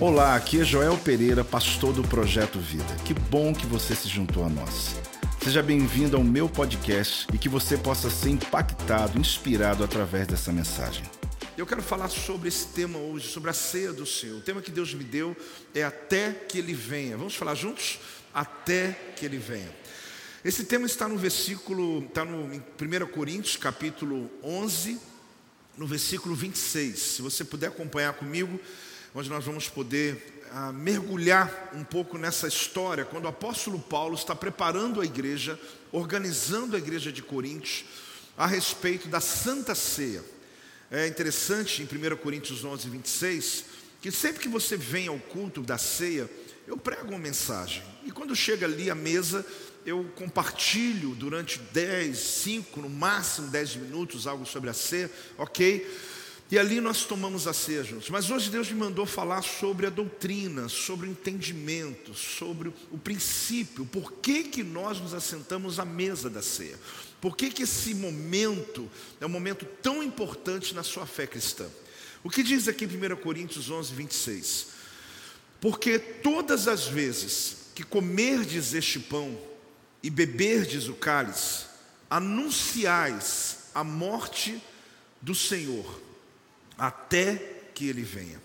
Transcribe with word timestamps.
Olá, 0.00 0.34
aqui 0.34 0.60
é 0.60 0.64
Joel 0.64 0.98
Pereira, 0.98 1.44
pastor 1.44 1.92
do 1.92 2.02
Projeto 2.02 2.58
Vida. 2.58 2.96
Que 3.04 3.14
bom 3.14 3.54
que 3.54 3.66
você 3.66 3.94
se 3.94 4.08
juntou 4.08 4.44
a 4.44 4.48
nós. 4.48 4.96
Seja 5.42 5.62
bem-vindo 5.62 6.16
ao 6.16 6.24
meu 6.24 6.48
podcast 6.48 7.26
e 7.32 7.38
que 7.38 7.48
você 7.48 7.76
possa 7.76 8.10
ser 8.10 8.30
impactado, 8.30 9.18
inspirado 9.18 9.84
através 9.84 10.26
dessa 10.26 10.52
mensagem. 10.52 11.04
Eu 11.56 11.66
quero 11.66 11.82
falar 11.82 12.08
sobre 12.08 12.48
esse 12.48 12.66
tema 12.68 12.98
hoje, 12.98 13.28
sobre 13.28 13.50
a 13.50 13.52
ceia 13.52 13.92
do 13.92 14.04
Senhor. 14.04 14.38
O 14.38 14.40
tema 14.40 14.60
que 14.60 14.70
Deus 14.70 14.92
me 14.94 15.04
deu 15.04 15.36
é 15.74 15.84
até 15.84 16.32
que 16.32 16.58
Ele 16.58 16.74
venha. 16.74 17.16
Vamos 17.16 17.34
falar 17.34 17.54
juntos? 17.54 18.00
Até 18.34 18.92
que 19.16 19.24
Ele 19.24 19.38
venha. 19.38 19.70
Esse 20.44 20.64
tema 20.64 20.86
está 20.86 21.06
no 21.06 21.16
versículo, 21.16 22.04
está 22.04 22.24
no 22.24 22.44
1 22.46 23.06
Coríntios, 23.12 23.56
capítulo 23.56 24.28
11, 24.42 24.98
no 25.76 25.86
versículo 25.86 26.34
26. 26.34 26.98
Se 26.98 27.22
você 27.22 27.44
puder 27.44 27.68
acompanhar 27.68 28.12
comigo, 28.14 28.58
onde 29.14 29.28
nós 29.28 29.44
vamos 29.44 29.68
poder 29.68 30.42
ah, 30.50 30.72
mergulhar 30.72 31.70
um 31.74 31.84
pouco 31.84 32.16
nessa 32.16 32.48
história, 32.48 33.04
quando 33.04 33.24
o 33.24 33.28
apóstolo 33.28 33.78
Paulo 33.78 34.14
está 34.14 34.34
preparando 34.34 35.00
a 35.00 35.04
igreja, 35.04 35.58
organizando 35.90 36.76
a 36.76 36.78
igreja 36.78 37.12
de 37.12 37.22
Coríntios, 37.22 37.84
a 38.36 38.46
respeito 38.46 39.08
da 39.08 39.20
Santa 39.20 39.74
Ceia. 39.74 40.24
É 40.90 41.06
interessante 41.06 41.82
em 41.82 41.84
1 41.84 42.16
Coríntios 42.16 42.64
11, 42.64 42.88
26, 42.88 43.64
que 44.00 44.10
sempre 44.10 44.42
que 44.42 44.48
você 44.48 44.76
vem 44.76 45.08
ao 45.08 45.18
culto 45.18 45.62
da 45.62 45.78
ceia, 45.78 46.28
eu 46.66 46.76
prego 46.76 47.10
uma 47.10 47.18
mensagem. 47.18 47.82
E 48.04 48.10
quando 48.10 48.34
chega 48.34 48.66
ali 48.66 48.90
à 48.90 48.94
mesa, 48.94 49.44
eu 49.86 50.04
compartilho 50.16 51.14
durante 51.14 51.58
10, 51.58 52.16
5, 52.16 52.80
no 52.80 52.88
máximo 52.88 53.48
10 53.48 53.76
minutos, 53.76 54.26
algo 54.26 54.44
sobre 54.44 54.70
a 54.70 54.74
ceia, 54.74 55.10
ok? 55.38 55.86
E 56.52 56.58
ali 56.58 56.82
nós 56.82 57.06
tomamos 57.06 57.46
a 57.46 57.54
ceia 57.54 57.82
juntos. 57.82 58.10
Mas 58.10 58.30
hoje 58.30 58.50
Deus 58.50 58.70
me 58.70 58.78
mandou 58.78 59.06
falar 59.06 59.40
sobre 59.40 59.86
a 59.86 59.90
doutrina, 59.90 60.68
sobre 60.68 61.08
o 61.08 61.10
entendimento, 61.10 62.12
sobre 62.12 62.70
o 62.90 62.98
princípio, 62.98 63.86
por 63.86 64.12
que, 64.12 64.44
que 64.44 64.62
nós 64.62 65.00
nos 65.00 65.14
assentamos 65.14 65.78
à 65.78 65.84
mesa 65.86 66.28
da 66.28 66.42
ceia. 66.42 66.78
Por 67.22 67.38
que, 67.38 67.48
que 67.48 67.62
esse 67.62 67.94
momento 67.94 68.86
é 69.18 69.24
um 69.24 69.30
momento 69.30 69.64
tão 69.80 70.02
importante 70.02 70.74
na 70.74 70.82
sua 70.82 71.06
fé 71.06 71.26
cristã? 71.26 71.66
O 72.22 72.28
que 72.28 72.42
diz 72.42 72.68
aqui 72.68 72.84
em 72.84 73.12
1 73.12 73.16
Coríntios 73.16 73.70
11, 73.70 73.94
26? 73.94 74.66
Porque 75.58 75.98
todas 75.98 76.68
as 76.68 76.86
vezes 76.86 77.68
que 77.74 77.82
comerdes 77.82 78.74
este 78.74 79.00
pão 79.00 79.38
e 80.02 80.10
beberdes 80.10 80.86
o 80.86 80.92
cálice, 80.92 81.64
anunciais 82.10 83.70
a 83.74 83.82
morte 83.82 84.62
do 85.22 85.34
Senhor, 85.34 86.11
até 86.82 87.36
que 87.72 87.86
ele 87.86 88.02
venha. 88.02 88.42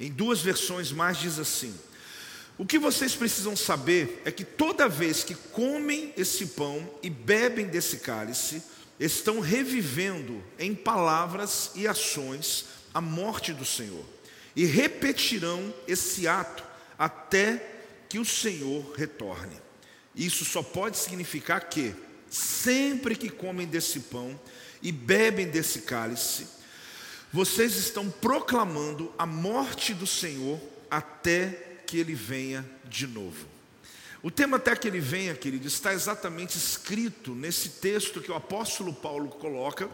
Em 0.00 0.10
duas 0.10 0.40
versões 0.40 0.90
mais 0.90 1.16
diz 1.16 1.38
assim: 1.38 1.72
O 2.58 2.66
que 2.66 2.76
vocês 2.76 3.14
precisam 3.14 3.54
saber 3.54 4.20
é 4.24 4.32
que 4.32 4.44
toda 4.44 4.88
vez 4.88 5.22
que 5.22 5.36
comem 5.36 6.12
esse 6.16 6.44
pão 6.46 6.90
e 7.04 7.08
bebem 7.08 7.68
desse 7.68 7.98
cálice, 7.98 8.60
estão 8.98 9.38
revivendo 9.38 10.42
em 10.58 10.74
palavras 10.74 11.70
e 11.76 11.86
ações 11.86 12.64
a 12.92 13.00
morte 13.00 13.52
do 13.52 13.64
Senhor, 13.64 14.04
e 14.56 14.64
repetirão 14.64 15.72
esse 15.86 16.26
ato 16.26 16.64
até 16.98 17.64
que 18.08 18.18
o 18.18 18.24
Senhor 18.24 18.92
retorne. 18.96 19.56
Isso 20.16 20.44
só 20.44 20.64
pode 20.64 20.98
significar 20.98 21.68
que, 21.68 21.94
sempre 22.28 23.14
que 23.14 23.30
comem 23.30 23.68
desse 23.68 24.00
pão 24.00 24.38
e 24.82 24.90
bebem 24.90 25.46
desse 25.46 25.82
cálice, 25.82 26.60
vocês 27.32 27.76
estão 27.76 28.10
proclamando 28.10 29.10
a 29.16 29.24
morte 29.24 29.94
do 29.94 30.06
Senhor 30.06 30.60
até 30.90 31.80
que 31.86 31.96
ele 31.96 32.14
venha 32.14 32.68
de 32.84 33.06
novo. 33.06 33.46
O 34.22 34.30
tema 34.30 34.58
até 34.58 34.76
que 34.76 34.86
ele 34.86 35.00
venha, 35.00 35.34
querido, 35.34 35.66
está 35.66 35.94
exatamente 35.94 36.56
escrito 36.56 37.34
nesse 37.34 37.70
texto 37.70 38.20
que 38.20 38.30
o 38.30 38.36
apóstolo 38.36 38.92
Paulo 38.92 39.30
coloca 39.30 39.88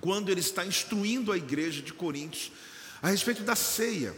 quando 0.00 0.30
ele 0.30 0.40
está 0.40 0.64
instruindo 0.64 1.32
a 1.32 1.36
igreja 1.36 1.82
de 1.82 1.92
Coríntios 1.92 2.52
a 3.02 3.08
respeito 3.08 3.42
da 3.42 3.56
ceia. 3.56 4.14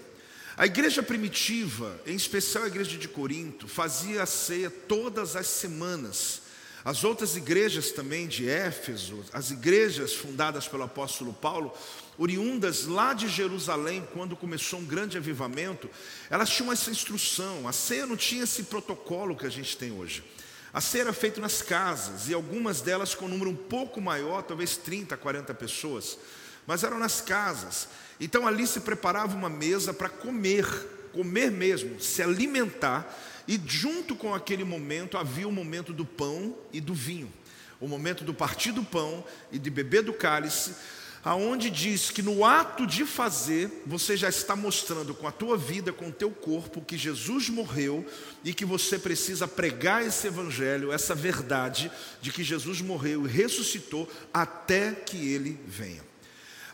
A 0.57 0.67
igreja 0.67 1.03
primitiva, 1.03 1.99
em 2.05 2.15
especial 2.15 2.65
a 2.65 2.67
igreja 2.67 2.99
de 2.99 3.09
Corinto, 3.09 3.67
fazia 3.67 4.25
a 4.25 4.27
ceia 4.27 4.69
todas 4.69 5.37
as 5.37 5.47
semanas. 5.47 6.43
As 6.85 7.05
outras 7.05 7.37
igrejas 7.37 7.93
também 7.93 8.27
de 8.27 8.49
Éfeso, 8.49 9.25
as 9.33 9.51
igrejas 9.51 10.15
fundadas 10.15 10.67
pelo 10.67 10.83
apóstolo 10.83 11.33
Paulo, 11.33 11.73
oriundas 12.21 12.85
lá 12.85 13.15
de 13.15 13.29
Jerusalém, 13.29 14.07
quando 14.13 14.37
começou 14.37 14.79
um 14.79 14.85
grande 14.85 15.17
avivamento, 15.17 15.89
elas 16.29 16.51
tinham 16.51 16.71
essa 16.71 16.91
instrução. 16.91 17.67
A 17.67 17.73
ceia 17.73 18.05
não 18.05 18.15
tinha 18.15 18.45
esse 18.45 18.65
protocolo 18.65 19.35
que 19.35 19.47
a 19.47 19.51
gente 19.51 19.75
tem 19.75 19.91
hoje. 19.91 20.23
A 20.71 20.83
ceia 20.83 21.05
era 21.05 21.13
feita 21.15 21.41
nas 21.41 21.63
casas, 21.63 22.29
e 22.29 22.35
algumas 22.35 22.83
delas 22.83 23.15
com 23.15 23.25
um 23.25 23.29
número 23.29 23.49
um 23.49 23.57
pouco 23.57 24.03
maior, 24.03 24.43
talvez 24.43 24.77
30, 24.77 25.17
40 25.17 25.55
pessoas, 25.55 26.19
mas 26.67 26.85
eram 26.85 26.99
nas 26.99 27.23
casas. 27.23 27.89
Então 28.21 28.47
ali 28.47 28.67
se 28.67 28.81
preparava 28.81 29.35
uma 29.35 29.49
mesa 29.49 29.95
para 29.95 30.11
comer, 30.11 30.67
comer 31.15 31.51
mesmo, 31.51 31.99
se 32.03 32.23
alimentar, 32.23 33.19
e 33.49 33.59
junto 33.67 34.15
com 34.15 34.35
aquele 34.35 34.63
momento 34.63 35.17
havia 35.17 35.49
o 35.49 35.53
momento 35.53 35.91
do 35.91 36.05
pão 36.05 36.55
e 36.71 36.83
do 36.83 36.93
vinho, 36.93 37.33
o 37.81 37.89
momento 37.89 38.25
do 38.25 38.35
partir 38.35 38.73
do 38.73 38.85
pão 38.85 39.25
e 39.51 39.59
de 39.59 39.71
beber 39.71 40.03
do 40.03 40.13
cálice, 40.13 40.75
aonde 41.23 41.69
diz 41.69 42.11
que 42.11 42.23
no 42.23 42.45
ato 42.45 42.87
de 42.87 43.05
fazer, 43.05 43.83
você 43.87 44.17
já 44.17 44.29
está 44.29 44.57
mostrando 44.57 45.15
com 45.15 45.27
a 45.27 45.33
tua 45.33 45.57
vida, 45.57 45.93
com 45.93 46.09
o 46.09 46.13
teu 46.13 46.31
corpo, 46.31 46.81
que 46.81 46.97
Jesus 46.97 47.49
morreu 47.49 48.07
e 48.43 48.55
que 48.55 48.65
você 48.65 48.99
precisa 48.99 49.47
pregar 49.47 50.05
esse 50.05 50.27
evangelho, 50.27 50.93
essa 50.93 51.15
verdade 51.15 51.91
de 52.23 52.33
que 52.33 52.43
Jesus 52.43 52.81
morreu 52.81 53.27
e 53.27 53.31
ressuscitou 53.31 54.11
até 54.33 54.93
que 54.93 55.33
ele 55.33 55.59
venha. 55.67 56.03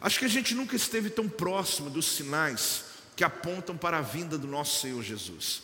Acho 0.00 0.18
que 0.18 0.24
a 0.24 0.28
gente 0.28 0.54
nunca 0.54 0.76
esteve 0.76 1.10
tão 1.10 1.28
próximo 1.28 1.90
dos 1.90 2.06
sinais 2.06 2.84
que 3.16 3.24
apontam 3.24 3.76
para 3.76 3.98
a 3.98 4.02
vinda 4.02 4.38
do 4.38 4.46
nosso 4.46 4.80
Senhor 4.80 5.02
Jesus. 5.02 5.62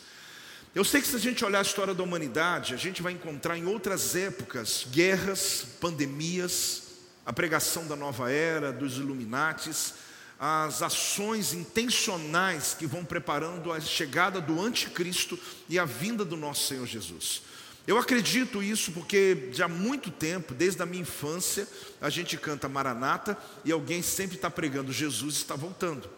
Eu 0.75 0.83
sei 0.83 1.01
que 1.01 1.07
se 1.07 1.15
a 1.15 1.19
gente 1.19 1.45
olhar 1.45 1.59
a 1.59 1.61
história 1.61 1.93
da 1.93 2.01
humanidade, 2.03 2.73
a 2.73 2.77
gente 2.77 3.01
vai 3.01 3.13
encontrar 3.13 3.57
em 3.57 3.65
outras 3.65 4.15
épocas 4.15 4.87
guerras, 4.91 5.67
pandemias, 5.79 6.82
a 7.25 7.31
pregação 7.31 7.87
da 7.87 7.95
nova 7.95 8.31
era, 8.31 8.71
dos 8.71 8.97
Illuminates, 8.97 9.93
as 10.39 10.81
ações 10.81 11.53
intencionais 11.53 12.75
que 12.77 12.85
vão 12.85 13.05
preparando 13.05 13.71
a 13.71 13.79
chegada 13.79 14.41
do 14.41 14.61
anticristo 14.61 15.39
e 15.69 15.79
a 15.79 15.85
vinda 15.85 16.25
do 16.25 16.35
nosso 16.35 16.67
Senhor 16.67 16.85
Jesus. 16.85 17.41
Eu 17.85 17.97
acredito 17.97 18.63
isso 18.63 18.91
porque 18.91 19.49
já 19.51 19.65
há 19.65 19.69
muito 19.69 20.09
tempo, 20.09 20.53
desde 20.53 20.81
a 20.81 20.85
minha 20.85 21.01
infância, 21.01 21.67
a 22.01 22.09
gente 22.09 22.37
canta 22.37 22.69
Maranata 22.69 23.37
e 23.63 23.71
alguém 23.71 24.01
sempre 24.01 24.35
está 24.35 24.49
pregando 24.49 24.91
Jesus 24.91 25.35
está 25.35 25.55
voltando. 25.55 26.09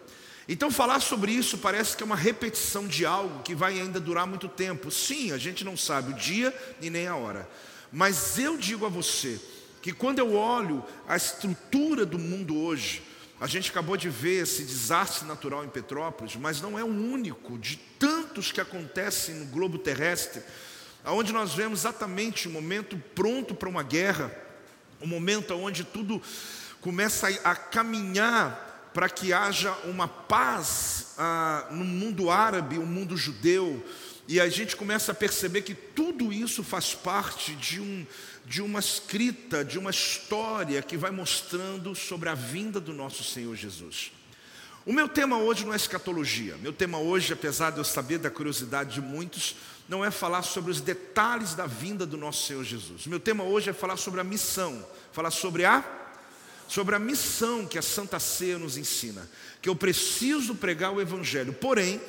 Então 0.48 0.70
falar 0.70 1.00
sobre 1.00 1.32
isso 1.32 1.58
parece 1.58 1.96
que 1.96 2.04
é 2.04 2.06
uma 2.06 2.14
repetição 2.14 2.86
de 2.86 3.04
algo 3.04 3.42
que 3.42 3.54
vai 3.54 3.80
ainda 3.80 3.98
durar 3.98 4.26
muito 4.26 4.48
tempo. 4.48 4.92
Sim, 4.92 5.32
a 5.32 5.38
gente 5.38 5.64
não 5.64 5.76
sabe 5.76 6.12
o 6.12 6.16
dia 6.16 6.56
e 6.80 6.88
nem 6.88 7.08
a 7.08 7.16
hora. 7.16 7.48
Mas 7.92 8.38
eu 8.38 8.56
digo 8.56 8.86
a 8.86 8.88
você 8.88 9.40
que 9.86 9.92
quando 9.92 10.18
eu 10.18 10.34
olho 10.34 10.84
a 11.06 11.14
estrutura 11.14 12.04
do 12.04 12.18
mundo 12.18 12.60
hoje, 12.60 13.04
a 13.40 13.46
gente 13.46 13.70
acabou 13.70 13.96
de 13.96 14.08
ver 14.08 14.42
esse 14.42 14.64
desastre 14.64 15.28
natural 15.28 15.64
em 15.64 15.68
Petrópolis, 15.68 16.34
mas 16.34 16.60
não 16.60 16.76
é 16.76 16.82
o 16.82 16.88
único 16.88 17.56
de 17.56 17.76
tantos 17.96 18.50
que 18.50 18.60
acontecem 18.60 19.36
no 19.36 19.46
globo 19.46 19.78
terrestre 19.78 20.42
onde 21.04 21.32
nós 21.32 21.54
vemos 21.54 21.82
exatamente 21.82 22.48
o 22.48 22.50
momento 22.50 23.00
pronto 23.14 23.54
para 23.54 23.68
uma 23.68 23.84
guerra, 23.84 24.36
o 25.00 25.06
momento 25.06 25.54
onde 25.54 25.84
tudo 25.84 26.20
começa 26.80 27.28
a, 27.44 27.54
caminhar 27.54 28.90
para 28.92 29.08
que 29.08 29.32
haja 29.32 29.70
uma 29.84 30.08
paz 30.08 31.14
ah, 31.16 31.68
no 31.70 31.84
mundo 31.84 32.28
árabe, 32.28 32.76
o 32.76 32.84
mundo 32.84 33.16
judeu, 33.16 33.86
e 34.28 34.40
a 34.40 34.48
gente 34.48 34.74
começa 34.74 35.12
a 35.12 35.14
perceber 35.14 35.62
que 35.62 35.74
tudo 35.74 36.32
isso 36.32 36.64
faz 36.64 36.92
parte 36.94 37.54
de, 37.54 37.80
um, 37.80 38.04
de 38.46 38.62
uma 38.62 38.78
escrita, 38.78 39.64
de 39.64 39.76
uma 39.76 39.90
história 39.90 40.80
que 40.80 40.96
vai 40.96 41.10
mostrando 41.10 41.94
sobre 41.96 42.28
a 42.28 42.34
vinda 42.34 42.78
do 42.78 42.92
nosso 42.92 43.24
Senhor 43.24 43.54
Jesus. 43.56 44.12
O 44.86 44.92
meu 44.92 45.08
tema 45.08 45.36
hoje 45.36 45.66
não 45.66 45.72
é 45.72 45.76
escatologia, 45.76 46.56
meu 46.58 46.72
tema 46.72 46.98
hoje, 46.98 47.32
apesar 47.32 47.70
de 47.70 47.78
eu 47.78 47.84
saber 47.84 48.18
da 48.18 48.30
curiosidade 48.30 48.94
de 48.94 49.00
muitos, 49.00 49.56
não 49.88 50.04
é 50.04 50.12
falar 50.12 50.42
sobre 50.42 50.70
os 50.70 50.80
detalhes 50.80 51.54
da 51.54 51.66
vinda 51.66 52.06
do 52.06 52.16
nosso 52.16 52.46
Senhor 52.46 52.62
Jesus. 52.62 53.04
Meu 53.08 53.18
tema 53.18 53.42
hoje 53.42 53.70
é 53.70 53.72
falar 53.72 53.96
sobre 53.96 54.20
a 54.20 54.24
missão, 54.24 54.86
falar 55.12 55.32
sobre 55.32 55.64
a 55.64 55.84
sobre 56.68 56.96
a 56.96 56.98
missão 56.98 57.64
que 57.64 57.78
a 57.78 57.82
Santa 57.82 58.18
Ceia 58.18 58.58
nos 58.58 58.76
ensina, 58.76 59.28
que 59.62 59.68
eu 59.68 59.76
preciso 59.76 60.54
pregar 60.54 60.92
o 60.92 61.00
evangelho. 61.00 61.52
Porém, 61.52 62.00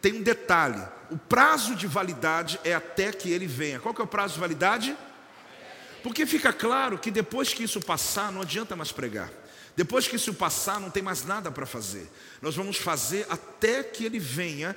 tem 0.00 0.14
um 0.14 0.22
detalhe: 0.22 0.82
o 1.10 1.16
prazo 1.16 1.74
de 1.74 1.86
validade 1.86 2.60
é 2.64 2.74
até 2.74 3.12
que 3.12 3.30
ele 3.30 3.46
venha. 3.46 3.80
Qual 3.80 3.94
que 3.94 4.00
é 4.00 4.04
o 4.04 4.06
prazo 4.06 4.34
de 4.34 4.40
validade? 4.40 4.96
Porque 6.02 6.26
fica 6.26 6.52
claro 6.52 6.98
que 6.98 7.10
depois 7.10 7.52
que 7.52 7.64
isso 7.64 7.80
passar, 7.80 8.30
não 8.32 8.42
adianta 8.42 8.76
mais 8.76 8.92
pregar. 8.92 9.30
Depois 9.76 10.08
que 10.08 10.16
isso 10.16 10.32
passar, 10.32 10.80
não 10.80 10.90
tem 10.90 11.02
mais 11.02 11.24
nada 11.24 11.50
para 11.50 11.66
fazer. 11.66 12.10
Nós 12.40 12.56
vamos 12.56 12.78
fazer 12.78 13.26
até 13.28 13.82
que 13.82 14.04
ele 14.04 14.18
venha 14.18 14.74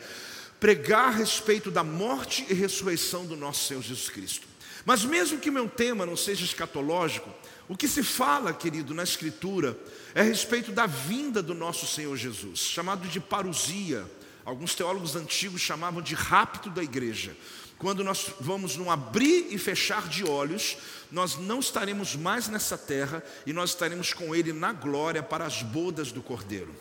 pregar 0.60 1.08
a 1.08 1.12
respeito 1.12 1.72
da 1.72 1.84
morte 1.84 2.46
e 2.50 2.54
ressurreição 2.54 3.26
do 3.26 3.38
nosso 3.38 3.66
Senhor 3.66 3.82
Jesus 3.82 4.10
Cristo. 4.10 4.48
Mas 4.86 5.06
mesmo 5.06 5.40
que 5.40 5.52
meu 5.52 5.70
tema 5.70 6.06
não 6.06 6.18
seja 6.18 6.44
escatológico, 6.44 7.30
o 7.68 7.78
que 7.78 7.88
se 7.88 8.04
fala, 8.04 8.52
querido, 8.52 8.94
na 8.94 9.04
Escritura 9.04 9.78
é 10.14 10.22
a 10.22 10.24
respeito 10.24 10.72
da 10.72 10.86
vinda 10.86 11.42
do 11.42 11.54
nosso 11.54 11.86
Senhor 11.86 12.16
Jesus, 12.18 12.60
chamado 12.60 13.08
de 13.08 13.20
parousia. 13.20 14.06
Alguns 14.44 14.74
teólogos 14.74 15.16
antigos 15.16 15.62
chamavam 15.62 16.02
de 16.02 16.16
rapto 16.16 16.70
da 16.70 16.84
igreja. 16.84 17.38
Quando 17.80 18.04
nós 18.04 18.34
vamos 18.42 18.76
num 18.76 18.92
abrir 18.92 19.48
e 19.50 19.58
fechar 19.58 20.10
de 20.10 20.26
olhos, 20.26 20.78
nós 21.10 21.38
não 21.38 21.62
estaremos 21.62 22.14
mais 22.14 22.50
nessa 22.50 22.78
terra 22.78 23.24
e 23.46 23.54
nós 23.54 23.70
estaremos 23.70 24.14
com 24.14 24.36
Ele 24.36 24.52
na 24.52 24.74
glória 24.74 25.24
para 25.24 25.46
as 25.46 25.64
bodas 25.64 26.12
do 26.12 26.22
Cordeiro. 26.22 26.76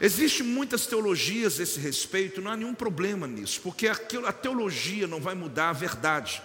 Existem 0.00 0.46
muitas 0.46 0.86
teologias 0.86 1.60
a 1.60 1.62
esse 1.62 1.78
respeito, 1.78 2.40
não 2.40 2.50
há 2.50 2.56
nenhum 2.56 2.74
problema 2.74 3.26
nisso, 3.26 3.60
porque 3.60 3.86
a 3.88 4.32
teologia 4.32 5.06
não 5.06 5.20
vai 5.20 5.34
mudar 5.34 5.68
a 5.68 5.74
verdade. 5.74 6.42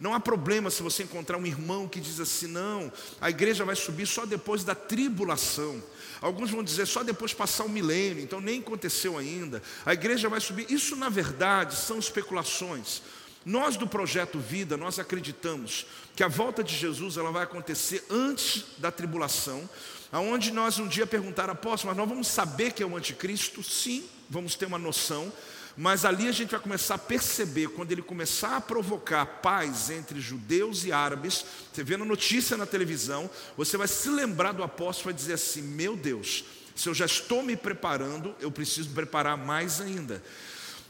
Não 0.00 0.14
há 0.14 0.20
problema 0.20 0.70
se 0.70 0.82
você 0.82 1.02
encontrar 1.02 1.36
um 1.36 1.46
irmão 1.46 1.86
que 1.86 2.00
diz 2.00 2.18
assim: 2.20 2.46
não, 2.46 2.90
a 3.20 3.30
igreja 3.30 3.64
vai 3.64 3.76
subir 3.76 4.06
só 4.06 4.24
depois 4.24 4.64
da 4.64 4.74
tribulação. 4.74 5.82
Alguns 6.20 6.50
vão 6.50 6.64
dizer 6.64 6.86
só 6.86 7.02
depois 7.02 7.34
passar 7.34 7.64
o 7.64 7.68
milênio, 7.68 8.22
então 8.22 8.40
nem 8.40 8.60
aconteceu 8.60 9.18
ainda. 9.18 9.62
A 9.84 9.92
igreja 9.92 10.28
vai 10.28 10.40
subir. 10.40 10.70
Isso, 10.70 10.96
na 10.96 11.08
verdade, 11.08 11.76
são 11.76 11.98
especulações. 11.98 13.02
Nós 13.44 13.76
do 13.76 13.86
projeto 13.86 14.38
Vida, 14.38 14.76
nós 14.76 14.98
acreditamos 14.98 15.86
que 16.16 16.22
a 16.22 16.28
volta 16.28 16.64
de 16.64 16.74
Jesus 16.74 17.16
ela 17.16 17.30
vai 17.30 17.42
acontecer 17.42 18.04
antes 18.08 18.64
da 18.78 18.90
tribulação, 18.90 19.68
aonde 20.10 20.50
nós 20.50 20.78
um 20.78 20.88
dia 20.88 21.06
perguntar 21.06 21.50
apóstolo, 21.50 21.90
mas 21.90 21.98
nós 21.98 22.08
vamos 22.08 22.28
saber 22.28 22.72
que 22.72 22.82
é 22.82 22.86
o 22.86 22.96
anticristo? 22.96 23.62
Sim, 23.62 24.04
vamos 24.30 24.54
ter 24.54 24.64
uma 24.64 24.78
noção, 24.78 25.30
mas 25.76 26.04
ali 26.04 26.28
a 26.28 26.32
gente 26.32 26.52
vai 26.52 26.60
começar 26.60 26.94
a 26.94 26.98
perceber, 26.98 27.68
quando 27.68 27.92
ele 27.92 28.00
começar 28.00 28.56
a 28.56 28.60
provocar 28.60 29.26
paz 29.26 29.90
entre 29.90 30.20
judeus 30.20 30.84
e 30.84 30.92
árabes, 30.92 31.44
você 31.72 31.82
vê 31.82 31.96
na 31.96 32.04
notícia 32.04 32.56
na 32.56 32.64
televisão, 32.64 33.28
você 33.56 33.76
vai 33.76 33.88
se 33.88 34.08
lembrar 34.08 34.52
do 34.52 34.62
apóstolo 34.62 35.10
e 35.10 35.12
vai 35.12 35.14
dizer 35.14 35.34
assim: 35.34 35.62
meu 35.62 35.96
Deus, 35.96 36.44
se 36.74 36.88
eu 36.88 36.94
já 36.94 37.06
estou 37.06 37.42
me 37.42 37.56
preparando, 37.56 38.34
eu 38.40 38.50
preciso 38.50 38.90
preparar 38.90 39.36
mais 39.36 39.80
ainda. 39.80 40.22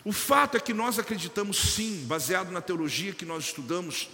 O 0.04 0.12
fato 0.12 0.56
é 0.56 0.60
que 0.60 0.74
nós 0.74 0.98
acreditamos 0.98 1.56
sim, 1.56 2.04
baseado 2.06 2.50
na 2.50 2.60
teologia 2.60 3.12
que 3.12 3.24
nós 3.24 3.44
estudamos, 3.44 4.10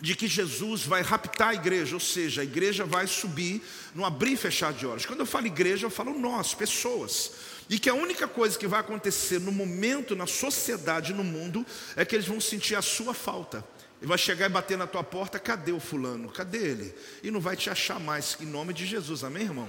de 0.00 0.14
que 0.14 0.26
Jesus 0.26 0.82
vai 0.82 1.02
raptar 1.02 1.48
a 1.48 1.54
igreja, 1.54 1.94
ou 1.94 2.00
seja, 2.00 2.40
a 2.40 2.44
igreja 2.44 2.84
vai 2.84 3.06
subir 3.06 3.62
no 3.94 4.04
abrir 4.04 4.32
e 4.32 4.36
fechar 4.36 4.72
de 4.72 4.86
olhos. 4.86 5.06
Quando 5.06 5.20
eu 5.20 5.26
falo 5.26 5.46
igreja, 5.46 5.86
eu 5.86 5.90
falo 5.90 6.18
nós, 6.18 6.54
pessoas. 6.54 7.32
E 7.68 7.78
que 7.78 7.88
a 7.88 7.94
única 7.94 8.28
coisa 8.28 8.58
que 8.58 8.66
vai 8.66 8.80
acontecer 8.80 9.40
no 9.40 9.52
momento, 9.52 10.14
na 10.14 10.26
sociedade, 10.26 11.12
no 11.12 11.24
mundo, 11.24 11.64
é 11.96 12.04
que 12.04 12.14
eles 12.14 12.26
vão 12.26 12.40
sentir 12.40 12.76
a 12.76 12.82
sua 12.82 13.14
falta. 13.14 13.64
E 14.02 14.06
vai 14.06 14.18
chegar 14.18 14.46
e 14.46 14.50
bater 14.50 14.76
na 14.76 14.86
tua 14.86 15.02
porta, 15.02 15.38
cadê 15.38 15.72
o 15.72 15.80
fulano? 15.80 16.28
Cadê 16.28 16.58
ele? 16.58 16.94
E 17.22 17.30
não 17.30 17.40
vai 17.40 17.56
te 17.56 17.70
achar 17.70 17.98
mais, 17.98 18.36
em 18.40 18.46
nome 18.46 18.74
de 18.74 18.84
Jesus, 18.86 19.24
amém, 19.24 19.44
irmão? 19.44 19.68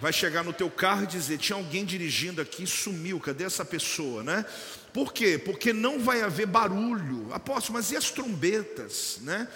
Vai 0.00 0.12
chegar 0.12 0.44
no 0.44 0.52
teu 0.52 0.70
carro 0.70 1.04
e 1.04 1.06
dizer: 1.06 1.38
tinha 1.38 1.56
alguém 1.56 1.84
dirigindo 1.84 2.40
aqui, 2.40 2.66
sumiu, 2.66 3.20
cadê 3.20 3.44
essa 3.44 3.64
pessoa, 3.64 4.22
né? 4.22 4.44
Por 4.92 5.12
quê? 5.12 5.38
Porque 5.38 5.72
não 5.72 6.00
vai 6.00 6.22
haver 6.22 6.46
barulho. 6.46 7.32
Apóstolo, 7.32 7.74
mas 7.74 7.90
e 7.90 7.96
as 7.96 8.10
trombetas, 8.10 9.18
né? 9.22 9.48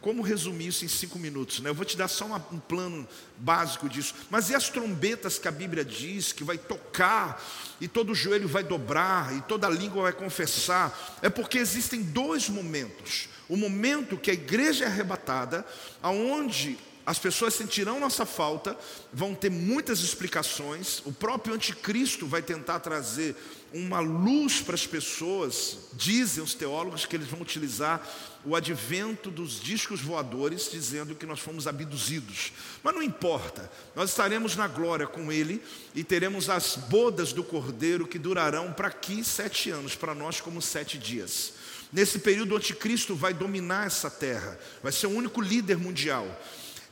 Como 0.00 0.22
resumir 0.22 0.68
isso 0.68 0.84
em 0.84 0.88
cinco 0.88 1.18
minutos? 1.18 1.60
Né? 1.60 1.70
Eu 1.70 1.74
vou 1.74 1.84
te 1.84 1.96
dar 1.96 2.06
só 2.06 2.24
um 2.52 2.60
plano 2.60 3.06
básico 3.36 3.88
disso. 3.88 4.14
Mas 4.30 4.48
e 4.48 4.54
as 4.54 4.68
trombetas 4.68 5.38
que 5.38 5.48
a 5.48 5.50
Bíblia 5.50 5.84
diz 5.84 6.32
que 6.32 6.44
vai 6.44 6.56
tocar 6.56 7.44
e 7.80 7.88
todo 7.88 8.14
joelho 8.14 8.46
vai 8.46 8.62
dobrar 8.62 9.36
e 9.36 9.40
toda 9.42 9.68
língua 9.68 10.04
vai 10.04 10.12
confessar? 10.12 11.18
É 11.20 11.28
porque 11.28 11.58
existem 11.58 12.00
dois 12.00 12.48
momentos. 12.48 13.28
O 13.48 13.56
momento 13.56 14.16
que 14.16 14.30
a 14.30 14.34
igreja 14.34 14.84
é 14.84 14.86
arrebatada, 14.86 15.66
aonde 16.00 16.78
as 17.08 17.18
pessoas 17.18 17.54
sentirão 17.54 17.98
nossa 17.98 18.26
falta, 18.26 18.76
vão 19.10 19.34
ter 19.34 19.50
muitas 19.50 20.00
explicações. 20.00 21.00
O 21.06 21.10
próprio 21.10 21.54
anticristo 21.54 22.26
vai 22.26 22.42
tentar 22.42 22.80
trazer 22.80 23.34
uma 23.72 23.98
luz 23.98 24.60
para 24.60 24.74
as 24.74 24.86
pessoas. 24.86 25.88
Dizem 25.94 26.44
os 26.44 26.52
teólogos 26.52 27.06
que 27.06 27.16
eles 27.16 27.26
vão 27.26 27.40
utilizar 27.40 28.06
o 28.44 28.54
advento 28.54 29.30
dos 29.30 29.58
discos 29.58 30.02
voadores, 30.02 30.70
dizendo 30.70 31.14
que 31.14 31.24
nós 31.24 31.40
fomos 31.40 31.66
abduzidos. 31.66 32.52
Mas 32.82 32.94
não 32.94 33.02
importa, 33.02 33.72
nós 33.96 34.10
estaremos 34.10 34.54
na 34.54 34.68
glória 34.68 35.06
com 35.06 35.32
ele 35.32 35.62
e 35.94 36.04
teremos 36.04 36.50
as 36.50 36.76
bodas 36.76 37.32
do 37.32 37.42
cordeiro 37.42 38.06
que 38.06 38.18
durarão 38.18 38.70
para 38.70 38.88
aqui 38.88 39.24
sete 39.24 39.70
anos, 39.70 39.94
para 39.94 40.14
nós 40.14 40.42
como 40.42 40.60
sete 40.60 40.98
dias. 40.98 41.54
Nesse 41.90 42.18
período, 42.18 42.52
o 42.52 42.58
anticristo 42.58 43.14
vai 43.14 43.32
dominar 43.32 43.86
essa 43.86 44.10
terra, 44.10 44.60
vai 44.82 44.92
ser 44.92 45.06
o 45.06 45.16
único 45.16 45.40
líder 45.40 45.78
mundial. 45.78 46.28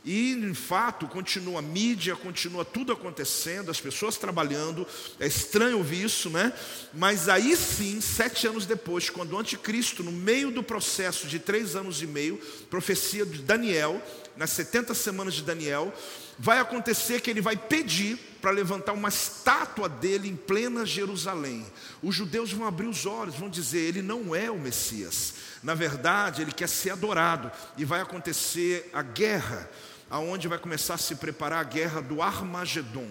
E, 0.09 0.35
de 0.35 0.53
fato, 0.53 1.05
continua 1.05 1.59
a 1.59 1.61
mídia, 1.61 2.15
continua 2.15 2.63
tudo 2.63 2.93
acontecendo, 2.93 3.69
as 3.69 3.81
pessoas 3.81 4.15
trabalhando. 4.15 4.87
É 5.19 5.27
estranho 5.27 5.79
ouvir 5.79 6.05
isso, 6.05 6.29
né? 6.29 6.53
Mas 6.93 7.27
aí 7.27 7.57
sim, 7.57 7.99
sete 7.99 8.47
anos 8.47 8.65
depois, 8.65 9.09
quando 9.09 9.33
o 9.33 9.37
anticristo, 9.37 10.05
no 10.05 10.13
meio 10.13 10.49
do 10.49 10.63
processo 10.63 11.27
de 11.27 11.39
três 11.39 11.75
anos 11.75 12.01
e 12.01 12.07
meio, 12.07 12.37
profecia 12.69 13.25
de 13.25 13.39
Daniel, 13.39 14.01
nas 14.37 14.51
70 14.51 14.93
semanas 14.93 15.33
de 15.33 15.41
Daniel, 15.41 15.93
vai 16.39 16.59
acontecer 16.59 17.19
que 17.19 17.29
ele 17.29 17.41
vai 17.41 17.57
pedir 17.57 18.17
para 18.41 18.51
levantar 18.51 18.93
uma 18.93 19.09
estátua 19.09 19.89
dele 19.89 20.29
em 20.29 20.37
plena 20.37 20.85
Jerusalém. 20.85 21.65
Os 22.01 22.15
judeus 22.15 22.53
vão 22.53 22.65
abrir 22.65 22.87
os 22.87 23.05
olhos, 23.05 23.35
vão 23.35 23.49
dizer: 23.49 23.79
ele 23.79 24.01
não 24.01 24.33
é 24.33 24.49
o 24.49 24.57
Messias. 24.57 25.33
Na 25.61 25.73
verdade, 25.73 26.43
ele 26.43 26.53
quer 26.53 26.69
ser 26.69 26.91
adorado 26.91 27.51
e 27.77 27.83
vai 27.83 27.99
acontecer 27.99 28.89
a 28.93 29.01
guerra 29.01 29.69
aonde 30.09 30.47
vai 30.47 30.57
começar 30.57 30.95
a 30.95 30.97
se 30.97 31.15
preparar 31.15 31.59
a 31.59 31.63
guerra 31.63 32.01
do 32.01 32.21
Armagedon, 32.21 33.09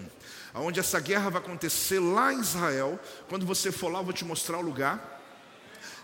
aonde 0.53 0.79
essa 0.79 0.99
guerra 0.99 1.29
vai 1.29 1.41
acontecer 1.41 1.99
lá 1.99 2.33
em 2.33 2.39
Israel. 2.39 2.99
Quando 3.29 3.45
você 3.45 3.71
for 3.71 3.91
lá, 3.91 3.99
eu 3.99 4.05
vou 4.05 4.13
te 4.13 4.25
mostrar 4.25 4.57
o 4.57 4.61
lugar. 4.61 5.17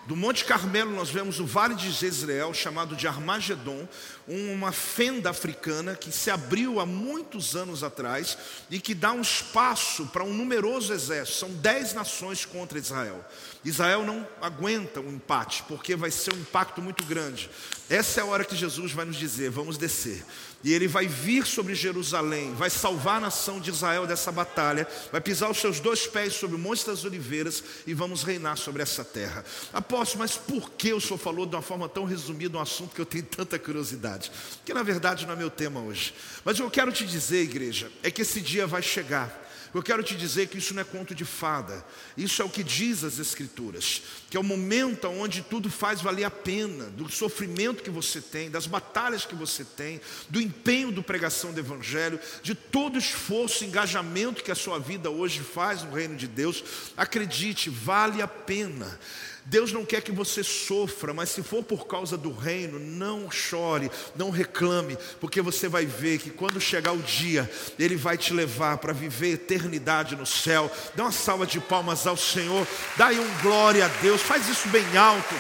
Do 0.06 0.18
Monte 0.18 0.44
Carmelo 0.44 0.92
nós 0.92 1.10
vemos 1.10 1.40
o 1.40 1.46
Vale 1.46 1.76
de 1.76 1.90
Jezreel, 1.90 2.54
chamado 2.54 2.94
de 2.94 3.08
Armagedon, 3.08 3.88
uma 4.28 4.74
fenda 4.74 5.30
africana 5.30 5.96
que 5.96 6.12
se 6.12 6.30
abriu 6.30 6.82
há 6.82 6.86
muitos 6.86 7.56
anos 7.56 7.86
atrás 7.86 8.38
e 8.70 8.82
que 8.82 8.94
dá 8.94 9.14
um 9.14 9.22
espaço 9.22 10.06
para 10.08 10.26
um 10.26 10.34
numeroso 10.34 10.92
exército. 10.92 11.38
São 11.38 11.50
dez 11.52 11.94
nações 11.94 12.44
contra 12.44 12.78
Israel. 12.78 13.24
Israel 13.64 14.04
não 14.04 14.28
aguenta 14.42 15.00
o 15.00 15.08
um 15.08 15.14
empate, 15.14 15.64
porque 15.70 15.96
vai 15.96 16.12
ser 16.12 16.34
um 16.34 16.40
impacto 16.40 16.82
muito 16.82 17.06
grande. 17.06 17.50
Essa 17.90 18.22
é 18.22 18.24
a 18.24 18.26
hora 18.26 18.46
que 18.46 18.56
Jesus 18.56 18.92
vai 18.92 19.06
nos 19.06 19.18
dizer: 19.18 19.50
vamos 19.50 19.78
descer. 19.78 20.24
E 20.64 20.74
ele 20.74 20.88
vai 20.88 21.06
vir 21.06 21.46
sobre 21.46 21.76
Jerusalém, 21.76 22.54
vai 22.56 22.70
salvar 22.70 23.18
a 23.18 23.22
nação 23.22 23.60
de 23.60 23.70
Israel 23.70 24.08
dessa 24.08 24.32
batalha, 24.32 24.88
vai 25.12 25.20
pisar 25.20 25.52
os 25.52 25.58
seus 25.58 25.82
dois 25.82 26.08
pés 26.08 26.36
sobre 26.36 26.56
o 26.56 26.60
Monte 26.60 26.86
das 26.86 27.04
Oliveiras 27.04 27.62
e 27.86 27.94
vamos 27.94 28.24
reinar 28.24 28.56
sobre 28.56 28.82
essa 28.82 29.04
terra. 29.04 29.44
Apóstolo, 29.74 30.20
mas 30.20 30.38
por 30.38 30.72
que 30.72 30.94
o 30.94 31.02
senhor 31.02 31.18
falou 31.18 31.46
de 31.46 31.54
uma 31.54 31.62
forma 31.62 31.90
tão 31.90 32.06
resumida 32.06 32.58
um 32.58 32.62
assunto 32.62 32.96
que 32.96 33.02
eu 33.02 33.06
tenho 33.06 33.26
tanta 33.26 33.60
curiosidade? 33.60 34.32
Que 34.64 34.74
na 34.74 34.84
verdade 34.84 35.26
não 35.26 35.34
é 35.34 35.36
meu 35.36 35.50
tema 35.50 35.82
hoje. 35.82 36.14
Mas 36.46 36.56
o 36.56 36.62
que 36.62 36.64
eu 36.64 36.72
quero 36.72 36.94
te 36.94 37.06
dizer, 37.06 37.42
igreja, 37.42 37.92
é 38.02 38.10
que 38.10 38.22
esse 38.22 38.40
dia 38.40 38.66
vai 38.66 38.82
chegar. 38.82 39.44
Eu 39.74 39.82
quero 39.82 40.04
te 40.04 40.16
dizer 40.16 40.48
que 40.48 40.60
isso 40.60 40.74
não 40.74 40.82
é 40.82 40.86
conto 40.86 41.16
de 41.16 41.26
fada, 41.26 41.84
isso 42.18 42.42
é 42.42 42.46
o 42.46 42.50
que 42.50 42.64
diz 42.64 43.04
as 43.04 43.20
Escrituras, 43.20 44.02
que 44.30 44.38
é 44.38 44.40
o 44.40 44.44
momento 44.44 45.08
onde 45.08 45.42
tudo 45.42 45.70
faz 45.70 46.02
valer 46.02 46.26
a 46.26 46.32
pena, 46.32 46.86
do 46.86 47.12
sofrimento 47.12 47.84
que 47.84 47.90
você 47.90 48.22
tem, 48.22 48.50
das 48.50 48.68
batalhas 48.68 49.26
que 49.26 49.36
você 49.36 49.64
tem, 49.64 50.00
do 50.30 50.40
empenho 50.40 50.92
do 50.92 51.02
pregação 51.02 51.52
do 51.52 51.60
Evangelho, 51.60 52.20
de 52.42 52.54
todo 52.54 52.98
esforço, 52.98 53.66
engajamento 53.66 54.44
que 54.44 54.52
a 54.52 54.56
sua 54.56 54.80
vida 54.80 55.10
hoje 55.10 55.40
faz 55.40 55.84
no 55.84 55.92
reino 55.92 56.16
de 56.16 56.28
Deus, 56.28 56.64
acredite, 56.96 57.70
vale 57.70 58.22
a 58.22 58.28
pena. 58.28 59.00
Deus 59.46 59.74
não 59.74 59.86
quer 59.86 60.02
que 60.02 60.12
você 60.12 60.42
sofra, 60.42 61.14
mas 61.14 61.30
se 61.30 61.44
for 61.44 61.64
por 61.64 61.86
causa 61.86 62.18
do 62.18 62.32
reino, 62.32 62.80
não 62.80 63.30
chore, 63.30 63.92
não 64.16 64.30
reclame, 64.30 64.98
porque 65.20 65.42
você 65.42 65.68
vai 65.68 65.86
ver 65.86 66.20
que 66.20 66.30
quando 66.30 66.62
chegar 66.62 66.94
o 66.94 67.02
dia, 67.02 67.50
Ele 67.78 67.96
vai 67.96 68.18
te 68.18 68.34
levar 68.34 68.78
para 68.78 68.94
viver 68.94 69.34
eternidade 69.34 70.16
no 70.16 70.26
céu. 70.26 70.72
Dá 70.96 71.04
uma 71.04 71.12
salva 71.12 71.46
de 71.46 71.60
palmas 71.60 72.03
ao 72.08 72.18
Senhor, 72.18 72.68
dá 72.98 73.08
aí 73.08 73.20
um 73.20 73.42
glória 73.42 73.86
a 73.86 73.88
Deus, 73.88 74.22
faz 74.22 74.48
isso 74.48 74.68
bem 74.70 74.98
alto, 74.98 75.36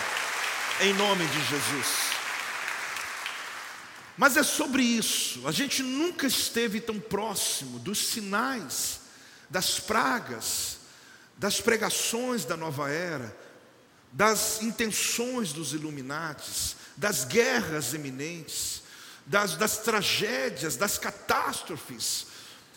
em 0.81 0.93
nome 0.93 1.25
de 1.25 1.45
Jesus. 1.45 1.87
Mas 4.17 4.37
é 4.37 4.43
sobre 4.43 4.83
isso, 4.83 5.47
a 5.47 5.51
gente 5.51 5.81
nunca 5.81 6.27
esteve 6.27 6.79
tão 6.79 6.99
próximo 6.99 7.79
dos 7.79 7.97
sinais, 7.97 9.01
das 9.49 9.79
pragas, 9.79 10.77
das 11.37 11.59
pregações 11.59 12.45
da 12.45 12.55
nova 12.55 12.89
era 12.89 13.43
das 14.13 14.61
intenções 14.61 15.51
dos 15.51 15.73
Illuminates, 15.73 16.75
das 16.95 17.25
guerras 17.25 17.95
eminentes, 17.95 18.83
das, 19.25 19.55
das 19.55 19.79
tragédias, 19.79 20.75
das 20.75 20.99
catástrofes. 20.99 22.27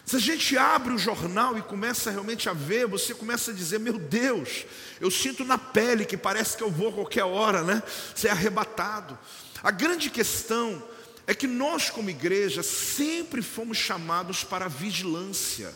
Se 0.07 0.15
a 0.15 0.21
gente 0.21 0.57
abre 0.57 0.95
o 0.95 0.99
jornal 0.99 1.59
e 1.59 1.63
começa 1.63 2.13
realmente 2.13 2.49
a 2.49 2.53
ver, 2.53 2.87
você 2.87 3.13
começa 3.13 3.51
a 3.51 3.55
dizer: 3.55 3.81
Meu 3.81 3.99
Deus, 3.99 4.65
eu 5.01 5.11
sinto 5.11 5.45
na 5.45 5.59
pele 5.59 6.05
que 6.05 6.17
parece 6.17 6.57
que 6.57 6.63
eu 6.63 6.71
vou 6.71 6.91
a 6.91 6.93
qualquer 6.93 7.25
hora, 7.25 7.65
né? 7.65 7.83
Ser 8.15 8.29
arrebatado. 8.29 9.19
A 9.65 9.73
grande 9.73 10.09
questão 10.09 10.81
é 11.27 11.35
que 11.35 11.49
nós, 11.49 11.91
como 11.91 12.09
igreja, 12.09 12.63
sempre 12.63 13.43
fomos 13.43 13.79
chamados 13.79 14.45
para 14.45 14.67
a 14.67 14.69
vigilância. 14.69 15.75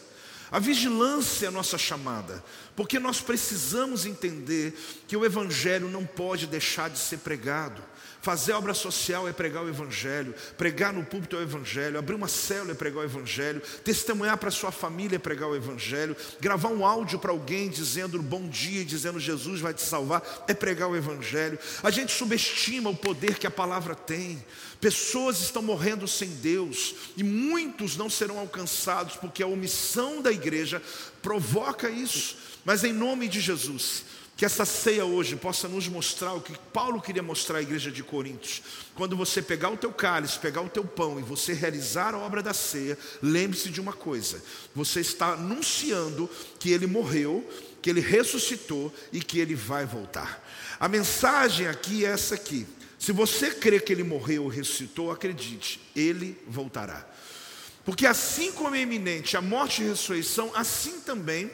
A 0.48 0.60
vigilância 0.60 1.46
é 1.46 1.48
a 1.48 1.52
nossa 1.52 1.76
chamada, 1.76 2.42
porque 2.76 3.00
nós 3.00 3.20
precisamos 3.20 4.06
entender 4.06 4.78
que 5.08 5.16
o 5.16 5.24
Evangelho 5.24 5.88
não 5.88 6.06
pode 6.06 6.46
deixar 6.46 6.88
de 6.88 6.98
ser 6.98 7.18
pregado. 7.18 7.82
Fazer 8.22 8.52
obra 8.52 8.74
social 8.74 9.26
é 9.26 9.32
pregar 9.32 9.64
o 9.64 9.68
Evangelho, 9.68 10.34
pregar 10.58 10.92
no 10.92 11.02
púlpito 11.02 11.36
é 11.36 11.38
o 11.38 11.42
Evangelho, 11.42 11.98
abrir 11.98 12.14
uma 12.14 12.28
célula 12.28 12.72
é 12.72 12.74
pregar 12.74 13.00
o 13.00 13.04
Evangelho, 13.04 13.62
testemunhar 13.82 14.36
para 14.36 14.50
sua 14.50 14.70
família 14.70 15.16
é 15.16 15.18
pregar 15.18 15.48
o 15.48 15.56
Evangelho, 15.56 16.14
gravar 16.38 16.68
um 16.68 16.84
áudio 16.84 17.18
para 17.18 17.30
alguém 17.30 17.70
dizendo 17.70 18.20
bom 18.22 18.46
dia, 18.46 18.84
dizendo 18.84 19.18
Jesus 19.18 19.60
vai 19.60 19.72
te 19.72 19.80
salvar, 19.80 20.22
é 20.46 20.52
pregar 20.52 20.90
o 20.90 20.96
Evangelho. 20.96 21.58
A 21.82 21.90
gente 21.90 22.12
subestima 22.12 22.90
o 22.90 22.96
poder 22.96 23.38
que 23.38 23.46
a 23.46 23.50
palavra 23.50 23.94
tem. 23.94 24.44
Pessoas 24.80 25.40
estão 25.40 25.62
morrendo 25.62 26.06
sem 26.06 26.28
Deus 26.28 26.94
e 27.16 27.22
muitos 27.22 27.96
não 27.96 28.10
serão 28.10 28.38
alcançados 28.38 29.16
porque 29.16 29.42
a 29.42 29.46
omissão 29.46 30.20
da 30.20 30.30
igreja 30.30 30.82
provoca 31.22 31.88
isso. 31.88 32.36
Mas 32.64 32.84
em 32.84 32.92
nome 32.92 33.28
de 33.28 33.40
Jesus, 33.40 34.04
que 34.40 34.44
essa 34.46 34.64
ceia 34.64 35.04
hoje 35.04 35.36
possa 35.36 35.68
nos 35.68 35.86
mostrar 35.86 36.32
o 36.32 36.40
que 36.40 36.56
Paulo 36.72 36.98
queria 37.02 37.22
mostrar 37.22 37.58
à 37.58 37.62
igreja 37.62 37.90
de 37.90 38.02
Coríntios. 38.02 38.62
Quando 38.94 39.14
você 39.14 39.42
pegar 39.42 39.68
o 39.68 39.76
teu 39.76 39.92
cálice, 39.92 40.38
pegar 40.38 40.62
o 40.62 40.68
teu 40.70 40.82
pão 40.82 41.20
e 41.20 41.22
você 41.22 41.52
realizar 41.52 42.14
a 42.14 42.18
obra 42.18 42.42
da 42.42 42.54
ceia, 42.54 42.96
lembre-se 43.22 43.68
de 43.68 43.82
uma 43.82 43.92
coisa: 43.92 44.42
você 44.74 45.00
está 45.00 45.34
anunciando 45.34 46.26
que 46.58 46.72
ele 46.72 46.86
morreu, 46.86 47.46
que 47.82 47.90
ele 47.90 48.00
ressuscitou 48.00 48.90
e 49.12 49.20
que 49.20 49.38
ele 49.38 49.54
vai 49.54 49.84
voltar. 49.84 50.42
A 50.80 50.88
mensagem 50.88 51.66
aqui 51.66 52.06
é 52.06 52.08
essa 52.08 52.34
aqui. 52.34 52.66
Se 52.98 53.12
você 53.12 53.50
crê 53.50 53.78
que 53.78 53.92
ele 53.92 54.04
morreu 54.04 54.44
ou 54.44 54.48
ressuscitou, 54.48 55.10
acredite, 55.10 55.82
ele 55.94 56.34
voltará. 56.48 57.06
Porque 57.84 58.06
assim 58.06 58.52
como 58.52 58.74
é 58.74 58.80
eminente 58.80 59.36
a 59.36 59.42
morte 59.42 59.82
e 59.82 59.84
a 59.84 59.88
ressurreição, 59.90 60.50
assim 60.54 60.98
também 61.00 61.50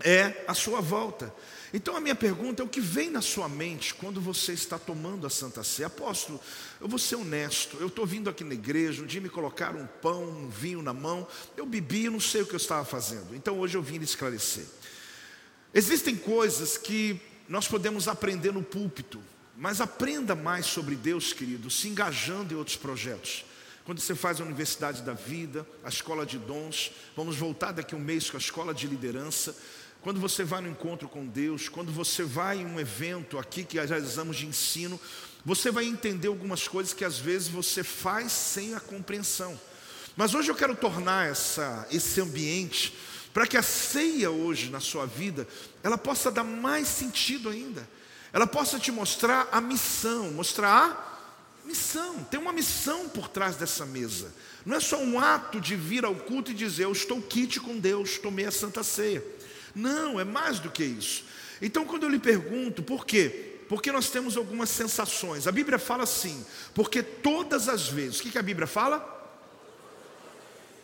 é 0.00 0.42
a 0.48 0.54
sua 0.54 0.80
volta. 0.80 1.30
Então 1.76 1.96
a 1.96 2.00
minha 2.00 2.14
pergunta 2.14 2.62
é 2.62 2.64
o 2.64 2.68
que 2.68 2.80
vem 2.80 3.10
na 3.10 3.20
sua 3.20 3.48
mente 3.48 3.94
quando 3.94 4.20
você 4.20 4.52
está 4.52 4.78
tomando 4.78 5.26
a 5.26 5.30
Santa 5.30 5.64
Ceia? 5.64 5.88
Apóstolo, 5.88 6.40
eu 6.80 6.86
vou 6.86 7.00
ser 7.00 7.16
honesto, 7.16 7.76
eu 7.80 7.88
estou 7.88 8.06
vindo 8.06 8.30
aqui 8.30 8.44
na 8.44 8.54
igreja, 8.54 9.02
um 9.02 9.06
dia 9.06 9.20
me 9.20 9.28
colocaram 9.28 9.80
um 9.80 9.86
pão, 10.00 10.22
um 10.22 10.48
vinho 10.48 10.80
na 10.82 10.92
mão, 10.92 11.26
eu 11.56 11.66
bebi 11.66 12.04
e 12.04 12.10
não 12.10 12.20
sei 12.20 12.42
o 12.42 12.46
que 12.46 12.54
eu 12.54 12.58
estava 12.58 12.84
fazendo. 12.84 13.34
Então 13.34 13.58
hoje 13.58 13.76
eu 13.76 13.82
vim 13.82 14.00
esclarecer. 14.00 14.64
Existem 15.74 16.14
coisas 16.14 16.78
que 16.78 17.20
nós 17.48 17.66
podemos 17.66 18.06
aprender 18.06 18.52
no 18.52 18.62
púlpito, 18.62 19.20
mas 19.56 19.80
aprenda 19.80 20.36
mais 20.36 20.66
sobre 20.66 20.94
Deus, 20.94 21.32
querido, 21.32 21.68
se 21.72 21.88
engajando 21.88 22.54
em 22.54 22.56
outros 22.56 22.76
projetos. 22.76 23.44
Quando 23.84 24.00
você 24.00 24.14
faz 24.14 24.40
a 24.40 24.44
Universidade 24.44 25.02
da 25.02 25.12
Vida, 25.12 25.66
a 25.82 25.88
Escola 25.88 26.24
de 26.24 26.38
Dons, 26.38 26.92
vamos 27.16 27.36
voltar 27.36 27.72
daqui 27.72 27.96
a 27.96 27.98
um 27.98 28.00
mês 28.00 28.30
com 28.30 28.36
a 28.36 28.40
Escola 28.40 28.72
de 28.72 28.86
Liderança 28.86 29.56
quando 30.04 30.20
você 30.20 30.44
vai 30.44 30.60
no 30.60 30.68
encontro 30.68 31.08
com 31.08 31.24
Deus, 31.26 31.66
quando 31.70 31.90
você 31.90 32.24
vai 32.24 32.58
em 32.58 32.66
um 32.66 32.78
evento 32.78 33.38
aqui 33.38 33.64
que 33.64 33.80
realizamos 33.80 34.36
de 34.36 34.46
ensino, 34.46 35.00
você 35.42 35.70
vai 35.70 35.86
entender 35.86 36.28
algumas 36.28 36.68
coisas 36.68 36.92
que 36.92 37.06
às 37.06 37.18
vezes 37.18 37.48
você 37.48 37.82
faz 37.82 38.30
sem 38.30 38.74
a 38.74 38.80
compreensão. 38.80 39.58
Mas 40.14 40.34
hoje 40.34 40.50
eu 40.50 40.54
quero 40.54 40.76
tornar 40.76 41.30
essa, 41.30 41.88
esse 41.90 42.20
ambiente 42.20 42.94
para 43.32 43.46
que 43.46 43.56
a 43.56 43.62
ceia 43.62 44.30
hoje 44.30 44.68
na 44.68 44.78
sua 44.78 45.06
vida, 45.06 45.48
ela 45.82 45.96
possa 45.96 46.30
dar 46.30 46.44
mais 46.44 46.86
sentido 46.86 47.48
ainda. 47.48 47.88
Ela 48.30 48.46
possa 48.46 48.78
te 48.78 48.92
mostrar 48.92 49.48
a 49.50 49.58
missão, 49.58 50.30
mostrar 50.32 51.62
a 51.64 51.66
missão. 51.66 52.22
Tem 52.24 52.38
uma 52.38 52.52
missão 52.52 53.08
por 53.08 53.28
trás 53.28 53.56
dessa 53.56 53.86
mesa. 53.86 54.34
Não 54.66 54.76
é 54.76 54.80
só 54.80 54.98
um 54.98 55.18
ato 55.18 55.58
de 55.62 55.74
vir 55.74 56.04
ao 56.04 56.14
culto 56.14 56.50
e 56.50 56.54
dizer, 56.54 56.84
eu 56.84 56.92
estou 56.92 57.22
quite 57.22 57.58
com 57.58 57.78
Deus, 57.78 58.18
tomei 58.18 58.44
a 58.44 58.50
Santa 58.50 58.82
Ceia. 58.82 59.24
Não, 59.74 60.20
é 60.20 60.24
mais 60.24 60.58
do 60.58 60.70
que 60.70 60.84
isso. 60.84 61.24
Então, 61.60 61.84
quando 61.84 62.04
eu 62.04 62.08
lhe 62.08 62.18
pergunto 62.18 62.82
por 62.82 63.04
quê? 63.04 63.52
Porque 63.68 63.90
nós 63.90 64.10
temos 64.10 64.36
algumas 64.36 64.68
sensações. 64.68 65.46
A 65.46 65.52
Bíblia 65.52 65.78
fala 65.78 66.04
assim, 66.04 66.44
porque 66.74 67.02
todas 67.02 67.68
as 67.68 67.88
vezes, 67.88 68.20
o 68.20 68.22
que, 68.22 68.30
que 68.30 68.38
a 68.38 68.42
Bíblia 68.42 68.66
fala? 68.66 69.12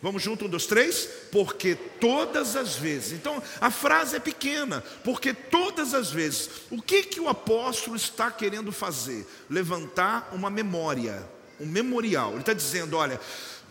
Vamos 0.01 0.23
junto, 0.23 0.45
um, 0.45 0.49
dois, 0.49 0.65
três? 0.65 1.07
Porque 1.31 1.75
todas 1.75 2.55
as 2.55 2.75
vezes. 2.75 3.11
Então, 3.11 3.41
a 3.61 3.69
frase 3.69 4.15
é 4.15 4.19
pequena, 4.19 4.83
porque 5.03 5.31
todas 5.31 5.93
as 5.93 6.09
vezes. 6.09 6.49
O 6.71 6.81
que, 6.81 7.03
que 7.03 7.19
o 7.19 7.29
apóstolo 7.29 7.95
está 7.95 8.31
querendo 8.31 8.71
fazer? 8.71 9.27
Levantar 9.47 10.31
uma 10.33 10.49
memória, 10.49 11.23
um 11.59 11.67
memorial. 11.67 12.31
Ele 12.31 12.39
está 12.39 12.53
dizendo: 12.53 12.97
olha, 12.97 13.21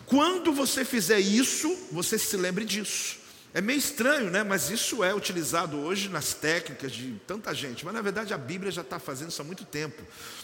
quando 0.07 0.53
você 0.53 0.85
fizer 0.85 1.19
isso, 1.19 1.77
você 1.91 2.17
se 2.17 2.37
lembre 2.37 2.65
disso. 2.65 3.20
É 3.53 3.61
meio 3.61 3.79
estranho, 3.79 4.31
né? 4.31 4.45
Mas 4.45 4.71
isso 4.71 5.03
é 5.03 5.13
utilizado 5.13 5.77
hoje 5.77 6.09
nas 6.09 6.33
técnicas 6.33 6.93
de 6.93 7.21
tanta 7.27 7.53
gente. 7.53 7.85
Mas 7.85 7.93
na 7.93 8.01
verdade 8.01 8.33
a 8.33 8.39
Bíblia 8.39 8.71
já 8.71 8.83
está 8.83 9.01
fazendo 9.01 9.31
isso 9.31 9.43
há 9.43 9.45
muito 9.45 9.65
tempo. 9.65 10.01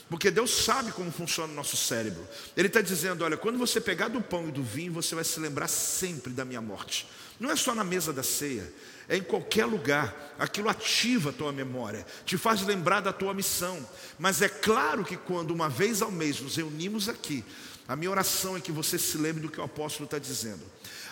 Porque 0.08 0.30
Deus 0.30 0.50
sabe 0.50 0.90
como 0.90 1.12
funciona 1.12 1.52
o 1.52 1.56
nosso 1.56 1.76
cérebro. 1.76 2.26
Ele 2.56 2.66
está 2.66 2.80
dizendo: 2.80 3.24
olha, 3.24 3.36
quando 3.36 3.58
você 3.58 3.80
pegar 3.80 4.08
do 4.08 4.20
pão 4.20 4.48
e 4.48 4.52
do 4.52 4.62
vinho, 4.62 4.92
você 4.92 5.14
vai 5.14 5.24
se 5.24 5.38
lembrar 5.38 5.68
sempre 5.68 6.32
da 6.32 6.44
minha 6.44 6.60
morte. 6.60 7.08
Não 7.38 7.50
é 7.50 7.56
só 7.56 7.74
na 7.74 7.84
mesa 7.84 8.12
da 8.12 8.22
ceia, 8.22 8.72
é 9.08 9.16
em 9.16 9.22
qualquer 9.22 9.66
lugar. 9.66 10.34
Aquilo 10.38 10.68
ativa 10.68 11.30
a 11.30 11.32
tua 11.32 11.52
memória, 11.52 12.04
te 12.24 12.36
faz 12.36 12.62
lembrar 12.62 13.00
da 13.00 13.12
tua 13.12 13.32
missão. 13.32 13.86
Mas 14.18 14.42
é 14.42 14.48
claro 14.48 15.04
que 15.04 15.16
quando 15.16 15.52
uma 15.52 15.68
vez 15.68 16.02
ao 16.02 16.10
mês 16.10 16.40
nos 16.40 16.56
reunimos 16.56 17.08
aqui, 17.08 17.44
a 17.86 17.94
minha 17.94 18.10
oração 18.10 18.56
é 18.56 18.60
que 18.60 18.72
você 18.72 18.98
se 18.98 19.16
lembre 19.16 19.42
do 19.42 19.48
que 19.48 19.60
o 19.60 19.64
apóstolo 19.64 20.06
está 20.06 20.18
dizendo. 20.18 20.62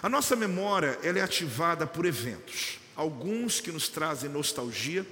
A 0.02 0.08
nossa 0.08 0.36
memória 0.36 0.98
ela 1.02 1.18
é 1.18 1.22
ativada 1.22 1.86
por 1.86 2.04
eventos, 2.04 2.78
alguns 2.94 3.60
que 3.60 3.72
nos 3.72 3.88
trazem 3.88 4.30
nostalgia, 4.30 5.06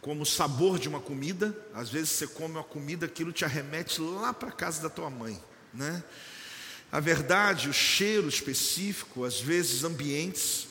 como 0.00 0.22
o 0.22 0.26
sabor 0.26 0.78
de 0.78 0.88
uma 0.88 1.00
comida. 1.00 1.56
Às 1.74 1.90
vezes 1.90 2.10
você 2.10 2.26
come 2.26 2.54
uma 2.54 2.64
comida, 2.64 3.06
aquilo 3.06 3.32
te 3.32 3.44
arremete 3.44 4.00
lá 4.00 4.32
para 4.32 4.48
a 4.48 4.52
casa 4.52 4.80
da 4.80 4.88
tua 4.88 5.10
mãe, 5.10 5.42
né? 5.74 6.02
A 6.92 7.00
verdade, 7.00 7.68
o 7.68 7.72
cheiro 7.72 8.28
específico, 8.28 9.24
às 9.24 9.40
vezes 9.40 9.82
ambientes. 9.82 10.68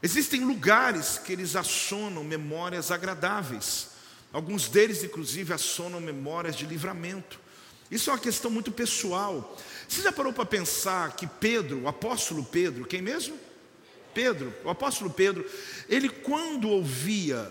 Existem 0.00 0.44
lugares 0.44 1.18
que 1.18 1.32
eles 1.32 1.56
assonam 1.56 2.22
memórias 2.22 2.92
agradáveis. 2.92 3.88
Alguns 4.32 4.68
deles, 4.68 5.02
inclusive, 5.02 5.52
assonam 5.52 6.00
memórias 6.00 6.54
de 6.54 6.64
livramento. 6.64 7.40
Isso 7.90 8.10
é 8.10 8.12
uma 8.12 8.18
questão 8.18 8.50
muito 8.50 8.70
pessoal. 8.70 9.56
Você 9.88 10.02
já 10.02 10.12
parou 10.12 10.32
para 10.32 10.44
pensar 10.44 11.16
que 11.16 11.26
Pedro, 11.26 11.84
o 11.84 11.88
apóstolo 11.88 12.44
Pedro, 12.44 12.86
quem 12.86 13.00
mesmo? 13.00 13.38
Pedro, 14.12 14.52
o 14.62 14.68
apóstolo 14.68 15.10
Pedro, 15.10 15.48
ele 15.88 16.10
quando 16.10 16.68
ouvia, 16.68 17.50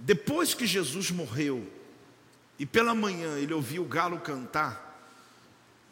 depois 0.00 0.54
que 0.54 0.66
Jesus 0.66 1.10
morreu, 1.10 1.70
e 2.58 2.64
pela 2.64 2.94
manhã 2.94 3.38
ele 3.38 3.52
ouvia 3.52 3.82
o 3.82 3.86
galo 3.86 4.18
cantar, 4.18 4.84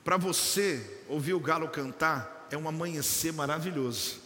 para 0.02 0.16
você 0.16 1.00
ouvir 1.08 1.34
o 1.34 1.40
galo 1.40 1.68
cantar 1.68 2.48
é 2.50 2.56
um 2.56 2.68
amanhecer 2.68 3.32
maravilhoso. 3.32 4.20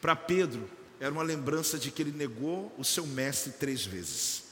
Para 0.00 0.14
Pedro 0.14 0.68
era 1.00 1.10
uma 1.10 1.22
lembrança 1.22 1.78
de 1.78 1.90
que 1.90 2.02
ele 2.02 2.12
negou 2.12 2.74
o 2.78 2.84
seu 2.84 3.06
mestre 3.06 3.52
três 3.52 3.84
vezes. 3.84 4.44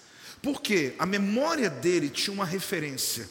Porque 0.43 0.95
a 0.99 1.07
memória 1.07 1.69
dele 1.69 2.09
tinha 2.09 2.33
uma 2.33 2.45
referência. 2.45 3.29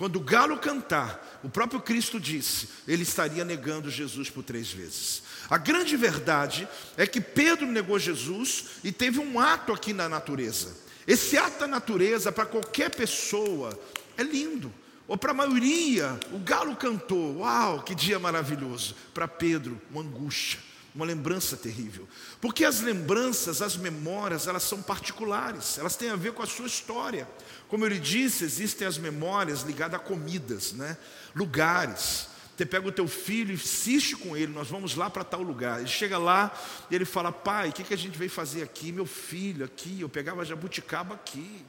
Quando 0.00 0.16
o 0.16 0.20
galo 0.20 0.56
cantar, 0.56 1.40
o 1.44 1.50
próprio 1.50 1.78
Cristo 1.78 2.18
disse, 2.18 2.70
ele 2.88 3.02
estaria 3.02 3.44
negando 3.44 3.90
Jesus 3.90 4.30
por 4.30 4.42
três 4.42 4.72
vezes. 4.72 5.22
A 5.50 5.58
grande 5.58 5.94
verdade 5.94 6.66
é 6.96 7.06
que 7.06 7.20
Pedro 7.20 7.66
negou 7.66 7.98
Jesus 7.98 8.64
e 8.82 8.92
teve 8.92 9.18
um 9.18 9.38
ato 9.38 9.74
aqui 9.74 9.92
na 9.92 10.08
natureza. 10.08 10.74
Esse 11.06 11.36
ato 11.36 11.60
da 11.60 11.66
natureza, 11.66 12.32
para 12.32 12.46
qualquer 12.46 12.88
pessoa, 12.88 13.78
é 14.16 14.22
lindo. 14.22 14.72
Ou 15.06 15.18
para 15.18 15.32
a 15.32 15.34
maioria, 15.34 16.18
o 16.32 16.38
galo 16.38 16.74
cantou, 16.76 17.40
uau, 17.40 17.82
que 17.82 17.94
dia 17.94 18.18
maravilhoso. 18.18 18.96
Para 19.12 19.28
Pedro, 19.28 19.78
uma 19.90 20.00
angústia, 20.00 20.60
uma 20.94 21.04
lembrança 21.04 21.56
terrível. 21.56 22.08
Porque 22.40 22.64
as 22.64 22.80
lembranças, 22.80 23.62
as 23.62 23.76
memórias, 23.76 24.46
elas 24.46 24.62
são 24.62 24.82
particulares, 24.82 25.78
elas 25.78 25.96
têm 25.96 26.10
a 26.10 26.16
ver 26.16 26.32
com 26.32 26.42
a 26.42 26.46
sua 26.46 26.66
história. 26.66 27.28
Como 27.68 27.86
ele 27.86 27.98
disse, 27.98 28.44
existem 28.44 28.86
as 28.86 28.98
memórias 28.98 29.62
ligadas 29.62 30.00
a 30.00 30.02
comidas, 30.02 30.72
né? 30.72 30.96
lugares. 31.34 32.28
Você 32.56 32.66
pega 32.66 32.86
o 32.86 32.92
teu 32.92 33.08
filho 33.08 33.52
e 33.52 33.54
insiste 33.54 34.16
com 34.16 34.36
ele, 34.36 34.52
nós 34.52 34.68
vamos 34.68 34.94
lá 34.94 35.08
para 35.08 35.24
tal 35.24 35.40
lugar. 35.40 35.78
Ele 35.78 35.88
chega 35.88 36.18
lá 36.18 36.52
e 36.90 36.94
ele 36.94 37.06
fala, 37.06 37.32
pai, 37.32 37.70
o 37.70 37.72
que, 37.72 37.82
que 37.82 37.94
a 37.94 37.96
gente 37.96 38.18
veio 38.18 38.30
fazer 38.30 38.62
aqui? 38.62 38.92
Meu 38.92 39.06
filho, 39.06 39.64
aqui, 39.64 40.00
eu 40.00 40.08
pegava 40.08 40.44
jabuticaba 40.44 41.14
aqui, 41.14 41.64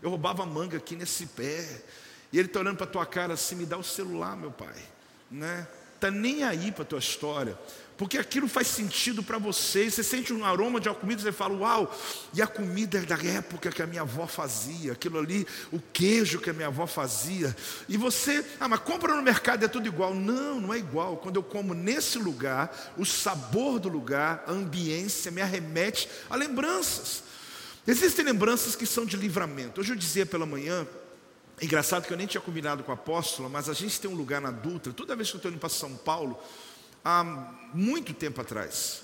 eu 0.00 0.08
roubava 0.08 0.46
manga 0.46 0.78
aqui 0.78 0.96
nesse 0.96 1.26
pé. 1.26 1.82
E 2.32 2.38
ele 2.38 2.46
está 2.46 2.60
olhando 2.60 2.76
para 2.76 2.86
a 2.86 2.90
tua 2.90 3.04
cara 3.04 3.34
assim, 3.34 3.54
me 3.54 3.66
dá 3.66 3.76
o 3.76 3.84
celular, 3.84 4.34
meu 4.34 4.50
pai. 4.50 4.76
Né? 5.30 5.66
Está 5.94 6.10
nem 6.10 6.42
aí 6.42 6.72
para 6.72 6.84
a 6.84 6.86
tua 6.86 7.00
história. 7.00 7.58
Porque 8.00 8.16
aquilo 8.16 8.48
faz 8.48 8.66
sentido 8.66 9.22
para 9.22 9.36
você. 9.36 9.90
Você 9.90 10.02
sente 10.02 10.32
um 10.32 10.42
aroma 10.42 10.80
de 10.80 10.88
uma 10.88 10.94
comida, 10.94 11.20
você 11.20 11.30
fala, 11.30 11.54
uau, 11.54 11.94
e 12.32 12.40
a 12.40 12.46
comida 12.46 12.96
é 12.96 13.02
da 13.02 13.22
época 13.22 13.70
que 13.70 13.82
a 13.82 13.86
minha 13.86 14.00
avó 14.00 14.26
fazia, 14.26 14.92
aquilo 14.92 15.18
ali, 15.18 15.46
o 15.70 15.78
queijo 15.78 16.40
que 16.40 16.48
a 16.48 16.54
minha 16.54 16.68
avó 16.68 16.86
fazia. 16.86 17.54
E 17.86 17.98
você, 17.98 18.42
ah, 18.58 18.66
mas 18.66 18.80
compra 18.80 19.14
no 19.14 19.20
mercado, 19.20 19.66
é 19.66 19.68
tudo 19.68 19.86
igual. 19.86 20.14
Não, 20.14 20.58
não 20.62 20.72
é 20.72 20.78
igual. 20.78 21.18
Quando 21.18 21.36
eu 21.36 21.42
como 21.42 21.74
nesse 21.74 22.18
lugar, 22.18 22.94
o 22.96 23.04
sabor 23.04 23.78
do 23.78 23.90
lugar, 23.90 24.44
a 24.46 24.52
ambiência 24.52 25.30
me 25.30 25.42
arremete 25.42 26.08
a 26.30 26.36
lembranças. 26.36 27.22
Existem 27.86 28.24
lembranças 28.24 28.74
que 28.74 28.86
são 28.86 29.04
de 29.04 29.18
livramento. 29.18 29.78
Hoje 29.78 29.92
eu 29.92 29.96
dizia 29.96 30.24
pela 30.24 30.46
manhã, 30.46 30.86
engraçado 31.60 32.06
que 32.06 32.12
eu 32.14 32.16
nem 32.16 32.26
tinha 32.26 32.40
combinado 32.40 32.82
com 32.82 32.92
a 32.92 32.94
apóstola, 32.94 33.50
mas 33.50 33.68
a 33.68 33.74
gente 33.74 34.00
tem 34.00 34.10
um 34.10 34.14
lugar 34.14 34.40
na 34.40 34.50
Dutra, 34.50 34.90
toda 34.90 35.14
vez 35.14 35.28
que 35.28 35.36
eu 35.36 35.38
estou 35.38 35.50
indo 35.50 35.60
para 35.60 35.68
São 35.68 35.94
Paulo, 35.96 36.42
há 37.04 37.24
muito 37.72 38.12
tempo 38.14 38.40
atrás, 38.40 39.02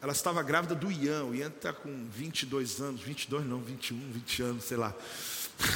ela 0.00 0.12
estava 0.12 0.42
grávida 0.42 0.74
do 0.74 0.90
Ian, 0.90 1.24
o 1.24 1.34
Ian 1.34 1.48
está 1.48 1.72
com 1.72 2.08
22 2.10 2.80
anos, 2.80 3.00
22 3.00 3.46
não, 3.46 3.60
21, 3.60 3.98
20 4.12 4.42
anos, 4.42 4.64
sei 4.64 4.76
lá. 4.76 4.94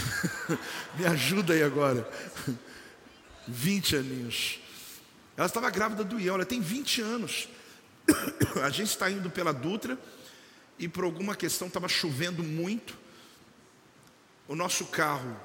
Me 0.97 1.07
ajuda 1.07 1.55
aí 1.55 1.62
agora. 1.62 2.09
20 3.49 3.97
aninhos. 3.97 4.61
Ela 5.37 5.47
estava 5.47 5.69
grávida 5.71 6.05
do 6.05 6.21
Ian, 6.21 6.35
ela 6.35 6.47
tem 6.47 6.61
20 6.61 7.00
anos. 7.00 7.49
A 8.62 8.71
gente 8.71 8.91
está 8.91 9.11
indo 9.11 9.29
pela 9.31 9.52
Dutra, 9.52 9.99
e 10.79 10.88
por 10.88 11.05
alguma 11.05 11.37
questão 11.37 11.69
estava 11.69 11.88
chovendo 11.88 12.43
muito. 12.43 12.99
O 14.49 14.55
nosso 14.57 14.87
carro 14.87 15.37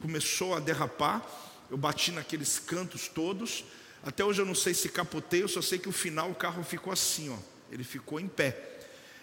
começou 0.00 0.54
a 0.54 0.60
derrapar, 0.60 1.22
eu 1.70 1.76
bati 1.76 2.12
naqueles 2.12 2.58
cantos 2.58 3.06
todos. 3.06 3.64
Até 4.02 4.24
hoje 4.24 4.40
eu 4.40 4.46
não 4.46 4.54
sei 4.54 4.74
se 4.74 4.88
capotei, 4.88 5.42
eu 5.42 5.48
só 5.48 5.60
sei 5.60 5.78
que 5.78 5.88
o 5.88 5.92
final 5.92 6.30
o 6.30 6.34
carro 6.34 6.62
ficou 6.64 6.92
assim, 6.92 7.30
ó. 7.30 7.36
Ele 7.70 7.84
ficou 7.84 8.18
em 8.18 8.28
pé. 8.28 8.78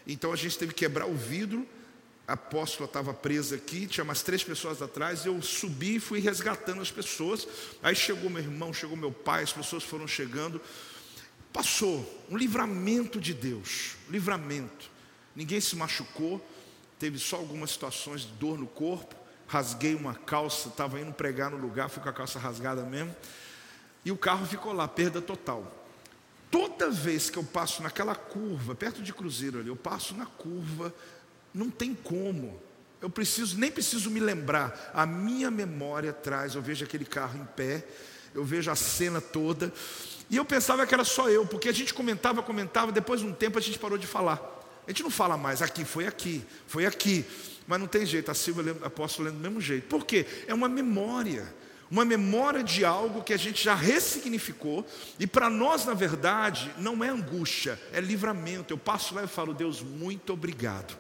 Então 0.05 0.31
a 0.31 0.36
gente 0.36 0.57
teve 0.57 0.74
que 0.74 0.79
quebrar 0.79 1.07
o 1.07 1.15
vidro. 1.15 1.67
A 2.27 2.34
apóstola 2.34 2.86
estava 2.86 3.13
presa 3.13 3.55
aqui, 3.55 3.88
tinha 3.88 4.03
umas 4.03 4.22
três 4.22 4.43
pessoas 4.43 4.81
atrás. 4.81 5.25
Eu 5.25 5.41
subi 5.41 5.96
e 5.96 6.00
fui 6.00 6.19
resgatando 6.19 6.81
as 6.81 6.91
pessoas. 6.91 7.48
Aí 7.81 7.96
chegou 7.96 8.29
meu 8.29 8.41
irmão, 8.41 8.74
chegou 8.74 8.96
meu 8.98 9.12
pai, 9.12 9.43
as 9.43 9.53
pessoas 9.53 9.84
foram 9.84 10.07
chegando. 10.07 10.62
Passou 11.51 12.25
um 12.29 12.38
livramento 12.38 13.19
de 13.19 13.34
Deus, 13.34 13.96
livramento 14.10 14.98
ninguém 15.38 15.62
se 15.62 15.75
machucou, 15.75 16.43
teve 16.98 17.19
só 17.19 17.36
algumas 17.36 17.69
situações 17.69 18.22
de 18.22 18.31
dor 18.34 18.57
no 18.57 18.65
corpo. 18.65 19.15
Rasguei 19.48 19.93
uma 19.93 20.15
calça, 20.15 20.67
estava 20.67 21.00
indo 21.00 21.13
pregar 21.13 21.51
no 21.51 21.57
lugar, 21.57 21.89
fui 21.89 22.01
com 22.01 22.10
a 22.10 22.13
calça 22.13 22.39
rasgada 22.39 22.81
mesmo. 22.81 23.15
E 24.08 24.12
o 24.12 24.16
carro 24.16 24.46
ficou 24.46 24.72
lá, 24.72 24.88
perda 24.88 25.22
total. 25.22 25.70
Toda 26.50 26.90
vez 26.90 27.30
que 27.30 27.36
eu 27.36 27.44
passo 27.44 27.84
naquela 27.84 28.16
curva, 28.16 28.74
perto 28.74 29.04
de 29.04 29.12
Cruzeiro 29.12 29.60
ali, 29.60 29.68
eu 29.68 29.76
passo 29.76 30.16
na 30.16 30.26
curva, 30.26 30.96
não 31.54 31.70
tem 31.70 31.94
como. 31.94 32.58
Eu 33.02 33.10
preciso, 33.10 33.58
nem 33.60 33.70
preciso 33.70 34.10
me 34.10 34.22
lembrar. 34.22 34.92
A 34.94 35.06
minha 35.06 35.52
memória 35.52 36.14
traz, 36.14 36.56
eu 36.56 36.62
vejo 36.62 36.86
aquele 36.86 37.04
carro 37.04 37.38
em 37.38 37.44
pé, 37.48 37.86
eu 38.34 38.46
vejo 38.46 38.72
a 38.72 38.78
cena 38.78 39.20
toda. 39.20 39.74
E 40.30 40.38
eu 40.38 40.46
pensava 40.46 40.88
que 40.88 40.94
era 40.94 41.04
só 41.04 41.30
eu, 41.30 41.46
porque 41.46 41.68
a 41.68 41.74
gente 41.74 41.94
comentava, 41.94 42.42
comentava, 42.42 42.94
depois 42.94 43.20
de 43.20 43.28
um 43.28 43.34
tempo 43.34 43.58
a 43.58 43.62
gente 43.62 43.78
parou 43.78 43.98
de 43.98 44.08
falar. 44.08 44.40
A 44.88 44.90
gente 44.90 45.04
não 45.04 45.12
fala 45.12 45.36
mais 45.36 45.62
aqui, 45.62 45.84
foi 45.84 46.08
aqui, 46.08 46.46
foi 46.66 46.86
aqui. 46.86 47.26
Mas 47.68 47.78
não 47.78 47.88
tem 47.88 48.06
jeito, 48.06 48.32
a 48.32 48.34
Silvia 48.34 48.74
apóstolo 48.84 49.28
lendo 49.28 49.36
do 49.36 49.42
mesmo 49.42 49.60
jeito. 49.60 49.86
Por 49.90 50.06
quê? 50.06 50.26
É 50.48 50.54
uma 50.54 50.70
memória. 50.70 51.57
Uma 51.89 52.03
memória 52.03 52.63
de 52.63 52.84
algo 52.84 53.24
que 53.24 53.34
a 53.34 53.38
gente 53.38 53.63
já 53.63 53.74
ressignificou, 53.74 54.86
e 55.20 55.25
para 55.25 55.50
nós, 55.50 55.86
na 55.86 55.94
verdade, 55.94 56.72
não 56.77 57.03
é 57.03 57.10
angústia, 57.10 57.79
é 57.94 58.01
livramento. 58.01 58.74
Eu 58.74 58.77
passo 58.77 59.15
lá 59.15 59.24
e 59.24 59.27
falo, 59.27 59.53
Deus, 59.53 59.82
muito 59.82 60.34
obrigado. 60.34 60.98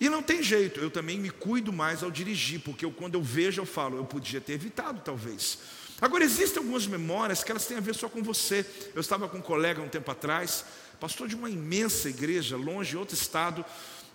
E 0.00 0.08
não 0.08 0.22
tem 0.22 0.42
jeito, 0.42 0.80
eu 0.80 0.90
também 0.90 1.18
me 1.18 1.30
cuido 1.30 1.72
mais 1.72 2.02
ao 2.02 2.10
dirigir, 2.10 2.60
porque 2.60 2.84
eu, 2.84 2.90
quando 2.90 3.14
eu 3.14 3.22
vejo, 3.22 3.60
eu 3.60 3.66
falo, 3.66 3.96
eu 3.96 4.04
podia 4.04 4.40
ter 4.40 4.52
evitado, 4.52 5.00
talvez. 5.04 5.58
Agora, 6.00 6.22
existem 6.22 6.58
algumas 6.58 6.86
memórias 6.86 7.42
que 7.42 7.50
elas 7.50 7.66
têm 7.66 7.76
a 7.76 7.80
ver 7.80 7.94
só 7.94 8.08
com 8.08 8.22
você. 8.22 8.64
Eu 8.94 9.00
estava 9.00 9.28
com 9.28 9.38
um 9.38 9.42
colega 9.42 9.82
um 9.82 9.88
tempo 9.88 10.08
atrás, 10.10 10.64
pastor 11.00 11.26
de 11.26 11.34
uma 11.34 11.50
imensa 11.50 12.08
igreja, 12.08 12.56
longe, 12.56 12.94
em 12.94 12.98
outro 12.98 13.16
estado. 13.16 13.64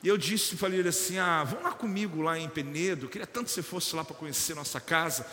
E 0.01 0.08
eu 0.08 0.17
disse, 0.17 0.56
falei 0.56 0.86
assim: 0.88 1.17
Ah, 1.17 1.43
vamos 1.43 1.65
lá 1.65 1.71
comigo 1.71 2.21
lá 2.21 2.39
em 2.39 2.47
Penedo. 2.47 3.10
Queria 3.10 3.28
tanto 3.28 3.47
que 3.47 3.51
você 3.51 3.62
fosse 3.62 3.93
lá 3.95 4.06
para 4.06 4.15
conhecer 4.15 4.56
nossa 4.56 4.80
casa. 4.80 5.25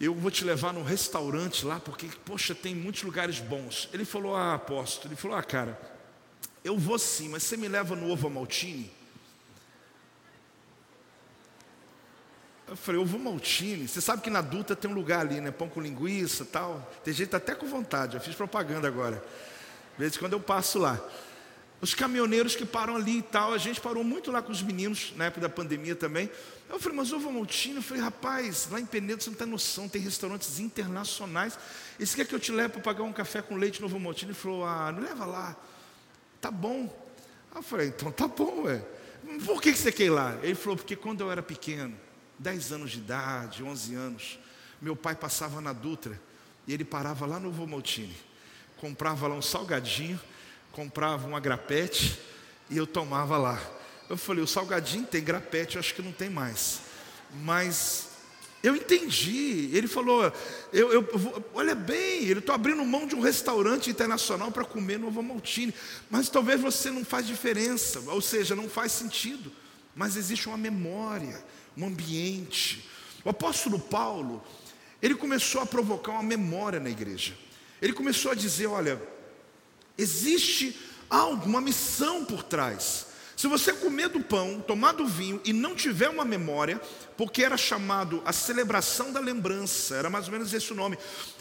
Eu 0.00 0.14
vou 0.14 0.30
te 0.30 0.44
levar 0.44 0.72
num 0.72 0.82
restaurante 0.82 1.64
lá, 1.64 1.78
porque, 1.78 2.08
poxa, 2.24 2.54
tem 2.54 2.74
muitos 2.74 3.02
lugares 3.02 3.38
bons. 3.38 3.88
Ele 3.92 4.04
falou: 4.04 4.36
Ah, 4.36 4.54
apóstolo, 4.54 5.08
ele 5.08 5.20
falou: 5.20 5.36
Ah, 5.36 5.42
cara, 5.42 5.80
eu 6.64 6.76
vou 6.76 6.98
sim, 6.98 7.28
mas 7.28 7.42
você 7.42 7.56
me 7.56 7.68
leva 7.68 7.94
no 7.94 8.10
ovo 8.10 8.28
maltine? 8.28 8.90
Eu 12.66 12.76
falei, 12.76 13.00
ovo 13.00 13.18
maltine. 13.18 13.86
Você 13.86 14.00
sabe 14.00 14.22
que 14.22 14.30
na 14.30 14.40
Duta 14.40 14.74
tem 14.74 14.90
um 14.90 14.94
lugar 14.94 15.20
ali, 15.20 15.40
né? 15.40 15.50
Pão 15.50 15.68
com 15.68 15.80
linguiça 15.80 16.44
tal. 16.44 16.90
Tem 17.04 17.12
gente 17.12 17.36
até 17.36 17.54
com 17.54 17.66
vontade. 17.66 18.16
Eu 18.16 18.20
fiz 18.20 18.34
propaganda 18.34 18.88
agora. 18.88 19.22
De 19.92 20.00
vez 20.00 20.16
em 20.16 20.18
quando 20.18 20.32
eu 20.32 20.40
passo 20.40 20.78
lá. 20.78 20.98
Os 21.80 21.94
caminhoneiros 21.94 22.56
que 22.56 22.64
param 22.64 22.96
ali 22.96 23.18
e 23.18 23.22
tal, 23.22 23.52
a 23.52 23.58
gente 23.58 23.80
parou 23.80 24.02
muito 24.02 24.32
lá 24.32 24.40
com 24.40 24.50
os 24.50 24.62
meninos, 24.62 25.12
na 25.16 25.26
época 25.26 25.42
da 25.42 25.48
pandemia 25.50 25.94
também. 25.94 26.30
Eu 26.68 26.80
falei, 26.80 26.96
mas 26.96 27.12
ovo 27.12 27.30
maltine? 27.30 27.76
Eu 27.76 27.82
falei, 27.82 28.02
rapaz, 28.02 28.68
lá 28.70 28.80
em 28.80 28.86
Penedo 28.86 29.22
você 29.22 29.30
não 29.30 29.36
tem 29.36 29.46
noção, 29.46 29.88
tem 29.88 30.00
restaurantes 30.00 30.58
internacionais. 30.58 31.58
E 31.98 32.06
quer 32.06 32.26
que 32.26 32.34
eu 32.34 32.40
te 32.40 32.50
leve 32.50 32.74
para 32.74 32.82
pagar 32.82 33.02
um 33.04 33.12
café 33.12 33.42
com 33.42 33.56
leite 33.56 33.80
no 33.80 33.86
ovo 33.86 34.00
maltine? 34.00 34.30
Ele 34.30 34.38
falou, 34.38 34.64
ah, 34.64 34.90
não 34.90 35.02
leva 35.02 35.24
lá. 35.24 35.56
Tá 36.40 36.50
bom. 36.50 36.92
eu 37.54 37.62
falei, 37.62 37.88
então 37.88 38.10
tá 38.10 38.26
bom, 38.26 38.64
ué. 38.64 38.84
Por 39.44 39.62
que 39.62 39.74
você 39.74 39.90
quer 39.92 40.04
ir 40.04 40.10
lá? 40.10 40.38
Ele 40.42 40.54
falou, 40.54 40.76
porque 40.76 40.96
quando 40.96 41.20
eu 41.20 41.30
era 41.30 41.42
pequeno, 41.42 41.94
10 42.38 42.72
anos 42.72 42.90
de 42.90 42.98
idade, 42.98 43.62
11 43.62 43.94
anos, 43.94 44.38
meu 44.80 44.96
pai 44.96 45.14
passava 45.14 45.60
na 45.60 45.72
Dutra 45.72 46.20
e 46.66 46.74
ele 46.74 46.84
parava 46.84 47.26
lá 47.26 47.38
no 47.38 47.48
ovo 47.48 47.66
comprava 48.76 49.28
lá 49.28 49.34
um 49.34 49.42
salgadinho, 49.42 50.20
comprava 50.72 51.26
um 51.26 51.36
agrapete 51.36 52.20
e 52.68 52.76
eu 52.76 52.86
tomava 52.86 53.36
lá. 53.38 53.60
Eu 54.08 54.16
falei, 54.16 54.42
o 54.42 54.46
salgadinho 54.46 55.06
tem 55.06 55.22
grapete, 55.22 55.76
eu 55.76 55.80
acho 55.80 55.94
que 55.94 56.02
não 56.02 56.12
tem 56.12 56.28
mais. 56.28 56.80
Mas 57.42 58.08
eu 58.62 58.74
entendi. 58.74 59.70
Ele 59.72 59.86
falou, 59.86 60.32
eu, 60.72 60.92
eu 60.92 61.44
olha 61.52 61.74
bem, 61.74 62.24
ele 62.24 62.40
está 62.40 62.54
abrindo 62.54 62.82
mão 62.84 63.06
de 63.06 63.14
um 63.14 63.20
restaurante 63.20 63.90
internacional 63.90 64.50
para 64.50 64.64
comer 64.64 64.98
Novo 64.98 65.22
Maltine. 65.22 65.74
Mas 66.10 66.28
talvez 66.28 66.60
você 66.60 66.90
não 66.90 67.04
faz 67.04 67.26
diferença, 67.26 68.00
ou 68.06 68.20
seja, 68.20 68.56
não 68.56 68.68
faz 68.68 68.92
sentido. 68.92 69.52
Mas 69.94 70.16
existe 70.16 70.48
uma 70.48 70.56
memória, 70.56 71.44
um 71.76 71.86
ambiente. 71.86 72.88
O 73.24 73.28
apóstolo 73.30 73.78
Paulo, 73.78 74.42
ele 75.02 75.14
começou 75.14 75.60
a 75.60 75.66
provocar 75.66 76.12
uma 76.12 76.22
memória 76.22 76.80
na 76.80 76.88
igreja. 76.90 77.34
Ele 77.82 77.92
começou 77.92 78.32
a 78.32 78.34
dizer: 78.34 78.66
olha, 78.66 79.00
existe 79.98 80.74
algo, 81.10 81.44
uma 81.46 81.60
missão 81.60 82.24
por 82.24 82.42
trás. 82.42 83.08
Se 83.36 83.48
você 83.48 83.72
comer 83.72 84.08
do 84.08 84.20
pão, 84.20 84.60
tomar 84.60 84.92
do 84.92 85.06
vinho 85.06 85.40
e 85.44 85.52
não 85.52 85.74
tiver 85.74 86.08
uma 86.08 86.24
memória, 86.24 86.80
porque 87.16 87.42
era 87.42 87.56
chamado 87.56 88.22
a 88.24 88.32
celebração 88.32 89.12
da 89.12 89.20
lembrança, 89.20 89.96
era 89.96 90.08
mais 90.08 90.26
ou 90.26 90.32
menos 90.32 90.52
esse 90.54 90.72
o 90.72 90.76
nome. 90.76 90.96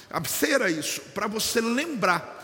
A 0.10 0.24
ceia 0.26 0.56
era 0.56 0.72
isso, 0.72 1.02
para 1.14 1.28
você 1.28 1.62
lembrar. 1.62 2.42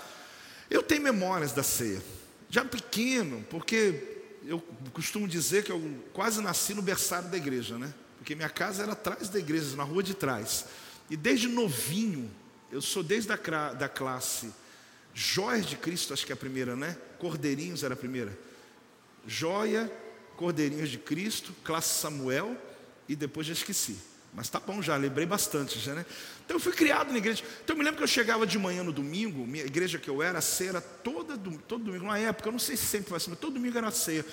Eu 0.70 0.84
tenho 0.84 1.02
memórias 1.02 1.52
da 1.52 1.64
ceia, 1.64 2.02
já 2.50 2.64
pequeno, 2.64 3.44
porque 3.50 4.20
eu 4.46 4.64
costumo 4.94 5.28
dizer 5.28 5.64
que 5.64 5.72
eu 5.72 5.82
quase 6.14 6.42
nasci 6.42 6.74
no 6.74 6.82
berçário 6.82 7.30
da 7.30 7.38
igreja, 7.38 7.78
né? 7.78 7.94
Porque 8.18 8.36
minha 8.36 8.50
casa 8.50 8.84
era 8.84 8.92
atrás 8.92 9.30
da 9.30 9.40
igreja, 9.40 9.76
na 9.76 9.84
rua 9.84 10.04
de 10.04 10.14
trás. 10.14 10.66
E 11.10 11.18
desde 11.18 11.48
novinho, 11.48 12.30
eu 12.72 12.82
sou 12.82 13.02
desde 13.02 13.32
a 13.32 13.74
da 13.74 13.90
classe 13.90 14.54
Joias 15.14 15.66
de 15.66 15.76
Cristo, 15.76 16.14
acho 16.14 16.26
que 16.26 16.32
é 16.32 16.36
a 16.36 16.38
primeira, 16.38 16.76
né? 16.76 16.96
Cordeirinhos 17.18 17.84
era 17.84 17.94
a 17.94 17.98
primeira. 17.98 18.38
Joia, 19.30 19.92
Cordeirinhos 20.36 20.90
de 20.90 20.98
Cristo, 20.98 21.54
classe 21.64 22.02
Samuel 22.02 22.58
e 23.08 23.16
depois 23.16 23.46
já 23.46 23.54
esqueci. 23.54 23.98
Mas 24.34 24.50
tá 24.50 24.60
bom 24.60 24.82
já, 24.82 24.96
lembrei 24.96 25.26
bastante 25.26 25.80
já, 25.80 25.94
né? 25.94 26.06
Então 26.46 26.58
eu 26.58 26.60
fui 26.60 26.72
criado 26.72 27.12
na 27.12 27.18
igreja. 27.18 27.44
Então 27.64 27.76
eu 27.76 27.78
me 27.78 27.84
lembro 27.84 27.98
que 27.98 28.04
eu 28.04 28.08
chegava 28.08 28.46
de 28.46 28.58
manhã 28.58 28.84
no 28.84 28.92
domingo, 28.92 29.46
minha 29.46 29.66
igreja 29.66 29.98
que 29.98 30.10
eu 30.10 30.22
era, 30.22 30.40
a 30.40 30.42
ceia 30.42 30.70
era 30.70 30.82
toda, 30.82 31.38
todo 31.68 31.84
domingo, 31.84 32.06
uma 32.06 32.20
época, 32.20 32.50
eu 32.50 32.52
não 32.52 32.60
sei 32.60 32.76
se 32.76 32.86
sempre 32.86 33.10
foi 33.10 33.18
assim, 33.18 33.30
mas 33.32 33.40
todo 33.40 33.54
domingo 33.54 33.78
era 33.78 33.88
a 33.88 33.92
ceia. 33.92 34.26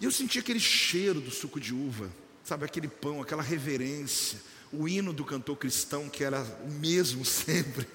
E 0.00 0.04
eu 0.04 0.10
sentia 0.10 0.40
aquele 0.40 0.60
cheiro 0.60 1.20
do 1.20 1.30
suco 1.30 1.60
de 1.60 1.74
uva, 1.74 2.10
sabe, 2.42 2.64
aquele 2.64 2.88
pão, 2.88 3.20
aquela 3.20 3.42
reverência 3.42 4.40
o 4.72 4.88
hino 4.88 5.12
do 5.12 5.24
cantor 5.24 5.56
cristão, 5.56 6.08
que 6.08 6.22
era 6.22 6.40
o 6.64 6.70
mesmo 6.70 7.24
sempre. 7.24 7.86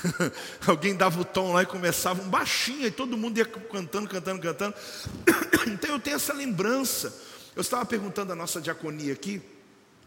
Alguém 0.66 0.96
dava 0.96 1.20
o 1.20 1.24
tom 1.24 1.52
lá 1.52 1.62
e 1.62 1.66
começava 1.66 2.22
um 2.22 2.28
baixinho, 2.28 2.86
e 2.86 2.90
todo 2.90 3.16
mundo 3.16 3.36
ia 3.36 3.44
cantando, 3.44 4.08
cantando, 4.08 4.40
cantando. 4.40 4.74
então 5.68 5.90
eu 5.90 6.00
tenho 6.00 6.16
essa 6.16 6.32
lembrança. 6.32 7.14
Eu 7.54 7.60
estava 7.60 7.84
perguntando 7.84 8.32
à 8.32 8.34
nossa 8.34 8.60
diaconia 8.60 9.12
aqui, 9.12 9.42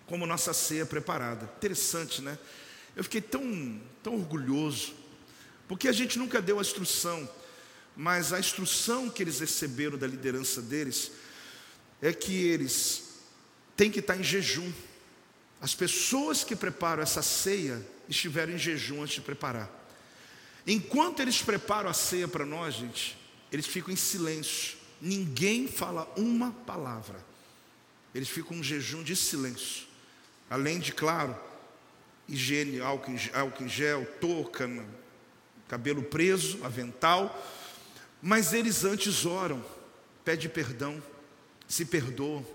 como 0.07 0.25
nossa 0.25 0.53
ceia 0.53 0.81
é 0.81 0.85
preparada. 0.85 1.45
Interessante, 1.57 2.21
né? 2.21 2.37
Eu 2.95 3.03
fiquei 3.03 3.21
tão, 3.21 3.79
tão 4.01 4.15
orgulhoso, 4.15 4.95
porque 5.67 5.87
a 5.87 5.91
gente 5.91 6.17
nunca 6.17 6.41
deu 6.41 6.57
a 6.57 6.61
instrução. 6.61 7.29
mas 7.95 8.33
a 8.33 8.39
instrução 8.39 9.09
que 9.09 9.21
eles 9.21 9.39
receberam 9.39 9.97
da 9.97 10.07
liderança 10.07 10.61
deles 10.61 11.11
é 12.01 12.11
que 12.11 12.47
eles 12.47 13.03
têm 13.75 13.91
que 13.91 13.99
estar 13.99 14.17
em 14.17 14.23
jejum. 14.23 14.71
As 15.61 15.73
pessoas 15.73 16.43
que 16.43 16.55
preparam 16.55 17.01
essa 17.01 17.21
ceia 17.21 17.85
estiveram 18.07 18.53
em 18.53 18.57
jejum 18.57 19.01
antes 19.01 19.15
de 19.15 19.21
preparar. 19.21 19.69
Enquanto 20.65 21.21
eles 21.21 21.41
preparam 21.41 21.89
a 21.89 21.93
ceia 21.93 22.27
para 22.27 22.45
nós, 22.45 22.75
gente, 22.75 23.17
eles 23.51 23.65
ficam 23.65 23.93
em 23.93 23.97
silêncio. 23.97 24.77
Ninguém 25.01 25.67
fala 25.67 26.11
uma 26.17 26.51
palavra. 26.51 27.23
Eles 28.13 28.29
ficam 28.29 28.57
em 28.57 28.63
jejum 28.63 29.03
de 29.03 29.15
silêncio. 29.15 29.87
Além 30.49 30.79
de, 30.79 30.91
claro, 30.91 31.35
higiene, 32.27 32.81
álcool, 32.81 33.11
em 33.63 33.69
gel, 33.69 34.05
touca, 34.19 34.69
cabelo 35.67 36.03
preso, 36.03 36.63
avental. 36.63 37.33
Mas 38.21 38.53
eles 38.53 38.83
antes 38.83 39.25
oram, 39.25 39.63
pede 40.25 40.49
perdão, 40.49 41.01
se 41.67 41.85
perdoam. 41.85 42.45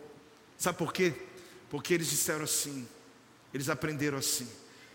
Sabe 0.59 0.79
por 0.79 0.93
quê? 0.93 1.15
Porque 1.73 1.95
eles 1.95 2.11
disseram 2.11 2.45
assim, 2.45 2.87
eles 3.55 3.71
aprenderam 3.71 4.19
assim. 4.19 4.47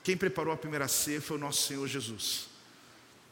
Quem 0.03 0.15
preparou 0.15 0.53
a 0.53 0.57
primeira 0.57 0.87
ceia 0.87 1.19
foi 1.19 1.35
o 1.35 1.39
nosso 1.39 1.67
Senhor 1.67 1.87
Jesus. 1.87 2.49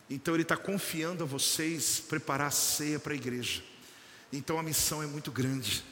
Então 0.10 0.34
Ele 0.34 0.42
está 0.42 0.58
confiando 0.58 1.24
a 1.24 1.28
vocês 1.28 2.00
preparar 2.00 2.48
a 2.48 2.52
ceia 2.52 2.98
para 3.00 3.14
a 3.14 3.16
igreja. 3.16 3.62
Então 4.34 4.58
a 4.58 4.64
missão 4.64 5.04
é 5.04 5.06
muito 5.06 5.32
grande. 5.32 5.86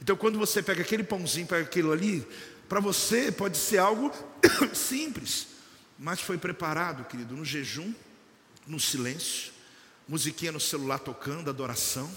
Então 0.00 0.16
quando 0.16 0.38
você 0.38 0.62
pega 0.62 0.82
aquele 0.82 1.02
pãozinho, 1.02 1.44
pega 1.44 1.64
aquilo 1.64 1.90
ali, 1.90 2.24
para 2.68 2.78
você 2.78 3.32
pode 3.32 3.58
ser 3.58 3.78
algo 3.78 4.12
simples, 4.72 5.48
mas 5.98 6.20
foi 6.20 6.38
preparado, 6.38 7.04
querido, 7.06 7.34
no 7.34 7.44
jejum, 7.44 7.92
no 8.64 8.78
silêncio, 8.78 9.52
musiquinha 10.06 10.52
no 10.52 10.60
celular 10.60 11.00
tocando, 11.00 11.50
adoração, 11.50 12.08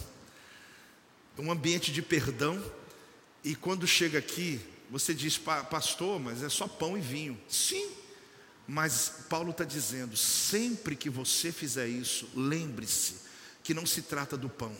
um 1.39 1.51
ambiente 1.51 1.91
de 1.91 2.03
perdão. 2.03 2.63
E 3.43 3.55
quando 3.55 3.87
chega 3.87 4.19
aqui, 4.19 4.61
você 4.99 5.13
diz, 5.13 5.37
pastor, 5.37 6.21
mas 6.21 6.41
é 6.41 6.47
só 6.47 6.69
pão 6.69 6.97
e 6.97 7.01
vinho. 7.01 7.37
Sim, 7.49 7.91
mas 8.65 9.25
Paulo 9.29 9.51
está 9.51 9.65
dizendo: 9.65 10.15
sempre 10.15 10.95
que 10.95 11.09
você 11.09 11.51
fizer 11.51 11.85
isso, 11.85 12.29
lembre-se 12.33 13.15
que 13.61 13.73
não 13.73 13.85
se 13.85 14.03
trata 14.03 14.37
do 14.37 14.47
pão, 14.47 14.73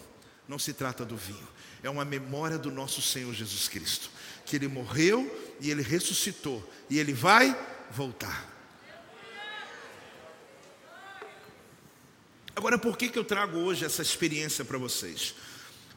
não 0.48 0.58
se 0.58 0.72
trata 0.72 1.04
do 1.04 1.18
vinho, 1.18 1.46
é 1.84 1.90
uma 1.90 2.06
memória 2.06 2.58
do 2.58 2.72
nosso 2.72 3.02
Senhor 3.02 3.34
Jesus 3.34 3.68
Cristo, 3.68 4.10
que 4.46 4.56
ele 4.56 4.70
morreu 4.70 5.30
e 5.60 5.70
ele 5.70 5.82
ressuscitou, 5.82 6.66
e 6.90 6.98
ele 6.98 7.12
vai 7.12 7.54
voltar. 7.92 8.54
Agora, 12.56 12.78
por 12.78 12.98
que, 12.98 13.10
que 13.10 13.20
eu 13.20 13.26
trago 13.26 13.58
hoje 13.58 13.84
essa 13.84 14.02
experiência 14.02 14.64
para 14.64 14.78
vocês? 14.78 15.36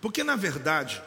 Porque, 0.00 0.24
na 0.24 0.34
verdade, 0.34 1.00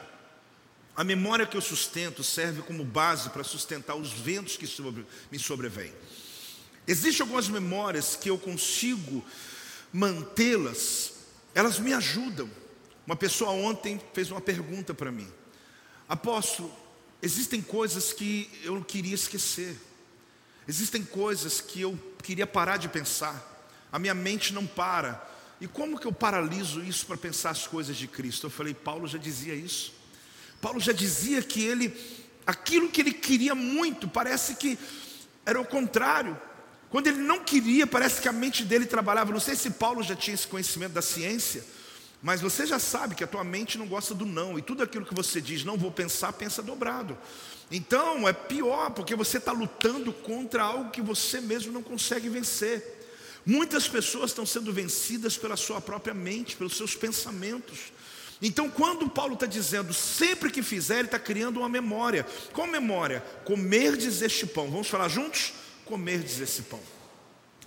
a 0.95 1.03
memória 1.03 1.45
que 1.45 1.55
eu 1.55 1.61
sustento 1.61 2.23
serve 2.23 2.61
como 2.61 2.83
base 2.83 3.29
para 3.29 3.43
sustentar 3.43 3.95
os 3.95 4.11
ventos 4.11 4.57
que 4.57 4.67
sobre, 4.67 5.05
me 5.31 5.39
sobrevêm. 5.39 5.93
Existem 6.87 7.23
algumas 7.23 7.47
memórias 7.47 8.15
que 8.15 8.29
eu 8.29 8.37
consigo 8.37 9.23
mantê-las, 9.93 11.13
elas 11.53 11.79
me 11.79 11.93
ajudam. 11.93 12.49
Uma 13.05 13.15
pessoa 13.15 13.51
ontem 13.51 14.01
fez 14.13 14.29
uma 14.31 14.41
pergunta 14.41 14.93
para 14.93 15.11
mim: 15.11 15.31
Apóstolo, 16.09 16.73
existem 17.21 17.61
coisas 17.61 18.11
que 18.11 18.49
eu 18.63 18.83
queria 18.83 19.15
esquecer, 19.15 19.77
existem 20.67 21.03
coisas 21.03 21.61
que 21.61 21.81
eu 21.81 21.97
queria 22.21 22.45
parar 22.45 22.77
de 22.77 22.89
pensar, 22.89 23.65
a 23.91 23.97
minha 23.97 24.13
mente 24.13 24.53
não 24.53 24.67
para. 24.67 25.29
E 25.61 25.67
como 25.67 25.99
que 25.99 26.07
eu 26.07 26.11
paraliso 26.11 26.83
isso 26.83 27.05
para 27.05 27.15
pensar 27.15 27.51
as 27.51 27.67
coisas 27.67 27.95
de 27.95 28.07
Cristo? 28.07 28.47
Eu 28.47 28.49
falei, 28.49 28.73
Paulo 28.73 29.07
já 29.07 29.19
dizia 29.19 29.53
isso. 29.53 30.00
Paulo 30.61 30.79
já 30.79 30.93
dizia 30.93 31.41
que 31.41 31.63
ele, 31.65 31.93
aquilo 32.45 32.87
que 32.87 33.01
ele 33.01 33.11
queria 33.11 33.55
muito, 33.55 34.07
parece 34.07 34.55
que 34.55 34.77
era 35.45 35.59
o 35.59 35.65
contrário. 35.65 36.39
Quando 36.89 37.07
ele 37.07 37.17
não 37.17 37.39
queria, 37.39 37.87
parece 37.87 38.21
que 38.21 38.27
a 38.27 38.33
mente 38.33 38.63
dele 38.63 38.85
trabalhava. 38.85 39.31
Não 39.31 39.39
sei 39.39 39.55
se 39.55 39.71
Paulo 39.71 40.03
já 40.03 40.15
tinha 40.15 40.35
esse 40.35 40.47
conhecimento 40.47 40.91
da 40.91 41.01
ciência, 41.01 41.65
mas 42.21 42.41
você 42.41 42.67
já 42.67 42.77
sabe 42.77 43.15
que 43.15 43.23
a 43.23 43.27
tua 43.27 43.43
mente 43.43 43.77
não 43.77 43.87
gosta 43.87 44.13
do 44.13 44.25
não, 44.25 44.59
e 44.59 44.61
tudo 44.61 44.83
aquilo 44.83 45.05
que 45.05 45.15
você 45.15 45.41
diz, 45.41 45.63
não 45.63 45.77
vou 45.77 45.91
pensar, 45.91 46.31
pensa 46.33 46.61
dobrado. 46.61 47.17
Então 47.71 48.27
é 48.27 48.33
pior, 48.33 48.91
porque 48.91 49.15
você 49.15 49.37
está 49.37 49.51
lutando 49.51 50.13
contra 50.13 50.61
algo 50.61 50.91
que 50.91 51.01
você 51.01 51.41
mesmo 51.41 51.71
não 51.71 51.81
consegue 51.81 52.29
vencer. 52.29 52.99
Muitas 53.45 53.87
pessoas 53.87 54.31
estão 54.31 54.45
sendo 54.45 54.71
vencidas 54.71 55.37
pela 55.37 55.57
sua 55.57 55.81
própria 55.81 56.13
mente, 56.13 56.55
pelos 56.55 56.77
seus 56.77 56.95
pensamentos. 56.95 57.91
Então, 58.41 58.69
quando 58.69 59.09
Paulo 59.09 59.35
está 59.35 59.45
dizendo, 59.45 59.93
sempre 59.93 60.49
que 60.49 60.63
fizer, 60.63 60.99
ele 60.99 61.05
está 61.05 61.19
criando 61.19 61.57
uma 61.57 61.69
memória. 61.69 62.25
Qual 62.53 62.65
memória? 62.65 63.21
Comerdes 63.45 64.21
este 64.21 64.47
pão. 64.47 64.69
Vamos 64.69 64.87
falar 64.87 65.09
juntos? 65.09 65.53
Comerdes 65.85 66.39
esse 66.39 66.63
pão. 66.63 66.79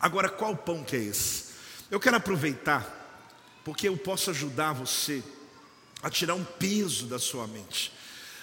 Agora, 0.01 0.29
qual 0.29 0.57
pão 0.57 0.83
que 0.83 0.97
é 0.97 0.99
esse? 0.99 1.45
Eu 1.91 2.01
quero 2.01 2.17
aproveitar, 2.17 3.61
porque 3.65 3.89
eu 3.89 3.97
posso 3.97 4.31
ajudar 4.31 4.73
você 4.73 5.23
a 6.03 6.11
tirar 6.11 6.35
um 6.35 6.45
peso 6.45 7.07
da 7.07 7.19
sua 7.19 7.47
mente. 7.47 7.93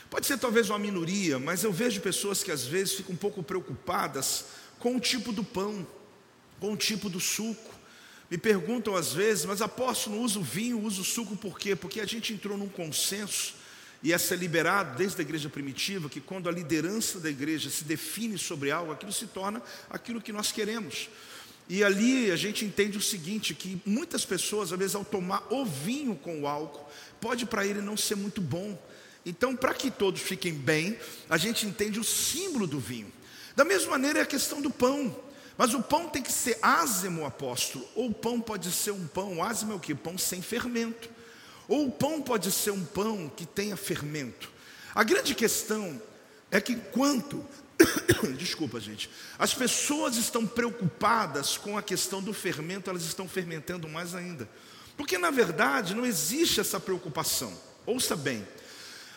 Pode 0.10 0.26
ser 0.26 0.38
talvez 0.38 0.70
uma 0.70 0.80
minoria, 0.80 1.38
mas 1.38 1.64
eu 1.64 1.72
vejo 1.72 2.02
pessoas 2.02 2.44
que 2.44 2.52
às 2.52 2.64
vezes 2.66 2.96
ficam 2.96 3.14
um 3.14 3.18
pouco 3.18 3.44
preocupadas 3.44 4.46
com 4.80 4.96
o 4.96 5.00
tipo 5.00 5.32
do 5.32 5.44
pão 5.44 5.86
com 6.62 6.74
o 6.74 6.78
tipo 6.78 7.10
do 7.10 7.20
suco. 7.20 7.71
Me 8.32 8.38
perguntam 8.38 8.96
às 8.96 9.12
vezes, 9.12 9.44
mas 9.44 9.62
apóstolo, 9.62 10.16
não 10.16 10.24
uso 10.24 10.42
vinho, 10.42 10.82
uso 10.82 11.04
suco 11.04 11.36
por 11.36 11.60
quê? 11.60 11.76
Porque 11.76 12.00
a 12.00 12.06
gente 12.06 12.32
entrou 12.32 12.58
num 12.58 12.70
consenso, 12.70 13.56
e 14.02 14.14
essa 14.14 14.34
é 14.34 14.38
liberado 14.38 14.98
desde 14.98 15.20
a 15.20 15.22
igreja 15.22 15.50
primitiva, 15.50 16.08
que 16.08 16.22
quando 16.22 16.48
a 16.48 16.52
liderança 16.52 17.20
da 17.20 17.30
igreja 17.30 17.70
se 17.70 17.84
define 17.84 18.38
sobre 18.38 18.72
algo, 18.72 18.94
aquilo 18.94 19.12
se 19.12 19.28
torna 19.28 19.62
aquilo 19.90 20.22
que 20.22 20.32
nós 20.32 20.50
queremos. 20.50 21.10
E 21.68 21.84
ali 21.84 22.32
a 22.32 22.38
gente 22.38 22.64
entende 22.64 22.98
o 22.98 23.02
seguinte: 23.02 23.54
que 23.54 23.82
muitas 23.86 24.24
pessoas, 24.24 24.72
às 24.72 24.80
vezes, 24.80 24.96
ao 24.96 25.04
tomar 25.04 25.46
o 25.52 25.66
vinho 25.66 26.16
com 26.16 26.42
o 26.42 26.48
álcool, 26.48 26.90
pode 27.20 27.46
para 27.46 27.68
ele 27.68 27.82
não 27.82 27.98
ser 27.98 28.16
muito 28.16 28.40
bom. 28.40 28.82
Então, 29.26 29.58
para 29.58 29.74
que 29.74 29.92
todos 29.92 30.22
fiquem 30.22 30.54
bem, 30.54 30.98
a 31.30 31.36
gente 31.36 31.66
entende 31.66 32.00
o 32.00 32.04
símbolo 32.04 32.66
do 32.66 32.80
vinho. 32.80 33.12
Da 33.58 33.66
mesma 33.66 33.92
maneira 33.92 34.20
é 34.20 34.22
a 34.22 34.26
questão 34.26 34.62
do 34.62 34.72
pão. 34.72 35.31
Mas 35.62 35.76
o 35.76 35.80
pão 35.84 36.10
tem 36.10 36.24
que 36.24 36.32
ser 36.32 36.58
ázimo, 36.60 37.24
apóstolo. 37.24 37.88
Ou 37.94 38.08
o 38.08 38.14
pão 38.16 38.42
pode 38.42 38.72
ser 38.72 38.90
um 38.90 39.06
pão, 39.06 39.44
ázimo 39.44 39.74
é 39.74 39.76
o 39.76 39.80
que? 39.80 39.94
Pão 39.94 40.18
sem 40.18 40.42
fermento. 40.42 41.08
Ou 41.68 41.86
o 41.86 41.92
pão 41.92 42.20
pode 42.20 42.52
ser 42.52 42.72
um 42.72 42.84
pão 42.84 43.30
que 43.30 43.46
tenha 43.46 43.78
fermento. 43.78 44.52
A 44.96 45.04
grande 45.04 45.36
questão 45.36 46.02
é 46.50 46.60
que 46.60 46.74
enquanto, 46.74 47.46
desculpa 48.40 48.80
gente, 48.80 49.08
as 49.38 49.54
pessoas 49.54 50.16
estão 50.16 50.48
preocupadas 50.48 51.58
com 51.58 51.78
a 51.78 51.84
questão 51.84 52.24
do 52.24 52.34
fermento, 52.34 52.90
elas 52.90 53.04
estão 53.04 53.28
fermentando 53.28 53.88
mais 53.88 54.16
ainda. 54.16 54.50
Porque 54.98 55.20
na 55.20 55.30
verdade 55.30 55.94
não 55.94 56.08
existe 56.08 56.60
essa 56.60 56.80
preocupação. 56.80 57.56
Ouça 57.86 58.16
bem. 58.16 58.48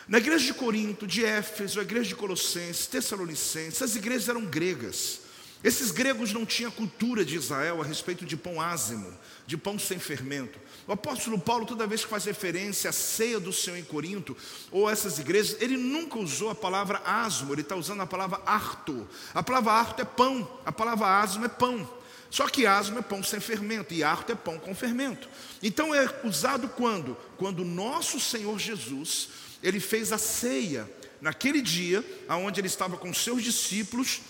Na 0.07 0.19
igreja 0.19 0.45
de 0.45 0.53
Corinto, 0.53 1.07
de 1.07 1.25
Éfeso, 1.25 1.79
a 1.79 1.81
igreja 1.81 2.09
de 2.09 2.15
Colossenses, 2.15 2.85
Tessalonicenses, 2.85 3.81
as 3.81 3.95
igrejas 3.95 4.29
eram 4.29 4.45
gregas. 4.45 5.24
Esses 5.65 5.89
gregos 5.89 6.31
não 6.31 6.45
tinham 6.45 6.69
cultura 6.69 7.25
de 7.25 7.35
Israel 7.35 7.81
a 7.81 7.83
respeito 7.83 8.23
de 8.23 8.37
pão 8.37 8.61
ázimo, 8.61 9.11
de 9.47 9.57
pão 9.57 9.79
sem 9.79 9.97
fermento. 9.97 10.59
O 10.85 10.91
apóstolo 10.91 11.39
Paulo, 11.39 11.65
toda 11.65 11.87
vez 11.87 12.03
que 12.03 12.09
faz 12.11 12.23
referência 12.25 12.91
à 12.91 12.93
ceia 12.93 13.39
do 13.39 13.51
Senhor 13.51 13.75
em 13.75 13.83
Corinto, 13.83 14.37
ou 14.69 14.87
essas 14.87 15.17
igrejas, 15.17 15.59
ele 15.59 15.75
nunca 15.75 16.19
usou 16.19 16.51
a 16.51 16.55
palavra 16.55 17.01
asmo, 17.03 17.51
ele 17.51 17.61
está 17.61 17.75
usando 17.75 18.01
a 18.01 18.05
palavra 18.05 18.39
arto. 18.45 19.09
A 19.33 19.41
palavra 19.41 19.71
arto 19.71 20.01
é 20.03 20.05
pão, 20.05 20.47
a 20.63 20.71
palavra 20.71 21.19
asmo 21.19 21.45
é 21.45 21.49
pão. 21.49 21.91
Só 22.29 22.47
que 22.47 22.67
asmo 22.67 22.99
é 22.99 23.01
pão 23.01 23.23
sem 23.23 23.39
fermento 23.39 23.91
e 23.91 24.03
arto 24.03 24.33
é 24.33 24.35
pão 24.35 24.59
com 24.59 24.75
fermento. 24.75 25.27
Então 25.63 25.95
é 25.95 26.07
usado 26.23 26.69
quando? 26.69 27.17
Quando 27.37 27.61
o 27.61 27.65
nosso 27.65 28.19
Senhor 28.19 28.59
Jesus, 28.59 29.29
ele 29.63 29.79
fez 29.79 30.11
a 30.11 30.19
ceia 30.19 30.87
naquele 31.19 31.59
dia, 31.59 32.05
aonde 32.27 32.59
ele 32.59 32.67
estava 32.67 32.97
com 32.97 33.11
seus 33.11 33.41
discípulos 33.41 34.21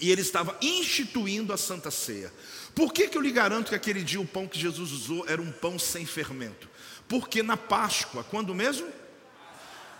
e 0.00 0.10
ele 0.10 0.20
estava 0.20 0.56
instituindo 0.60 1.52
a 1.52 1.56
Santa 1.56 1.90
Ceia. 1.90 2.32
Por 2.74 2.92
que, 2.92 3.08
que 3.08 3.18
eu 3.18 3.22
lhe 3.22 3.30
garanto 3.30 3.70
que 3.70 3.74
aquele 3.74 4.02
dia 4.02 4.20
o 4.20 4.26
pão 4.26 4.46
que 4.46 4.58
Jesus 4.58 4.92
usou 4.92 5.24
era 5.28 5.42
um 5.42 5.50
pão 5.50 5.78
sem 5.78 6.06
fermento? 6.06 6.68
Porque 7.08 7.42
na 7.42 7.56
Páscoa, 7.56 8.24
quando 8.24 8.54
mesmo? 8.54 8.88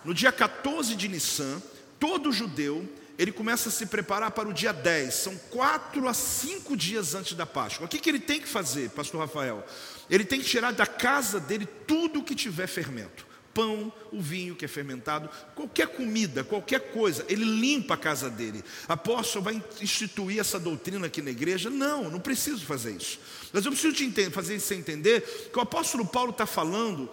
No 0.05 0.13
dia 0.13 0.31
14 0.31 0.95
de 0.95 1.07
Nissan, 1.07 1.61
todo 1.99 2.31
judeu, 2.31 2.87
ele 3.17 3.33
começa 3.33 3.67
a 3.67 3.71
se 3.71 3.85
preparar 3.85 4.31
para 4.31 4.47
o 4.47 4.53
dia 4.53 4.71
10, 4.71 5.13
são 5.13 5.35
quatro 5.49 6.07
a 6.07 6.13
cinco 6.13 6.77
dias 6.77 7.15
antes 7.15 7.33
da 7.33 7.45
Páscoa. 7.45 7.85
O 7.85 7.89
que, 7.89 7.99
que 7.99 8.09
ele 8.09 8.19
tem 8.19 8.39
que 8.39 8.47
fazer, 8.47 8.89
pastor 8.91 9.19
Rafael? 9.19 9.65
Ele 10.09 10.23
tem 10.23 10.39
que 10.39 10.47
tirar 10.47 10.71
da 10.71 10.87
casa 10.87 11.39
dele 11.39 11.65
tudo 11.85 12.23
que 12.23 12.33
tiver 12.33 12.67
fermento. 12.67 13.27
Pão, 13.53 13.91
o 14.11 14.21
vinho 14.21 14.55
que 14.55 14.65
é 14.65 14.67
fermentado, 14.67 15.29
qualquer 15.55 15.87
comida, 15.87 16.43
qualquer 16.43 16.91
coisa, 16.91 17.25
ele 17.27 17.43
limpa 17.43 17.95
a 17.95 17.97
casa 17.97 18.29
dele. 18.29 18.63
Apóstolo 18.87 19.45
vai 19.45 19.63
instituir 19.81 20.39
essa 20.39 20.59
doutrina 20.59 21.07
aqui 21.07 21.21
na 21.21 21.31
igreja? 21.31 21.69
Não, 21.69 22.09
não 22.09 22.19
preciso 22.19 22.65
fazer 22.65 22.95
isso. 22.95 23.19
Mas 23.51 23.65
eu 23.65 23.71
preciso 23.71 23.95
te 23.95 24.29
fazer 24.29 24.59
você 24.59 24.75
entender 24.75 25.49
que 25.51 25.57
o 25.57 25.61
apóstolo 25.61 26.05
Paulo 26.05 26.31
está 26.31 26.45
falando 26.45 27.09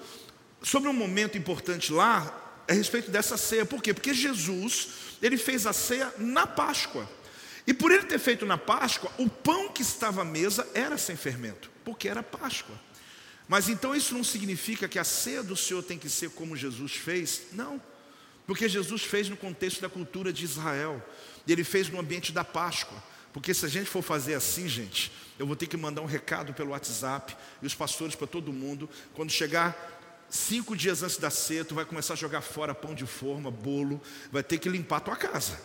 sobre 0.63 0.89
um 0.89 0.93
momento 0.93 1.39
importante 1.39 1.93
lá 1.93 2.63
a 2.69 2.73
respeito 2.73 3.11
dessa 3.11 3.37
ceia. 3.37 3.65
Por 3.65 3.83
quê? 3.83 3.95
Porque 3.95 4.13
Jesus, 4.13 4.89
ele 5.23 5.37
fez 5.37 5.67
a 5.67 5.73
ceia 5.73 6.13
na 6.19 6.47
Páscoa. 6.47 7.09
E 7.67 7.75
por 7.75 7.91
ele 7.91 8.05
ter 8.05 8.19
feito 8.19 8.47
na 8.47 8.57
Páscoa, 8.57 9.11
o 9.19 9.29
pão 9.29 9.69
que 9.69 9.83
estava 9.83 10.23
à 10.23 10.25
mesa 10.25 10.67
era 10.73 10.97
sem 10.97 11.17
fermento, 11.17 11.71
porque 11.85 12.09
era 12.09 12.23
Páscoa. 12.23 12.79
Mas 13.49 13.69
então 13.69 13.95
isso 13.95 14.15
não 14.15 14.25
significa 14.25 14.89
que 14.89 14.99
a 14.99 15.05
ceia 15.05 15.43
do 15.43 15.57
Senhor 15.57 15.83
tem 15.83 15.99
que 15.99 16.11
ser 16.11 16.31
como 16.31 16.57
Jesus 16.57 16.93
fez? 16.93 17.43
Não. 17.53 17.81
Porque 18.47 18.69
Jesus 18.69 19.03
fez 19.03 19.29
no 19.29 19.37
contexto 19.37 19.81
da 19.81 19.89
cultura 19.89 20.33
de 20.33 20.45
Israel. 20.45 21.05
E 21.47 21.53
ele 21.53 21.65
fez 21.65 21.89
no 21.89 21.99
ambiente 21.99 22.33
da 22.33 22.45
Páscoa. 22.45 23.03
Porque 23.33 23.53
se 23.53 23.67
a 23.67 23.69
gente 23.69 23.89
for 23.89 24.03
fazer 24.03 24.35
assim, 24.35 24.67
gente, 24.67 25.13
eu 25.39 25.47
vou 25.47 25.55
ter 25.55 25.67
que 25.67 25.77
mandar 25.77 26.01
um 26.01 26.07
recado 26.07 26.55
pelo 26.55 26.71
WhatsApp 26.71 27.37
e 27.61 27.67
os 27.67 27.75
pastores 27.75 28.15
para 28.15 28.27
todo 28.27 28.53
mundo. 28.53 28.89
Quando 29.15 29.31
chegar 29.31 29.77
cinco 30.31 30.77
dias 30.77 31.03
antes 31.03 31.19
da 31.19 31.31
ceia, 31.31 31.65
tu 31.65 31.75
vai 31.75 31.85
começar 31.85 32.15
a 32.15 32.17
jogar 32.17 32.41
fora 32.41 32.75
pão 32.75 32.95
de 32.95 33.07
forma, 33.07 33.51
bolo, 33.51 34.01
vai 34.33 34.43
ter 34.43 34.59
que 34.59 34.69
limpar 34.69 34.97
a 34.97 35.01
tua 35.01 35.17
casa. 35.17 35.61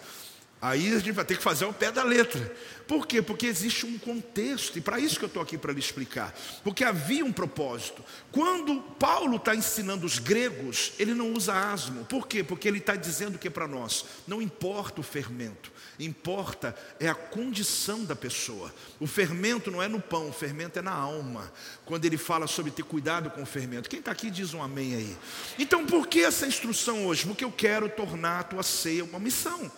Aí 0.62 0.94
a 0.94 1.00
gente 1.00 1.12
vai 1.12 1.26
ter 1.26 1.38
que 1.38 1.44
fazer 1.44 1.66
ao 1.66 1.74
pé 1.74 1.92
da 1.92 2.04
letra. 2.04 2.56
Por 2.88 3.08
quê? 3.08 3.22
Porque 3.22 3.48
existe 3.48 3.86
um 3.86 3.98
contexto, 3.98 4.78
e 4.78 4.82
para 4.82 5.00
isso 5.00 5.18
que 5.18 5.24
eu 5.26 5.28
estou 5.28 5.42
aqui 5.42 5.58
para 5.58 5.74
lhe 5.74 5.80
explicar. 5.80 6.38
Porque 6.64 6.84
havia 6.84 7.26
um 7.26 7.32
propósito. 7.32 8.04
Quando 8.32 8.82
Paulo 9.00 9.38
está 9.38 9.56
ensinando 9.56 10.06
os 10.06 10.20
gregos, 10.20 10.92
ele 11.00 11.14
não 11.14 11.34
usa 11.34 11.54
asmo. 11.54 12.06
Por 12.06 12.28
quê? 12.28 12.44
Porque 12.44 12.68
ele 12.68 12.78
está 12.78 12.96
dizendo 12.96 13.40
que 13.40 13.50
para 13.50 13.68
nós 13.68 14.06
não 14.28 14.42
importa 14.42 15.00
o 15.00 15.04
fermento, 15.04 15.72
importa 15.98 16.76
é 17.00 17.08
a 17.08 17.16
condição 17.16 18.04
da 18.04 18.16
pessoa. 18.16 18.72
O 19.00 19.08
fermento 19.08 19.72
não 19.72 19.82
é 19.82 19.88
no 19.88 20.02
pão, 20.02 20.30
o 20.30 20.34
fermento 20.34 20.78
é 20.78 20.82
na 20.82 20.94
alma. 20.94 21.52
Quando 21.86 22.06
ele 22.06 22.18
fala 22.18 22.46
sobre 22.46 22.72
ter 22.72 22.84
cuidado 22.84 23.32
com 23.32 23.42
o 23.42 23.46
fermento. 23.46 23.90
Quem 23.90 24.00
está 24.00 24.12
aqui 24.12 24.30
diz 24.30 24.54
um 24.54 24.62
amém 24.62 24.96
aí. 24.96 25.18
Então 25.58 25.86
por 25.86 26.08
que 26.08 26.20
essa 26.20 26.46
instrução 26.46 27.08
hoje? 27.08 27.26
Porque 27.26 27.44
eu 27.44 27.52
quero 27.52 27.90
tornar 27.90 28.42
a 28.42 28.44
tua 28.44 28.64
ceia 28.64 29.04
uma 29.04 29.20
missão. 29.20 29.72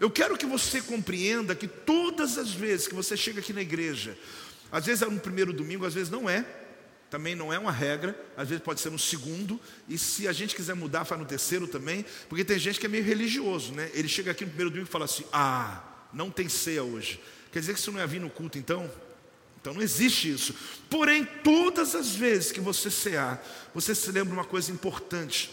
Eu 0.00 0.10
quero 0.10 0.36
que 0.36 0.46
você 0.46 0.80
compreenda 0.80 1.54
que 1.54 1.66
todas 1.66 2.38
as 2.38 2.50
vezes 2.50 2.86
que 2.86 2.94
você 2.94 3.16
chega 3.16 3.40
aqui 3.40 3.52
na 3.52 3.62
igreja, 3.62 4.16
às 4.70 4.86
vezes 4.86 5.02
é 5.02 5.06
no 5.06 5.18
primeiro 5.18 5.52
domingo, 5.52 5.84
às 5.84 5.94
vezes 5.94 6.10
não 6.10 6.30
é, 6.30 6.44
também 7.10 7.34
não 7.34 7.52
é 7.52 7.58
uma 7.58 7.72
regra, 7.72 8.18
às 8.36 8.48
vezes 8.48 8.62
pode 8.62 8.80
ser 8.80 8.90
no 8.90 8.98
segundo, 8.98 9.58
e 9.88 9.96
se 9.96 10.28
a 10.28 10.32
gente 10.32 10.54
quiser 10.54 10.74
mudar, 10.74 11.04
faz 11.04 11.20
no 11.20 11.26
terceiro 11.26 11.66
também, 11.66 12.04
porque 12.28 12.44
tem 12.44 12.58
gente 12.58 12.78
que 12.78 12.86
é 12.86 12.88
meio 12.88 13.02
religioso, 13.02 13.72
né? 13.72 13.90
Ele 13.94 14.08
chega 14.08 14.30
aqui 14.30 14.44
no 14.44 14.50
primeiro 14.50 14.70
domingo 14.70 14.88
e 14.88 14.92
fala 14.92 15.06
assim: 15.06 15.24
ah, 15.32 15.82
não 16.12 16.30
tem 16.30 16.48
ceia 16.48 16.84
hoje. 16.84 17.20
Quer 17.50 17.60
dizer 17.60 17.74
que 17.74 17.80
você 17.80 17.90
não 17.90 17.98
ia 17.98 18.06
vir 18.06 18.20
no 18.20 18.30
culto 18.30 18.58
então? 18.58 18.90
Então 19.60 19.74
não 19.74 19.82
existe 19.82 20.30
isso. 20.30 20.54
Porém, 20.88 21.24
todas 21.42 21.94
as 21.94 22.14
vezes 22.14 22.52
que 22.52 22.60
você 22.60 22.90
cear, 22.90 23.44
você 23.74 23.94
se 23.94 24.12
lembra 24.12 24.34
uma 24.34 24.44
coisa 24.44 24.70
importante: 24.70 25.50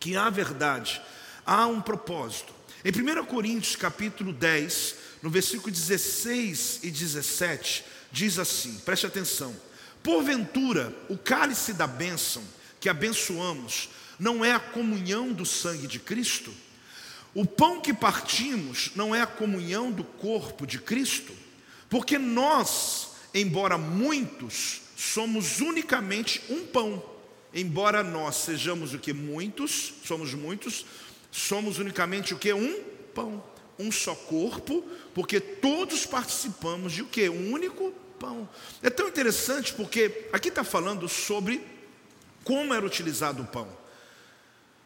que 0.00 0.16
há 0.16 0.30
verdade, 0.30 1.00
há 1.44 1.66
um 1.66 1.80
propósito. 1.80 2.55
Em 2.84 2.90
1 2.90 3.24
Coríntios 3.24 3.74
capítulo 3.74 4.32
10, 4.32 4.94
no 5.22 5.30
versículo 5.30 5.72
16 5.72 6.80
e 6.82 6.90
17, 6.90 7.84
diz 8.12 8.38
assim: 8.38 8.78
preste 8.84 9.06
atenção. 9.06 9.54
Porventura, 10.02 10.94
o 11.08 11.18
cálice 11.18 11.72
da 11.72 11.86
bênção 11.86 12.42
que 12.78 12.88
abençoamos 12.88 13.88
não 14.18 14.44
é 14.44 14.52
a 14.52 14.60
comunhão 14.60 15.32
do 15.32 15.44
sangue 15.44 15.86
de 15.86 15.98
Cristo? 15.98 16.52
O 17.34 17.44
pão 17.44 17.80
que 17.80 17.92
partimos 17.92 18.92
não 18.94 19.14
é 19.14 19.20
a 19.20 19.26
comunhão 19.26 19.90
do 19.90 20.04
corpo 20.04 20.66
de 20.66 20.78
Cristo? 20.78 21.32
Porque 21.90 22.18
nós, 22.18 23.08
embora 23.34 23.76
muitos, 23.76 24.82
somos 24.96 25.60
unicamente 25.60 26.42
um 26.48 26.64
pão. 26.66 27.02
Embora 27.52 28.02
nós 28.02 28.36
sejamos 28.36 28.94
o 28.94 28.98
que 28.98 29.12
muitos, 29.12 29.94
somos 30.04 30.34
muitos, 30.34 30.84
somos 31.36 31.78
unicamente 31.78 32.32
o 32.32 32.38
que? 32.38 32.52
Um 32.52 32.82
pão, 33.14 33.44
um 33.78 33.92
só 33.92 34.14
corpo, 34.14 34.82
porque 35.14 35.38
todos 35.38 36.06
participamos 36.06 36.94
de 36.94 37.02
o 37.02 37.06
que? 37.06 37.28
Um 37.28 37.52
único 37.52 37.92
pão. 38.18 38.48
É 38.82 38.88
tão 38.88 39.06
interessante 39.06 39.74
porque 39.74 40.28
aqui 40.32 40.48
está 40.48 40.64
falando 40.64 41.06
sobre 41.08 41.62
como 42.42 42.72
era 42.72 42.86
utilizado 42.86 43.42
o 43.42 43.46
pão. 43.46 43.68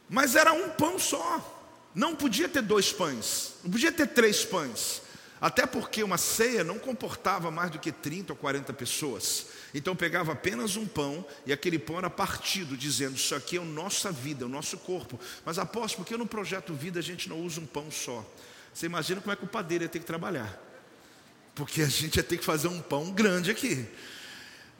Mas 0.08 0.34
era 0.34 0.52
um 0.52 0.70
pão 0.70 0.98
só. 0.98 1.56
Não 1.94 2.16
podia 2.16 2.48
ter 2.48 2.62
dois 2.62 2.92
pães, 2.92 3.54
não 3.62 3.70
podia 3.70 3.92
ter 3.92 4.08
três 4.08 4.44
pães. 4.44 5.02
Até 5.40 5.66
porque 5.66 6.02
uma 6.02 6.18
ceia 6.18 6.62
não 6.62 6.78
comportava 6.78 7.50
mais 7.50 7.70
do 7.70 7.78
que 7.78 7.90
30 7.90 8.32
ou 8.32 8.36
40 8.36 8.72
pessoas. 8.72 9.46
Então 9.74 9.94
pegava 9.94 10.33
apenas 10.33 10.76
um 10.76 10.87
pão 10.87 11.24
e 11.46 11.52
aquele 11.52 11.78
pão 11.78 11.98
era 11.98 12.11
partido, 12.11 12.76
dizendo: 12.76 13.16
Isso 13.16 13.35
aqui 13.35 13.56
é 13.56 13.61
a 13.61 13.64
nossa 13.64 14.11
vida, 14.11 14.46
o 14.46 14.48
nosso 14.48 14.76
corpo. 14.78 15.18
Mas 15.44 15.59
aposto, 15.59 15.96
porque 15.96 16.16
no 16.16 16.26
projeto 16.26 16.74
Vida 16.74 16.98
a 16.98 17.02
gente 17.02 17.28
não 17.28 17.40
usa 17.40 17.61
um 17.61 17.66
pão 17.66 17.90
só. 17.90 18.24
Você 18.72 18.87
imagina 18.87 19.20
como 19.20 19.33
é 19.33 19.37
que 19.37 19.44
o 19.44 19.48
padeiro 19.48 19.85
ia 19.85 19.88
ter 19.88 19.98
que 19.98 20.04
trabalhar? 20.04 20.59
Porque 21.54 21.83
a 21.83 21.88
gente 21.88 22.16
ia 22.16 22.22
ter 22.22 22.38
que 22.38 22.44
fazer 22.44 22.68
um 22.68 22.80
pão 22.80 23.11
grande 23.12 23.50
aqui. 23.50 23.87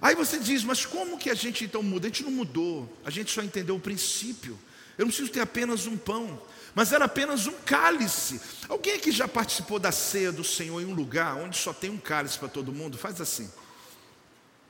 Aí 0.01 0.15
você 0.15 0.39
diz, 0.39 0.65
mas 0.65 0.87
como 0.87 1.19
que 1.19 1.29
a 1.29 1.35
gente 1.35 1.65
então 1.65 1.83
muda? 1.83 2.07
A 2.07 2.11
gente 2.11 2.23
não 2.23 2.31
mudou, 2.31 2.91
a 3.05 3.11
gente 3.11 3.31
só 3.31 3.43
entendeu 3.43 3.77
o 3.77 3.81
princípio. 3.81 4.59
Eu 4.97 5.05
não 5.05 5.09
preciso 5.09 5.31
ter 5.31 5.41
apenas 5.41 5.87
um 5.87 5.97
pão, 5.97 6.41
mas 6.75 6.93
era 6.93 7.05
apenas 7.05 7.47
um 7.47 7.53
cálice. 7.65 8.41
Alguém 8.69 8.95
aqui 8.95 9.13
já 9.13 9.29
participou 9.29 9.79
da 9.79 9.93
ceia 9.93 10.33
do 10.33 10.45
Senhor 10.45 10.81
em 10.81 10.87
um 10.87 10.95
lugar 10.95 11.37
onde 11.37 11.57
só 11.57 11.73
tem 11.73 11.91
um 11.91 11.99
cálice 11.99 12.39
para 12.39 12.49
todo 12.49 12.73
mundo? 12.73 12.97
Faz 12.97 13.21
assim. 13.21 13.51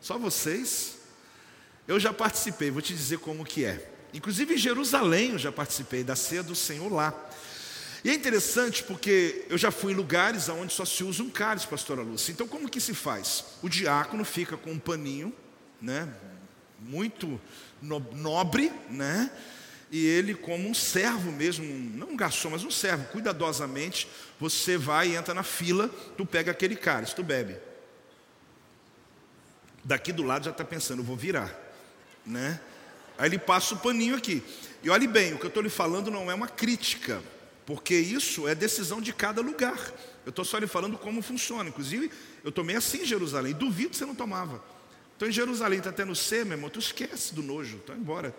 Só 0.01 0.19
vocês? 0.19 0.97
Eu 1.87 1.99
já 2.01 2.13
participei, 2.13 2.71
vou 2.71 2.81
te 2.81 2.95
dizer 2.95 3.19
como 3.19 3.45
que 3.45 3.65
é. 3.65 3.91
Inclusive 4.15 4.55
em 4.55 4.59
Jerusalém 4.59 5.33
eu 5.33 5.39
já 5.39 5.53
participei 5.53 6.03
da 6.03 6.17
ceia 6.17 6.43
do 6.43 6.55
Senhor 6.55 6.91
lá. 6.93 7.15
E 8.03 8.11
é 8.11 8.15
interessante 8.15 8.83
porque 8.83 9.45
eu 9.51 9.59
já 9.59 9.71
fui 9.71 9.93
em 9.93 9.97
lugares 9.97 10.49
onde 10.49 10.73
só 10.73 10.85
se 10.85 11.05
usa 11.05 11.23
um 11.23 11.29
cálice, 11.29 11.67
pastora 11.67 12.03
Lúcia. 12.03 12.33
Então 12.33 12.49
como 12.49 12.69
que 12.69 12.81
se 12.81 12.95
faz? 12.95 13.45
O 13.63 13.69
diácono 13.69 14.25
fica 14.25 14.57
com 14.57 14.73
um 14.73 14.79
paninho, 14.79 15.33
né? 15.81 16.09
Muito 16.79 17.41
nobre, 17.83 18.73
né? 18.89 19.31
E 19.91 20.07
ele, 20.07 20.35
como 20.35 20.69
um 20.69 20.75
servo 20.75 21.33
mesmo, 21.33 21.65
não 21.67 22.11
um 22.11 22.17
garçom, 22.17 22.51
mas 22.51 22.63
um 22.63 22.71
servo, 22.71 23.05
cuidadosamente, 23.07 24.09
você 24.39 24.79
vai 24.79 25.09
e 25.09 25.17
entra 25.17 25.35
na 25.35 25.43
fila, 25.43 25.89
tu 26.17 26.25
pega 26.25 26.53
aquele 26.53 26.77
cálice, 26.77 27.15
tu 27.15 27.25
bebe. 27.25 27.57
Daqui 29.85 30.13
do 30.13 30.23
lado 30.23 30.45
já 30.45 30.51
está 30.51 30.65
pensando, 30.65 31.03
vou 31.03 31.17
virar, 31.17 31.55
né? 32.25 32.61
Aí 33.17 33.29
ele 33.29 33.39
passa 33.39 33.75
o 33.75 33.79
paninho 33.79 34.17
aqui. 34.17 34.43
E 34.83 34.91
olhe 34.91 35.07
bem, 35.07 35.35
o 35.35 35.39
que 35.39 35.45
eu 35.45 35.49
estou 35.49 35.63
lhe 35.63 35.69
falando 35.69 36.11
não 36.11 36.31
é 36.31 36.35
uma 36.35 36.49
crítica, 36.49 37.23
porque 37.67 37.95
isso 37.95 38.49
é 38.49 38.55
decisão 38.55 39.01
de 39.01 39.13
cada 39.13 39.41
lugar. 39.41 39.79
Eu 40.25 40.31
estou 40.31 40.45
só 40.45 40.59
lhe 40.59 40.67
falando 40.67 40.99
como 40.99 41.23
funciona. 41.23 41.69
Inclusive, 41.69 42.11
eu 42.45 42.53
tomei 42.53 42.77
assim 42.77 43.03
em 43.03 43.07
Jerusalém. 43.07 43.55
Duvido 43.55 43.91
que 43.91 43.97
você 43.97 44.07
não 44.07 44.15
tomava. 44.15 44.63
Então 45.17 45.29
em 45.29 45.33
Jerusalém 45.33 45.79
está 45.81 45.93
tendo 45.93 46.15
C, 46.15 46.45
meu 46.45 46.57
irmão, 46.57 46.71
tu 46.71 46.79
esquece 46.79 47.35
do 47.35 47.43
nojo, 47.43 47.77
está 47.77 47.93
embora. 47.95 48.35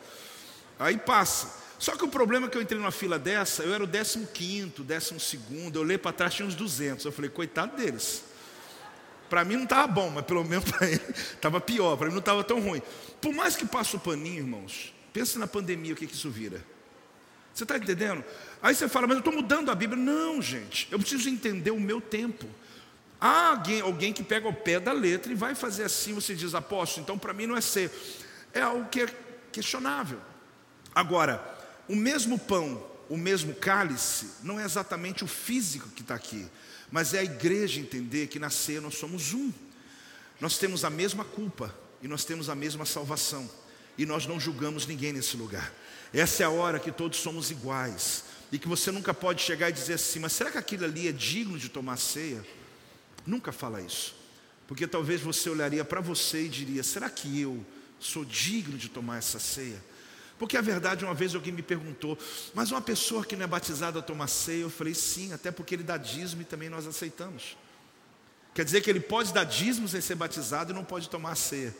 Aí 0.80 0.98
passa. 0.98 1.62
Só 1.78 1.96
que 1.96 2.04
o 2.04 2.08
problema 2.08 2.48
é 2.48 2.50
que 2.50 2.58
eu 2.58 2.62
entrei 2.62 2.80
numa 2.80 2.92
fila 2.92 3.20
dessa, 3.20 3.62
eu 3.62 3.72
era 3.72 3.84
o 3.84 3.88
15, 3.88 4.74
12, 4.78 5.40
eu 5.74 5.82
olhei 5.82 5.98
para 5.98 6.12
trás, 6.12 6.34
tinha 6.34 6.48
uns 6.48 6.56
200. 6.56 7.06
Eu 7.06 7.12
falei, 7.12 7.30
coitado 7.30 7.78
deles. 7.78 8.24
Para 9.32 9.46
mim 9.46 9.56
não 9.56 9.63
estava 9.63 9.88
bom, 9.88 10.10
mas 10.10 10.26
pelo 10.26 10.44
menos 10.44 10.70
para 10.70 10.89
ele 10.89 11.00
estava 11.08 11.62
pior, 11.62 11.96
para 11.96 12.08
mim 12.08 12.12
não 12.12 12.20
estava 12.20 12.44
tão 12.44 12.60
ruim. 12.60 12.82
Por 13.22 13.34
mais 13.34 13.56
que 13.56 13.65
passe 13.65 13.96
o 13.96 14.00
paninho, 14.00 14.39
irmãos, 14.39 14.94
pense 15.13 15.39
na 15.39 15.48
pandemia, 15.48 15.94
o 15.94 15.96
que, 15.96 16.06
que 16.06 16.13
isso 16.13 16.30
vira. 16.30 16.62
Você 17.54 17.63
está 17.63 17.78
entendendo? 17.78 18.26
Aí 18.62 18.76
você 18.76 18.89
fala, 18.89 19.08
mas 19.08 19.15
eu 19.15 19.20
estou 19.20 19.34
mudando 19.34 19.72
a 19.72 19.76
Bíblia. 19.76 19.98
Não, 19.98 20.41
gente, 20.41 20.86
eu 20.91 21.00
preciso 21.00 21.30
entender 21.30 21.72
o 21.72 21.80
meu 21.80 22.02
tempo. 22.02 22.46
Há 23.22 23.52
alguém, 23.52 23.80
alguém 23.80 24.12
que 24.12 24.22
pega 24.22 24.50
o 24.50 24.54
pé 24.54 24.82
da 24.82 24.91
letra 24.91 25.32
e 25.32 25.36
vai 25.36 25.56
fazer 25.56 25.86
assim, 25.86 26.13
você 26.13 26.36
diz, 26.36 26.54
apóstolo, 26.54 27.06
então 27.06 27.17
para 27.17 27.32
mim 27.32 27.48
não 27.48 27.56
é 27.56 27.62
ser. 27.62 27.89
É 28.54 28.60
algo 28.60 28.89
que 28.89 29.04
é 29.04 29.08
questionável. 29.50 30.20
Agora, 30.94 31.41
o 31.88 31.96
mesmo 31.96 32.38
pão, 32.38 32.86
o 33.08 33.15
mesmo 33.15 33.56
cálice, 33.56 34.30
não 34.44 34.60
é 34.60 34.65
exatamente 34.65 35.24
o 35.24 35.28
físico 35.28 35.88
que 35.88 36.02
está 36.02 36.15
aqui 36.15 36.50
mas 36.92 37.14
é 37.14 37.20
a 37.20 37.24
igreja 37.24 37.80
entender 37.80 38.28
que 38.28 38.38
na 38.38 38.50
ceia 38.50 38.82
nós 38.82 38.96
somos 38.96 39.34
um. 39.34 39.52
Nós 40.40 40.58
temos 40.58 40.84
a 40.84 40.90
mesma 40.90 41.24
culpa 41.24 41.74
e 42.02 42.08
nós 42.08 42.26
temos 42.26 42.50
a 42.50 42.56
mesma 42.56 42.86
salvação. 42.86 43.50
E 43.98 44.06
nós 44.06 44.26
não 44.26 44.40
julgamos 44.40 44.86
ninguém 44.86 45.14
nesse 45.14 45.38
lugar. 45.38 45.74
Essa 46.14 46.44
é 46.44 46.46
a 46.46 46.50
hora 46.50 46.80
que 46.80 46.92
todos 46.92 47.20
somos 47.20 47.50
iguais. 47.50 48.26
E 48.52 48.60
que 48.60 48.68
você 48.68 48.92
nunca 48.92 49.14
pode 49.14 49.42
chegar 49.42 49.70
e 49.70 49.74
dizer 49.74 49.94
assim, 49.94 50.20
mas 50.20 50.34
será 50.34 50.52
que 50.52 50.58
aquilo 50.58 50.84
ali 50.84 51.08
é 51.08 51.12
digno 51.12 51.58
de 51.58 51.70
tomar 51.70 51.98
ceia? 51.98 52.46
Nunca 53.26 53.52
fala 53.52 53.82
isso. 53.82 54.16
Porque 54.68 54.88
talvez 54.88 55.22
você 55.22 55.50
olharia 55.50 55.84
para 55.84 56.02
você 56.02 56.46
e 56.46 56.50
diria: 56.50 56.82
será 56.82 57.10
que 57.10 57.40
eu 57.40 57.66
sou 58.00 58.26
digno 58.26 58.78
de 58.78 58.90
tomar 58.90 59.18
essa 59.18 59.40
ceia? 59.40 59.84
Porque 60.42 60.58
a 60.58 60.62
verdade, 60.62 61.06
uma 61.06 61.14
vez 61.14 61.36
alguém 61.36 61.54
me 61.54 61.62
perguntou, 61.62 62.18
mas 62.56 62.72
uma 62.72 62.82
pessoa 62.82 63.24
que 63.24 63.36
não 63.36 63.44
é 63.44 63.48
batizada 63.48 64.02
toma 64.02 64.26
ceia? 64.26 64.64
Eu 64.64 64.72
falei, 64.72 64.96
sim, 64.96 65.32
até 65.32 65.52
porque 65.52 65.76
ele 65.76 65.84
dá 65.84 65.98
dízimo 65.98 66.42
e 66.42 66.46
também 66.46 66.68
nós 66.68 66.88
aceitamos. 66.88 67.56
Quer 68.52 68.66
dizer 68.66 68.82
que 68.82 68.90
ele 68.90 69.00
pode 69.00 69.32
dar 69.32 69.44
dízimo 69.44 69.88
sem 69.88 70.02
ser 70.02 70.16
batizado 70.16 70.72
e 70.72 70.74
não 70.74 70.84
pode 70.84 71.10
tomar 71.10 71.36
ceia. 71.36 71.76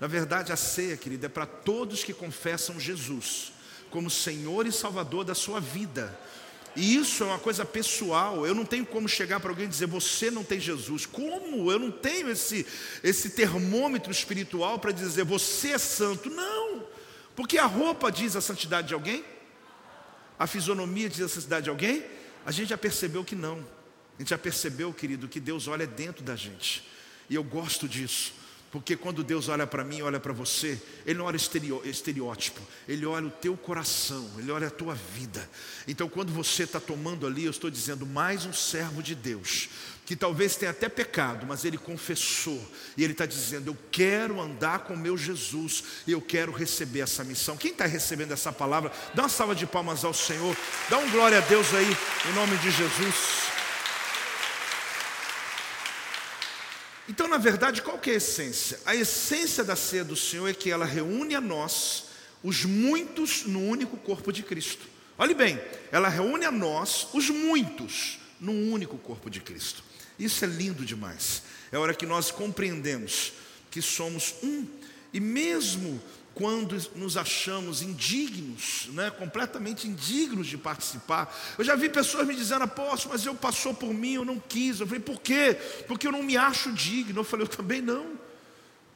Na 0.00 0.08
verdade, 0.08 0.50
a 0.50 0.56
ceia, 0.56 0.96
querida, 0.96 1.26
é 1.26 1.28
para 1.28 1.46
todos 1.46 2.02
que 2.02 2.12
confessam 2.12 2.80
Jesus 2.80 3.52
como 3.92 4.10
Senhor 4.10 4.66
e 4.66 4.72
Salvador 4.72 5.24
da 5.24 5.36
sua 5.36 5.60
vida. 5.60 6.18
E 6.74 6.96
isso 6.96 7.22
é 7.22 7.26
uma 7.26 7.38
coisa 7.38 7.64
pessoal. 7.64 8.44
Eu 8.44 8.56
não 8.56 8.64
tenho 8.64 8.84
como 8.84 9.08
chegar 9.08 9.38
para 9.38 9.50
alguém 9.50 9.66
e 9.66 9.68
dizer 9.68 9.86
você 9.86 10.32
não 10.32 10.42
tem 10.42 10.58
Jesus. 10.58 11.06
Como? 11.06 11.70
Eu 11.70 11.78
não 11.78 11.92
tenho 11.92 12.28
esse 12.28 12.66
esse 13.04 13.30
termômetro 13.30 14.10
espiritual 14.10 14.80
para 14.80 14.90
dizer 14.90 15.24
você 15.24 15.68
é 15.68 15.78
santo. 15.78 16.28
Não. 16.28 16.79
Porque 17.40 17.56
a 17.56 17.64
roupa 17.64 18.12
diz 18.12 18.36
a 18.36 18.40
santidade 18.42 18.88
de 18.88 18.92
alguém? 18.92 19.24
A 20.38 20.46
fisionomia 20.46 21.08
diz 21.08 21.22
a 21.22 21.28
santidade 21.28 21.64
de 21.64 21.70
alguém? 21.70 22.04
A 22.44 22.52
gente 22.52 22.68
já 22.68 22.76
percebeu 22.76 23.24
que 23.24 23.34
não. 23.34 23.66
A 24.18 24.20
gente 24.20 24.28
já 24.28 24.36
percebeu, 24.36 24.92
querido, 24.92 25.26
que 25.26 25.40
Deus 25.40 25.66
olha 25.66 25.86
dentro 25.86 26.22
da 26.22 26.36
gente. 26.36 26.86
E 27.30 27.34
eu 27.34 27.42
gosto 27.42 27.88
disso. 27.88 28.34
Porque 28.70 28.94
quando 28.94 29.24
Deus 29.24 29.48
olha 29.48 29.66
para 29.66 29.82
mim, 29.82 30.02
olha 30.02 30.20
para 30.20 30.34
você, 30.34 30.78
Ele 31.06 31.18
não 31.18 31.24
olha 31.24 31.36
estereótipo, 31.36 32.60
Ele 32.86 33.06
olha 33.06 33.28
o 33.28 33.30
teu 33.30 33.56
coração, 33.56 34.30
Ele 34.36 34.52
olha 34.52 34.66
a 34.66 34.70
tua 34.70 34.94
vida. 34.94 35.48
Então, 35.88 36.10
quando 36.10 36.34
você 36.34 36.64
está 36.64 36.78
tomando 36.78 37.26
ali, 37.26 37.46
eu 37.46 37.50
estou 37.50 37.70
dizendo, 37.70 38.04
mais 38.04 38.44
um 38.44 38.52
servo 38.52 39.02
de 39.02 39.14
Deus, 39.14 39.70
que 40.10 40.16
talvez 40.16 40.56
tenha 40.56 40.72
até 40.72 40.88
pecado, 40.88 41.46
mas 41.46 41.64
ele 41.64 41.78
confessou, 41.78 42.60
e 42.96 43.04
ele 43.04 43.12
está 43.12 43.24
dizendo: 43.24 43.70
Eu 43.70 43.78
quero 43.92 44.40
andar 44.40 44.80
com 44.80 44.96
meu 44.96 45.16
Jesus, 45.16 45.84
eu 46.04 46.20
quero 46.20 46.50
receber 46.50 46.98
essa 46.98 47.22
missão. 47.22 47.56
Quem 47.56 47.70
está 47.70 47.86
recebendo 47.86 48.32
essa 48.32 48.52
palavra, 48.52 48.90
dá 49.14 49.22
uma 49.22 49.28
salva 49.28 49.54
de 49.54 49.68
palmas 49.68 50.04
ao 50.04 50.12
Senhor, 50.12 50.56
dá 50.88 50.98
um 50.98 51.08
glória 51.12 51.38
a 51.38 51.40
Deus 51.42 51.72
aí, 51.72 51.96
em 52.28 52.34
nome 52.34 52.56
de 52.56 52.72
Jesus. 52.72 53.14
Então, 57.08 57.28
na 57.28 57.38
verdade, 57.38 57.80
qual 57.80 57.96
que 57.96 58.10
é 58.10 58.14
a 58.14 58.16
essência? 58.16 58.80
A 58.86 58.96
essência 58.96 59.62
da 59.62 59.76
ceia 59.76 60.02
do 60.02 60.16
Senhor 60.16 60.48
é 60.48 60.52
que 60.52 60.72
ela 60.72 60.86
reúne 60.86 61.36
a 61.36 61.40
nós, 61.40 62.06
os 62.42 62.64
muitos, 62.64 63.46
no 63.46 63.60
único 63.60 63.96
corpo 63.96 64.32
de 64.32 64.42
Cristo. 64.42 64.88
Olhe 65.16 65.34
bem, 65.34 65.60
ela 65.92 66.08
reúne 66.08 66.46
a 66.46 66.50
nós, 66.50 67.06
os 67.12 67.30
muitos, 67.30 68.18
num 68.40 68.72
único 68.72 68.98
corpo 68.98 69.30
de 69.30 69.38
Cristo. 69.38 69.88
Isso 70.20 70.44
é 70.44 70.48
lindo 70.48 70.84
demais. 70.84 71.42
É 71.72 71.78
hora 71.78 71.94
que 71.94 72.04
nós 72.04 72.30
compreendemos 72.30 73.32
que 73.70 73.80
somos 73.80 74.34
um, 74.42 74.66
e 75.12 75.20
mesmo 75.20 76.00
quando 76.34 76.76
nos 76.94 77.16
achamos 77.16 77.82
indignos, 77.82 78.88
né, 78.92 79.10
completamente 79.10 79.88
indignos 79.88 80.46
de 80.46 80.56
participar. 80.56 81.34
Eu 81.58 81.64
já 81.64 81.74
vi 81.74 81.88
pessoas 81.88 82.26
me 82.26 82.34
dizendo, 82.34 82.64
apóstolo, 82.64 83.14
mas 83.14 83.24
eu 83.24 83.34
passou 83.34 83.74
por 83.74 83.92
mim, 83.92 84.14
eu 84.14 84.24
não 84.24 84.38
quis. 84.38 84.80
Eu 84.80 84.86
falei, 84.86 85.02
por 85.02 85.20
quê? 85.20 85.56
Porque 85.86 86.06
eu 86.06 86.12
não 86.12 86.22
me 86.22 86.36
acho 86.36 86.72
digno. 86.72 87.20
Eu 87.20 87.24
falei, 87.24 87.44
eu 87.44 87.48
também 87.48 87.80
não. 87.80 88.18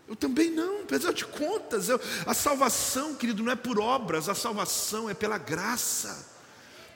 Eu 0.06 0.14
também 0.14 0.50
não, 0.50 0.82
apesar 0.82 1.12
de 1.12 1.24
contas, 1.24 1.88
eu, 1.88 1.98
a 2.26 2.34
salvação, 2.34 3.14
querido, 3.14 3.42
não 3.42 3.50
é 3.50 3.56
por 3.56 3.80
obras, 3.80 4.28
a 4.28 4.34
salvação 4.34 5.08
é 5.08 5.14
pela 5.14 5.38
graça. 5.38 6.33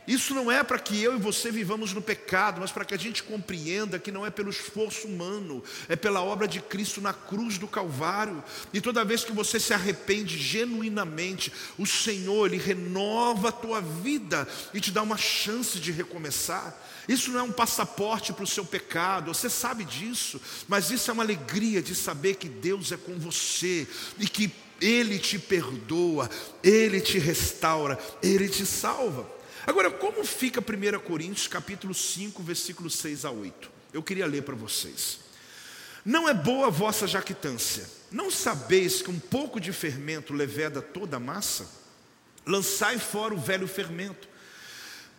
Isso 0.09 0.35
não 0.35 0.51
é 0.51 0.65
para 0.65 0.79
que 0.79 0.99
eu 1.03 1.17
e 1.17 1.21
você 1.21 1.53
vivamos 1.53 1.93
no 1.93 2.01
pecado, 2.01 2.63
mas 2.63 2.73
para 2.73 2.87
que 2.87 2.95
a 2.95 2.99
gente 2.99 3.23
compreenda 3.23 3.99
que 3.99 4.11
não 4.11 4.25
é 4.25 4.31
pelo 4.31 4.49
esforço 4.49 5.07
humano, 5.07 5.63
é 5.87 5.95
pela 5.95 6.23
obra 6.23 6.49
de 6.49 6.63
Cristo 6.63 7.03
na 7.03 7.13
cruz 7.13 7.59
do 7.59 7.69
Calvário. 7.69 8.43
E 8.73 8.81
toda 8.81 9.05
vez 9.05 9.23
que 9.23 9.33
você 9.33 9.61
se 9.61 9.75
arrepende 9.75 10.39
genuinamente, 10.39 11.53
o 11.77 11.85
Senhor, 11.85 12.47
Ele 12.47 12.57
renova 12.57 13.51
a 13.51 13.53
tua 13.53 13.83
vida 13.83 14.49
e 14.73 14.81
te 14.81 14.91
dá 14.91 15.03
uma 15.03 15.19
chance 15.19 15.79
de 15.79 15.93
recomeçar. 15.93 16.75
Isso 17.07 17.31
não 17.31 17.41
é 17.41 17.43
um 17.43 17.53
passaporte 17.53 18.33
para 18.33 18.45
o 18.45 18.47
seu 18.47 18.65
pecado, 18.65 19.35
você 19.35 19.51
sabe 19.51 19.85
disso, 19.85 20.41
mas 20.67 20.91
isso 20.91 21.11
é 21.11 21.15
uma 21.15 21.23
alegria 21.23 21.83
de 21.83 21.95
saber 21.95 22.37
que 22.37 22.49
Deus 22.49 22.93
é 22.93 22.97
com 22.97 23.19
você 23.19 23.87
e 24.19 24.27
que 24.27 24.51
Ele 24.81 25.19
te 25.19 25.39
perdoa, 25.39 26.31
Ele 26.63 26.99
te 26.99 27.19
restaura, 27.19 27.99
Ele 28.23 28.49
te 28.49 28.65
salva. 28.65 29.37
Agora, 29.69 29.91
como 29.91 30.25
fica 30.25 30.63
1 30.63 30.99
Coríntios 31.01 31.47
capítulo 31.47 31.93
5, 31.93 32.43
versículos 32.43 32.95
6 32.95 33.27
a 33.27 33.31
8? 33.31 33.71
Eu 33.93 34.03
queria 34.03 34.25
ler 34.25 34.43
para 34.43 34.55
vocês. 34.55 35.21
Não 36.03 36.27
é 36.27 36.33
boa 36.33 36.69
a 36.69 36.71
vossa 36.71 37.07
jactância. 37.07 37.87
Não 38.11 38.31
sabeis 38.31 39.03
que 39.03 39.11
um 39.11 39.19
pouco 39.19 39.61
de 39.61 39.71
fermento 39.71 40.33
leveda 40.33 40.81
toda 40.81 41.19
a 41.19 41.21
massa? 41.21 41.69
Lançai 42.47 42.99
fora 42.99 43.35
o 43.35 43.39
velho 43.39 43.69
fermento, 43.69 44.27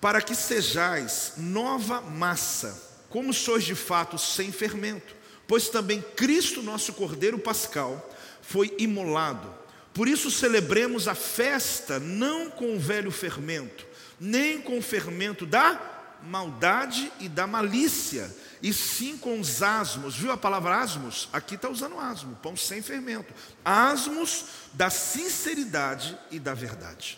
para 0.01 0.19
que 0.19 0.33
sejais 0.33 1.33
nova 1.37 2.01
massa, 2.01 3.05
como 3.07 3.31
sois 3.31 3.63
de 3.63 3.75
fato 3.75 4.17
sem 4.17 4.51
fermento. 4.51 5.15
Pois 5.47 5.69
também 5.69 6.03
Cristo, 6.15 6.63
nosso 6.63 6.93
Cordeiro 6.93 7.37
Pascal, 7.37 8.11
foi 8.41 8.73
imolado. 8.79 9.53
Por 9.93 10.07
isso 10.07 10.31
celebremos 10.31 11.07
a 11.07 11.13
festa 11.13 11.99
não 11.99 12.49
com 12.49 12.75
o 12.75 12.79
velho 12.79 13.11
fermento, 13.11 13.85
nem 14.19 14.61
com 14.61 14.77
o 14.77 14.81
fermento 14.81 15.45
da 15.45 15.79
maldade 16.23 17.11
e 17.19 17.29
da 17.29 17.47
malícia, 17.47 18.33
e 18.61 18.73
sim 18.73 19.17
com 19.17 19.39
os 19.39 19.63
asmos. 19.63 20.15
Viu 20.15 20.31
a 20.31 20.37
palavra 20.37 20.77
asmos? 20.77 21.29
Aqui 21.31 21.55
está 21.55 21.69
usando 21.69 21.97
asmo, 21.97 22.35
pão 22.43 22.55
sem 22.55 22.81
fermento. 22.81 23.33
Asmos 23.63 24.45
da 24.73 24.89
sinceridade 24.89 26.17
e 26.29 26.39
da 26.39 26.53
verdade. 26.53 27.17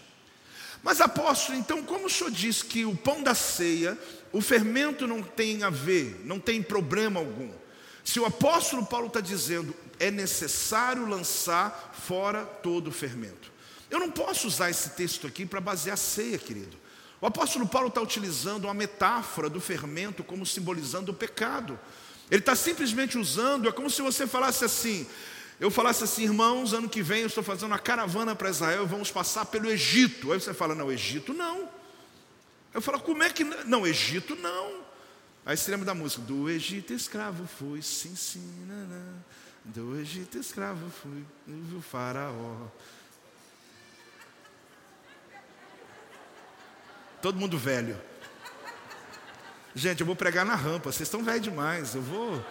Mas 0.84 1.02
apóstolo, 1.02 1.58
então, 1.58 1.84
como 1.84 2.08
o 2.08 2.10
senhor 2.10 2.32
diz 2.32 2.64
que 2.64 2.86
o 2.86 2.96
pão 2.96 3.22
da 3.22 3.36
ceia, 3.36 3.98
o 4.32 4.42
fermento 4.42 5.08
não 5.08 5.22
tem 5.22 5.64
a 5.64 5.70
ver, 5.70 6.22
não 6.26 6.40
tem 6.40 6.62
problema 6.62 7.20
algum? 7.20 7.52
Se 8.04 8.20
o 8.20 8.26
apóstolo 8.26 8.86
Paulo 8.86 9.08
está 9.08 9.22
dizendo, 9.22 9.76
é 10.00 10.10
necessário 10.10 11.08
lançar 11.08 11.94
fora 11.94 12.44
todo 12.46 12.88
o 12.88 12.92
fermento. 12.92 13.52
Eu 13.92 14.00
não 14.00 14.10
posso 14.10 14.48
usar 14.48 14.70
esse 14.70 14.92
texto 14.92 15.28
aqui 15.28 15.46
para 15.46 15.62
basear 15.62 15.94
a 15.94 15.98
ceia, 15.98 16.38
querido. 16.38 16.81
O 17.22 17.28
apóstolo 17.28 17.68
Paulo 17.68 17.90
está 17.90 18.02
utilizando 18.02 18.66
uma 18.66 18.74
metáfora 18.74 19.48
do 19.48 19.62
fermento 19.62 20.24
como 20.24 20.44
simbolizando 20.44 21.12
o 21.12 21.16
pecado. 21.16 21.80
Ele 22.32 22.40
está 22.40 22.56
simplesmente 22.56 23.16
usando, 23.18 23.70
é 23.70 23.72
como 23.72 23.90
se 23.92 24.02
você 24.02 24.26
falasse 24.26 24.66
assim: 24.66 25.08
eu 25.60 25.70
falasse 25.70 26.04
assim, 26.04 26.24
irmãos, 26.24 26.74
ano 26.74 26.90
que 26.90 27.04
vem 27.04 27.22
eu 27.22 27.28
estou 27.28 27.44
fazendo 27.44 27.68
uma 27.68 27.78
caravana 27.78 28.36
para 28.36 28.50
Israel, 28.50 28.88
vamos 28.88 29.12
passar 29.12 29.46
pelo 29.46 29.70
Egito. 29.70 30.32
Aí 30.32 30.42
você 30.42 30.56
fala, 30.56 30.74
não, 30.74 30.92
Egito 30.92 31.36
não. 31.36 31.70
Eu 32.74 32.82
falo, 32.82 33.00
como 33.00 33.22
é 33.22 33.30
que 33.30 33.44
não? 33.44 33.86
Egito 33.86 34.36
não. 34.36 34.82
Aí 35.46 35.56
você 35.56 35.70
lembra 35.70 35.86
da 35.86 35.94
música, 35.94 36.24
do 36.24 36.50
Egito 36.50 36.94
escravo 36.94 37.46
fui, 37.46 37.84
sim, 37.84 38.16
sim, 38.16 38.66
nanã. 38.68 39.14
do 39.64 40.00
Egito 40.00 40.40
escravo 40.40 40.90
fui, 40.90 41.24
o 41.78 41.82
faraó. 41.82 42.68
Todo 47.22 47.40
mundo 47.40 47.58
velho. 47.58 48.00
Gente, 49.74 50.02
eu 50.02 50.06
vou 50.06 50.16
pregar 50.16 50.46
na 50.46 50.56
rampa, 50.56 50.92
vocês 50.92 51.08
estão 51.08 51.24
velhos 51.24 51.44
demais, 51.44 51.96
eu 51.96 52.02
vou. 52.02 52.46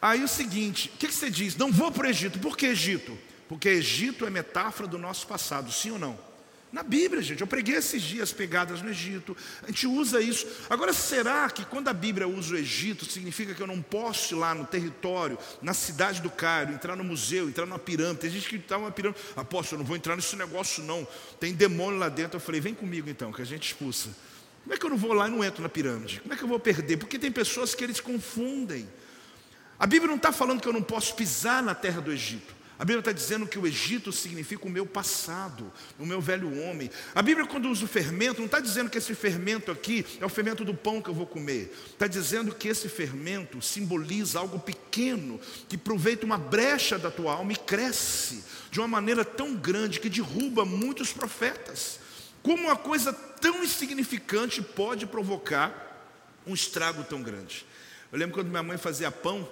Aí 0.00 0.22
o 0.22 0.28
seguinte, 0.28 0.92
o 0.94 0.98
que, 0.98 1.08
que 1.08 1.14
você 1.14 1.28
diz? 1.28 1.56
Não 1.56 1.72
vou 1.72 1.90
para 1.90 2.06
o 2.06 2.10
Egito, 2.10 2.38
por 2.38 2.56
que 2.56 2.66
Egito? 2.66 3.18
Porque 3.48 3.68
Egito 3.68 4.26
é 4.26 4.30
metáfora 4.30 4.88
do 4.88 4.98
nosso 4.98 5.26
passado, 5.26 5.72
sim 5.72 5.90
ou 5.90 5.98
não? 5.98 6.27
Na 6.70 6.82
Bíblia, 6.82 7.22
gente, 7.22 7.40
eu 7.40 7.46
preguei 7.46 7.76
esses 7.76 8.02
dias 8.02 8.30
pegadas 8.30 8.82
no 8.82 8.90
Egito, 8.90 9.34
a 9.62 9.68
gente 9.68 9.86
usa 9.86 10.20
isso. 10.20 10.46
Agora, 10.68 10.92
será 10.92 11.48
que 11.48 11.64
quando 11.64 11.88
a 11.88 11.94
Bíblia 11.94 12.28
usa 12.28 12.54
o 12.54 12.58
Egito, 12.58 13.06
significa 13.06 13.54
que 13.54 13.62
eu 13.62 13.66
não 13.66 13.80
posso 13.80 14.34
ir 14.34 14.38
lá 14.38 14.54
no 14.54 14.66
território, 14.66 15.38
na 15.62 15.72
cidade 15.72 16.20
do 16.20 16.28
Cairo, 16.28 16.72
entrar 16.72 16.94
no 16.94 17.02
museu, 17.02 17.48
entrar 17.48 17.64
numa 17.64 17.78
pirâmide? 17.78 18.20
Tem 18.20 18.30
gente 18.30 18.48
que 18.48 18.56
está 18.56 18.76
numa 18.76 18.90
pirâmide, 18.90 19.18
apóstolo, 19.34 19.78
eu 19.78 19.84
não 19.84 19.86
vou 19.86 19.96
entrar 19.96 20.14
nesse 20.14 20.36
negócio 20.36 20.84
não, 20.84 21.08
tem 21.40 21.54
demônio 21.54 21.98
lá 21.98 22.10
dentro. 22.10 22.36
Eu 22.36 22.40
falei, 22.40 22.60
vem 22.60 22.74
comigo 22.74 23.08
então, 23.08 23.32
que 23.32 23.40
a 23.40 23.46
gente 23.46 23.68
expulsa. 23.68 24.10
Como 24.62 24.74
é 24.74 24.76
que 24.76 24.84
eu 24.84 24.90
não 24.90 24.98
vou 24.98 25.14
lá 25.14 25.26
e 25.26 25.30
não 25.30 25.42
entro 25.42 25.62
na 25.62 25.68
pirâmide? 25.70 26.20
Como 26.20 26.34
é 26.34 26.36
que 26.36 26.44
eu 26.44 26.48
vou 26.48 26.60
perder? 26.60 26.98
Porque 26.98 27.18
tem 27.18 27.32
pessoas 27.32 27.74
que 27.74 27.82
eles 27.82 28.00
confundem. 28.00 28.86
A 29.78 29.86
Bíblia 29.86 30.08
não 30.08 30.16
está 30.16 30.32
falando 30.32 30.60
que 30.60 30.68
eu 30.68 30.72
não 30.72 30.82
posso 30.82 31.14
pisar 31.14 31.62
na 31.62 31.74
terra 31.74 32.02
do 32.02 32.12
Egito. 32.12 32.57
A 32.78 32.84
Bíblia 32.84 33.00
está 33.00 33.10
dizendo 33.10 33.44
que 33.44 33.58
o 33.58 33.66
Egito 33.66 34.12
significa 34.12 34.64
o 34.64 34.70
meu 34.70 34.86
passado, 34.86 35.72
o 35.98 36.06
meu 36.06 36.20
velho 36.20 36.62
homem. 36.62 36.88
A 37.12 37.20
Bíblia, 37.20 37.44
quando 37.44 37.68
usa 37.68 37.84
o 37.84 37.88
fermento, 37.88 38.38
não 38.38 38.46
está 38.46 38.60
dizendo 38.60 38.88
que 38.88 38.98
esse 38.98 39.16
fermento 39.16 39.72
aqui 39.72 40.06
é 40.20 40.24
o 40.24 40.28
fermento 40.28 40.64
do 40.64 40.72
pão 40.72 41.02
que 41.02 41.10
eu 41.10 41.14
vou 41.14 41.26
comer. 41.26 41.76
Está 41.88 42.06
dizendo 42.06 42.54
que 42.54 42.68
esse 42.68 42.88
fermento 42.88 43.60
simboliza 43.60 44.38
algo 44.38 44.60
pequeno, 44.60 45.40
que 45.68 45.74
aproveita 45.74 46.24
uma 46.24 46.38
brecha 46.38 46.96
da 46.96 47.10
tua 47.10 47.32
alma 47.32 47.52
e 47.52 47.56
cresce 47.56 48.44
de 48.70 48.78
uma 48.78 48.86
maneira 48.86 49.24
tão 49.24 49.56
grande 49.56 49.98
que 49.98 50.08
derruba 50.08 50.64
muitos 50.64 51.12
profetas. 51.12 51.98
Como 52.44 52.62
uma 52.62 52.76
coisa 52.76 53.12
tão 53.12 53.64
insignificante 53.64 54.62
pode 54.62 55.04
provocar 55.04 56.06
um 56.46 56.54
estrago 56.54 57.02
tão 57.02 57.24
grande? 57.24 57.66
Eu 58.12 58.20
lembro 58.20 58.34
quando 58.34 58.50
minha 58.50 58.62
mãe 58.62 58.78
fazia 58.78 59.10
pão, 59.10 59.48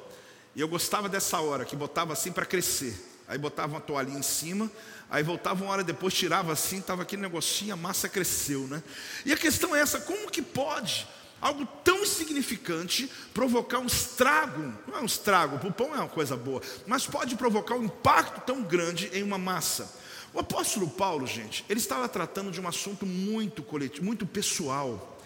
e 0.55 0.61
eu 0.61 0.69
gostava 0.69 1.09
dessa 1.09 1.41
hora, 1.41 1.65
que 1.65 1.75
botava 1.75 2.13
assim 2.13 2.31
para 2.31 2.47
crescer. 2.47 3.16
Aí 3.29 3.39
botava 3.39 3.75
uma 3.75 3.81
toalhinha 3.81 4.19
em 4.19 4.23
cima, 4.23 4.71
aí 5.11 5.23
voltava 5.23 5.65
uma 5.65 5.73
hora 5.73 5.83
depois, 5.83 6.15
tirava 6.15 6.53
assim, 6.53 6.79
estava 6.79 7.03
aquele 7.03 7.23
negocinho, 7.23 7.75
a 7.75 7.77
massa 7.77 8.09
cresceu, 8.09 8.69
né? 8.69 8.83
E 9.25 9.33
a 9.33 9.37
questão 9.37 9.75
é 9.75 9.81
essa: 9.81 10.01
como 10.01 10.31
que 10.31 10.41
pode 10.41 11.07
algo 11.41 11.67
tão 11.85 12.03
insignificante 12.03 13.11
provocar 13.35 13.81
um 13.81 13.87
estrago? 13.87 14.73
Não 14.87 14.99
é 14.99 15.01
um 15.01 15.07
estrago, 15.07 15.67
o 15.67 15.73
pão 15.73 15.95
é 15.95 15.99
uma 15.99 16.09
coisa 16.09 16.37
boa, 16.37 16.63
mas 16.87 17.07
pode 17.07 17.35
provocar 17.37 17.75
um 17.75 17.85
impacto 17.85 18.41
tão 18.47 18.63
grande 18.63 19.11
em 19.13 19.23
uma 19.23 19.39
massa. 19.39 19.93
O 20.33 20.41
apóstolo 20.41 20.89
Paulo, 20.89 21.27
gente, 21.27 21.65
ele 21.69 21.81
estava 21.81 22.09
tratando 22.09 22.51
de 22.51 22.61
um 22.61 22.69
assunto 22.69 23.07
muito 23.07 23.63
coletivo, 23.63 24.05
muito 24.05 24.27
pessoal. 24.27 25.19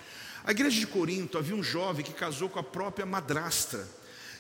A 0.45 0.53
igreja 0.53 0.79
de 0.79 0.87
Corinto 0.87 1.37
havia 1.37 1.55
um 1.55 1.63
jovem 1.63 2.05
que 2.05 2.13
casou 2.13 2.49
com 2.49 2.59
a 2.59 2.63
própria 2.63 3.05
madrasta. 3.05 3.87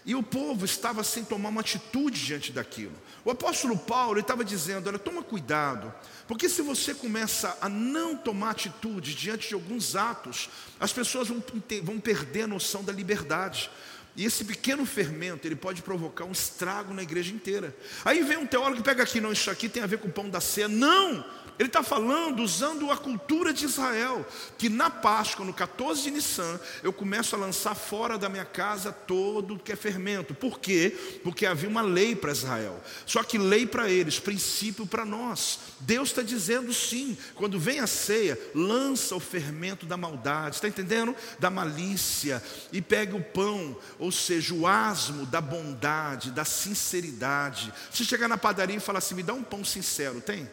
E 0.04 0.14
o 0.14 0.22
povo 0.22 0.64
estava 0.64 1.04
sem 1.04 1.24
tomar 1.24 1.50
uma 1.50 1.60
atitude 1.60 2.24
diante 2.24 2.52
daquilo. 2.52 2.94
O 3.24 3.30
apóstolo 3.30 3.76
Paulo 3.76 4.18
estava 4.18 4.44
dizendo: 4.44 4.88
olha, 4.88 4.98
toma 4.98 5.22
cuidado, 5.22 5.92
porque 6.26 6.48
se 6.48 6.62
você 6.62 6.94
começa 6.94 7.56
a 7.60 7.68
não 7.68 8.16
tomar 8.16 8.50
atitude 8.50 9.14
diante 9.14 9.48
de 9.48 9.54
alguns 9.54 9.94
atos, 9.96 10.48
as 10.78 10.92
pessoas 10.92 11.28
vão, 11.28 11.42
vão 11.82 12.00
perder 12.00 12.42
a 12.42 12.46
noção 12.46 12.82
da 12.82 12.92
liberdade. 12.92 13.70
E 14.16 14.24
esse 14.24 14.44
pequeno 14.44 14.84
fermento, 14.84 15.46
ele 15.46 15.54
pode 15.54 15.82
provocar 15.82 16.24
um 16.24 16.32
estrago 16.32 16.92
na 16.92 17.02
igreja 17.02 17.32
inteira. 17.32 17.74
Aí 18.04 18.22
vem 18.22 18.38
um 18.38 18.46
teólogo 18.46 18.78
que 18.78 18.82
pega 18.82 19.02
aqui, 19.02 19.20
não, 19.20 19.32
isso 19.32 19.50
aqui 19.50 19.68
tem 19.68 19.82
a 19.82 19.86
ver 19.86 19.98
com 19.98 20.08
o 20.08 20.12
pão 20.12 20.28
da 20.28 20.40
ceia. 20.40 20.66
Não! 20.66 21.24
Ele 21.60 21.66
está 21.66 21.82
falando 21.82 22.42
usando 22.42 22.90
a 22.90 22.96
cultura 22.96 23.52
de 23.52 23.66
Israel, 23.66 24.26
que 24.56 24.70
na 24.70 24.88
Páscoa, 24.88 25.44
no 25.44 25.52
14 25.52 26.04
de 26.04 26.10
Nissan, 26.10 26.58
eu 26.82 26.90
começo 26.90 27.36
a 27.36 27.38
lançar 27.38 27.74
fora 27.74 28.16
da 28.16 28.30
minha 28.30 28.46
casa 28.46 28.90
todo 28.90 29.58
que 29.58 29.70
é 29.70 29.76
fermento. 29.76 30.32
Por 30.32 30.58
quê? 30.58 30.96
Porque 31.22 31.44
havia 31.44 31.68
uma 31.68 31.82
lei 31.82 32.16
para 32.16 32.32
Israel. 32.32 32.82
Só 33.04 33.22
que 33.22 33.36
lei 33.36 33.66
para 33.66 33.90
eles, 33.90 34.18
princípio 34.18 34.86
para 34.86 35.04
nós. 35.04 35.58
Deus 35.80 36.08
está 36.08 36.22
dizendo 36.22 36.72
sim, 36.72 37.14
quando 37.34 37.60
vem 37.60 37.80
a 37.80 37.86
ceia, 37.86 38.40
lança 38.54 39.14
o 39.14 39.20
fermento 39.20 39.84
da 39.84 39.98
maldade, 39.98 40.54
está 40.54 40.66
entendendo? 40.66 41.14
Da 41.38 41.50
malícia, 41.50 42.42
e 42.72 42.80
pega 42.80 43.14
o 43.14 43.22
pão, 43.22 43.76
ou 43.98 44.10
seja, 44.10 44.54
o 44.54 44.66
asmo 44.66 45.26
da 45.26 45.42
bondade, 45.42 46.30
da 46.30 46.46
sinceridade. 46.46 47.70
Se 47.90 48.02
chegar 48.02 48.28
na 48.28 48.38
padaria 48.38 48.78
e 48.78 48.80
falar 48.80 49.00
assim, 49.00 49.14
me 49.14 49.22
dá 49.22 49.34
um 49.34 49.42
pão 49.42 49.62
sincero, 49.62 50.22
tem? 50.22 50.48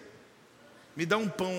Me 0.98 1.06
dá 1.06 1.16
um 1.16 1.30
pão. 1.30 1.54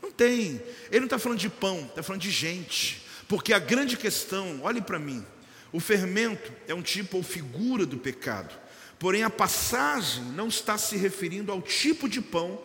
Não 0.00 0.12
tem. 0.12 0.62
Ele 0.88 1.00
não 1.00 1.06
está 1.06 1.18
falando 1.18 1.40
de 1.40 1.50
pão, 1.50 1.80
está 1.86 2.00
falando 2.00 2.22
de 2.22 2.30
gente. 2.30 3.04
Porque 3.26 3.52
a 3.52 3.58
grande 3.58 3.96
questão, 3.96 4.60
olhe 4.62 4.80
para 4.80 5.00
mim, 5.00 5.26
o 5.72 5.80
fermento 5.80 6.52
é 6.68 6.72
um 6.72 6.80
tipo 6.80 7.16
ou 7.16 7.22
figura 7.24 7.84
do 7.84 7.98
pecado. 7.98 8.56
Porém, 8.98 9.24
a 9.24 9.30
passagem 9.30 10.22
não 10.24 10.46
está 10.46 10.78
se 10.78 10.96
referindo 10.96 11.50
ao 11.50 11.60
tipo 11.60 12.08
de 12.08 12.20
pão 12.20 12.58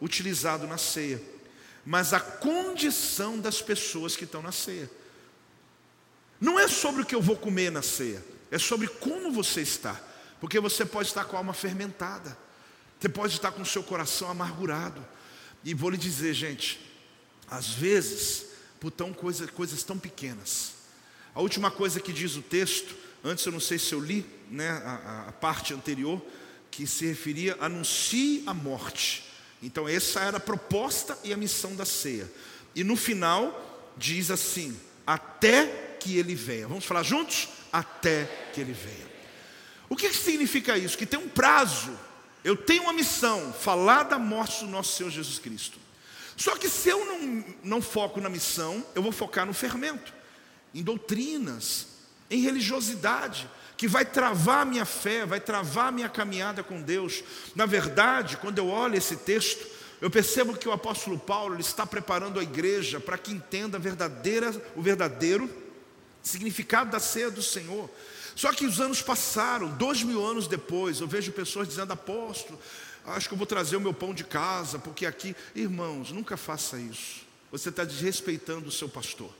utilizado 0.00 0.66
na 0.66 0.78
ceia, 0.78 1.20
mas 1.84 2.12
à 2.12 2.20
condição 2.20 3.38
das 3.38 3.60
pessoas 3.60 4.16
que 4.16 4.24
estão 4.24 4.40
na 4.40 4.52
ceia. 4.52 4.88
Não 6.40 6.58
é 6.58 6.68
sobre 6.68 7.02
o 7.02 7.04
que 7.04 7.14
eu 7.14 7.20
vou 7.20 7.36
comer 7.36 7.70
na 7.70 7.82
ceia, 7.82 8.24
é 8.50 8.58
sobre 8.58 8.86
como 8.86 9.32
você 9.32 9.60
está. 9.60 10.00
Porque 10.40 10.60
você 10.60 10.84
pode 10.84 11.08
estar 11.08 11.24
com 11.24 11.34
a 11.34 11.40
alma 11.40 11.52
fermentada, 11.52 12.38
você 12.98 13.08
pode 13.08 13.34
estar 13.34 13.50
com 13.50 13.62
o 13.62 13.66
seu 13.66 13.82
coração 13.82 14.30
amargurado, 14.30 15.04
e 15.68 15.74
vou 15.74 15.90
lhe 15.90 15.98
dizer, 15.98 16.32
gente, 16.32 16.80
às 17.50 17.68
vezes, 17.68 18.46
por 18.80 18.90
tão 18.90 19.12
coisa, 19.12 19.46
coisas 19.48 19.82
tão 19.82 19.98
pequenas. 19.98 20.72
A 21.34 21.42
última 21.42 21.70
coisa 21.70 22.00
que 22.00 22.10
diz 22.10 22.36
o 22.36 22.42
texto, 22.42 22.96
antes 23.22 23.44
eu 23.44 23.52
não 23.52 23.60
sei 23.60 23.78
se 23.78 23.92
eu 23.92 24.00
li 24.00 24.24
né, 24.50 24.70
a, 24.70 25.26
a 25.28 25.32
parte 25.32 25.74
anterior, 25.74 26.22
que 26.70 26.86
se 26.86 27.04
referia 27.04 27.54
anuncie 27.60 28.42
a 28.46 28.54
morte. 28.54 29.24
Então, 29.62 29.86
essa 29.86 30.20
era 30.20 30.38
a 30.38 30.40
proposta 30.40 31.18
e 31.22 31.34
a 31.34 31.36
missão 31.36 31.76
da 31.76 31.84
ceia. 31.84 32.32
E 32.74 32.82
no 32.82 32.96
final, 32.96 33.92
diz 33.98 34.30
assim: 34.30 34.74
até 35.06 35.66
que 36.00 36.16
ele 36.16 36.34
venha. 36.34 36.66
Vamos 36.66 36.86
falar 36.86 37.02
juntos? 37.02 37.46
Até 37.70 38.24
que 38.54 38.60
ele 38.62 38.72
venha. 38.72 39.06
O 39.86 39.94
que 39.94 40.10
significa 40.14 40.78
isso? 40.78 40.96
Que 40.96 41.04
tem 41.04 41.20
um 41.20 41.28
prazo 41.28 42.07
eu 42.44 42.56
tenho 42.56 42.84
uma 42.84 42.92
missão, 42.92 43.52
falar 43.52 44.04
da 44.04 44.18
morte 44.18 44.64
do 44.64 44.70
nosso 44.70 44.96
Senhor 44.96 45.10
Jesus 45.10 45.38
Cristo. 45.38 45.78
Só 46.36 46.56
que 46.56 46.68
se 46.68 46.88
eu 46.88 47.04
não, 47.04 47.44
não 47.64 47.82
foco 47.82 48.20
na 48.20 48.28
missão, 48.28 48.84
eu 48.94 49.02
vou 49.02 49.10
focar 49.10 49.44
no 49.44 49.52
fermento, 49.52 50.12
em 50.74 50.82
doutrinas, 50.82 51.88
em 52.30 52.40
religiosidade, 52.40 53.50
que 53.76 53.88
vai 53.88 54.04
travar 54.04 54.62
a 54.62 54.64
minha 54.64 54.84
fé, 54.84 55.26
vai 55.26 55.40
travar 55.40 55.88
a 55.88 55.92
minha 55.92 56.08
caminhada 56.08 56.62
com 56.62 56.80
Deus. 56.80 57.22
Na 57.54 57.66
verdade, 57.66 58.36
quando 58.36 58.58
eu 58.58 58.68
olho 58.68 58.96
esse 58.96 59.16
texto, 59.16 59.66
eu 60.00 60.10
percebo 60.10 60.56
que 60.56 60.68
o 60.68 60.72
apóstolo 60.72 61.18
Paulo 61.18 61.58
está 61.58 61.84
preparando 61.84 62.38
a 62.38 62.42
igreja 62.42 63.00
para 63.00 63.18
que 63.18 63.32
entenda 63.32 63.78
verdadeira, 63.78 64.54
o 64.76 64.82
verdadeiro 64.82 65.50
significado 66.22 66.90
da 66.90 67.00
ceia 67.00 67.30
do 67.30 67.42
Senhor. 67.42 67.90
Só 68.38 68.52
que 68.52 68.64
os 68.64 68.80
anos 68.80 69.02
passaram, 69.02 69.68
dois 69.68 70.04
mil 70.04 70.24
anos 70.24 70.46
depois, 70.46 71.00
eu 71.00 71.08
vejo 71.08 71.32
pessoas 71.32 71.66
dizendo, 71.66 71.92
apóstolo, 71.92 72.56
acho 73.04 73.26
que 73.26 73.34
eu 73.34 73.36
vou 73.36 73.48
trazer 73.48 73.74
o 73.74 73.80
meu 73.80 73.92
pão 73.92 74.14
de 74.14 74.22
casa, 74.22 74.78
porque 74.78 75.04
aqui, 75.04 75.34
irmãos, 75.56 76.12
nunca 76.12 76.36
faça 76.36 76.78
isso. 76.78 77.26
Você 77.50 77.68
está 77.68 77.82
desrespeitando 77.82 78.68
o 78.68 78.70
seu 78.70 78.88
pastor, 78.88 79.34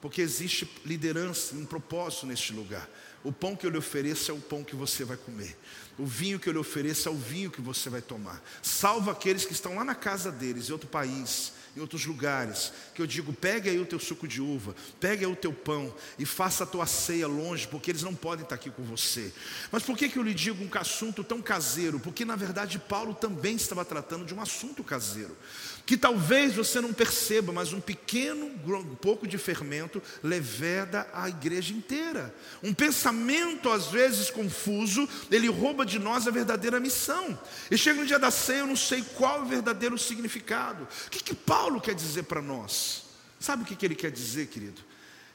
porque 0.00 0.20
existe 0.20 0.68
liderança, 0.84 1.54
um 1.54 1.64
propósito 1.64 2.26
neste 2.26 2.52
lugar. 2.52 2.90
O 3.22 3.30
pão 3.30 3.54
que 3.54 3.64
eu 3.64 3.70
lhe 3.70 3.78
ofereço 3.78 4.32
é 4.32 4.34
o 4.34 4.40
pão 4.40 4.64
que 4.64 4.74
você 4.74 5.04
vai 5.04 5.16
comer. 5.16 5.56
O 5.96 6.04
vinho 6.04 6.40
que 6.40 6.48
eu 6.48 6.52
lhe 6.52 6.58
ofereço 6.58 7.08
é 7.08 7.12
o 7.12 7.16
vinho 7.16 7.48
que 7.48 7.60
você 7.60 7.88
vai 7.88 8.02
tomar. 8.02 8.42
Salva 8.60 9.12
aqueles 9.12 9.44
que 9.44 9.52
estão 9.52 9.76
lá 9.76 9.84
na 9.84 9.94
casa 9.94 10.32
deles, 10.32 10.68
em 10.68 10.72
outro 10.72 10.88
país, 10.88 11.52
em 11.76 11.80
outros 11.80 12.04
lugares, 12.04 12.72
que 12.94 13.00
eu 13.00 13.06
digo: 13.06 13.32
pegue 13.32 13.70
aí 13.70 13.78
o 13.78 13.86
teu 13.86 13.98
suco 13.98 14.28
de 14.28 14.40
uva, 14.40 14.74
pegue 15.00 15.24
aí 15.24 15.30
o 15.30 15.36
teu 15.36 15.52
pão 15.52 15.92
e 16.18 16.26
faça 16.26 16.64
a 16.64 16.66
tua 16.66 16.86
ceia 16.86 17.26
longe, 17.26 17.66
porque 17.66 17.90
eles 17.90 18.02
não 18.02 18.14
podem 18.14 18.42
estar 18.42 18.54
aqui 18.54 18.70
com 18.70 18.82
você. 18.82 19.32
Mas 19.70 19.82
por 19.82 19.96
que, 19.96 20.08
que 20.08 20.18
eu 20.18 20.22
lhe 20.22 20.34
digo 20.34 20.62
um 20.62 20.78
assunto 20.78 21.24
tão 21.24 21.40
caseiro? 21.40 21.98
Porque 21.98 22.24
na 22.24 22.36
verdade 22.36 22.78
Paulo 22.78 23.14
também 23.14 23.56
estava 23.56 23.84
tratando 23.84 24.24
de 24.24 24.34
um 24.34 24.40
assunto 24.40 24.84
caseiro 24.84 25.36
que 25.84 25.96
talvez 25.96 26.54
você 26.54 26.80
não 26.80 26.92
perceba, 26.92 27.52
mas 27.52 27.72
um 27.72 27.80
pequeno 27.80 28.46
um 28.46 28.94
pouco 28.94 29.26
de 29.26 29.36
fermento 29.36 30.02
leveda 30.22 31.08
a 31.12 31.28
igreja 31.28 31.74
inteira. 31.74 32.34
Um 32.62 32.72
pensamento, 32.72 33.68
às 33.70 33.88
vezes 33.88 34.30
confuso, 34.30 35.08
ele 35.30 35.48
rouba 35.48 35.84
de 35.84 35.98
nós 35.98 36.26
a 36.26 36.30
verdadeira 36.30 36.78
missão. 36.78 37.38
E 37.70 37.76
chega 37.76 38.00
no 38.00 38.06
dia 38.06 38.18
da 38.18 38.30
ceia, 38.30 38.60
eu 38.60 38.66
não 38.66 38.76
sei 38.76 39.02
qual 39.16 39.40
é 39.40 39.42
o 39.42 39.46
verdadeiro 39.46 39.98
significado. 39.98 40.86
O 41.06 41.10
que, 41.10 41.22
que 41.22 41.34
Paulo 41.34 41.80
quer 41.80 41.94
dizer 41.94 42.24
para 42.24 42.40
nós? 42.40 43.04
Sabe 43.40 43.64
o 43.64 43.66
que, 43.66 43.74
que 43.74 43.84
ele 43.84 43.96
quer 43.96 44.10
dizer, 44.10 44.46
querido? 44.46 44.80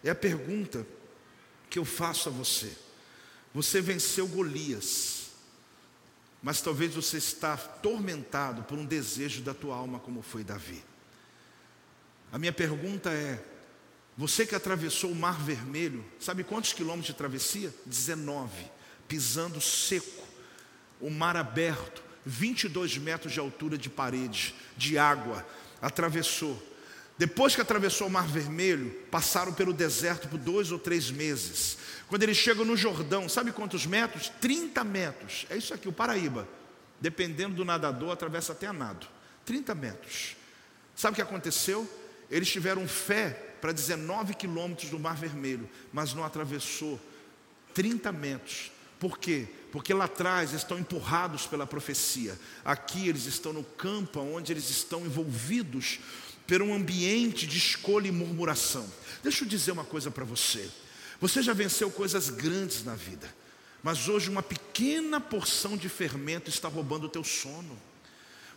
É 0.04 0.10
a 0.10 0.16
pergunta 0.16 0.88
que 1.70 1.78
eu 1.78 1.84
faço 1.84 2.30
a 2.30 2.32
você. 2.32 2.72
Você 3.54 3.82
venceu 3.82 4.28
Golias 4.28 5.17
mas 6.48 6.62
talvez 6.62 6.96
você 6.96 7.18
está 7.18 7.56
atormentado 7.56 8.64
por 8.64 8.78
um 8.78 8.86
desejo 8.86 9.42
da 9.42 9.54
tua 9.54 9.76
alma, 9.76 10.00
como 10.00 10.22
foi 10.22 10.46
Davi. 10.46 10.82
A 12.32 12.40
minha 12.40 12.54
pergunta 12.54 13.10
é: 13.10 13.44
você 14.16 14.46
que 14.46 14.56
atravessou 14.56 15.12
o 15.12 15.16
Mar 15.16 15.38
Vermelho, 15.42 16.06
sabe 16.18 16.46
quantos 16.46 16.72
quilômetros 16.72 17.08
de 17.08 17.16
travessia? 17.16 17.74
19, 17.86 18.50
pisando 19.10 19.60
seco, 19.60 20.26
o 21.02 21.10
mar 21.10 21.36
aberto, 21.36 22.02
22 22.26 22.98
metros 22.98 23.34
de 23.34 23.42
altura 23.42 23.78
de 23.78 23.90
parede, 23.90 24.56
de 24.78 24.98
água, 24.98 25.46
atravessou. 25.82 26.58
Depois 27.18 27.56
que 27.56 27.62
atravessou 27.62 28.08
o 28.08 28.12
Mar 28.12 28.28
Vermelho, 28.28 28.92
passaram 29.10 29.52
pelo 29.52 29.74
deserto 29.74 30.28
por 30.28 30.38
dois 30.38 30.72
ou 30.72 30.78
três 30.78 31.10
meses. 31.10 31.78
Quando 32.08 32.24
eles 32.24 32.38
chegam 32.38 32.64
no 32.64 32.78
Jordão, 32.78 33.28
sabe 33.28 33.52
quantos 33.52 33.86
metros? 33.88 34.32
30 34.40 34.84
metros. 34.84 35.46
É 35.50 35.58
isso 35.58 35.74
aqui, 35.74 35.90
o 35.90 35.94
Paraíba. 35.94 36.48
Dependendo 37.02 37.56
do 37.56 37.66
nadador, 37.66 38.12
atravessa 38.12 38.52
até 38.52 38.68
a 38.68 38.74
nado. 38.74 39.08
30 39.46 39.74
metros. 39.74 40.36
Sabe 40.96 41.14
o 41.14 41.16
que 41.16 41.22
aconteceu? 41.22 41.90
Eles 42.30 42.50
tiveram 42.50 42.88
fé 42.88 43.30
para 43.62 43.72
19 43.72 44.36
quilômetros 44.36 44.90
do 44.90 45.00
Mar 45.00 45.16
Vermelho, 45.16 45.68
mas 45.92 46.14
não 46.14 46.24
atravessou 46.24 47.00
30 47.74 48.12
metros. 48.12 48.72
Por 49.00 49.18
quê? 49.18 49.48
Porque 49.72 49.94
lá 49.94 50.06
atrás 50.06 50.54
estão 50.54 50.78
empurrados 50.78 51.46
pela 51.46 51.68
profecia. 51.68 52.38
Aqui 52.66 53.08
eles 53.08 53.26
estão 53.26 53.54
no 53.54 53.64
campo 53.64 54.20
onde 54.20 54.52
eles 54.52 54.70
estão 54.70 55.06
envolvidos 55.06 56.00
por 56.48 56.62
um 56.62 56.74
ambiente 56.74 57.46
de 57.46 57.58
escolha 57.58 58.08
e 58.08 58.12
murmuração. 58.12 58.88
Deixa 59.22 59.44
eu 59.44 59.48
dizer 59.48 59.72
uma 59.72 59.84
coisa 59.84 60.10
para 60.10 60.24
você. 60.24 60.70
Você 61.20 61.42
já 61.42 61.54
venceu 61.54 61.92
coisas 61.92 62.30
grandes 62.30 62.84
na 62.84 62.96
vida, 62.96 63.28
mas 63.84 64.08
hoje 64.08 64.30
uma 64.30 64.42
pequena 64.42 65.20
porção 65.20 65.76
de 65.76 65.90
fermento 65.90 66.50
está 66.50 66.68
roubando 66.68 67.06
o 67.06 67.10
teu 67.10 67.24
sono. 67.24 67.78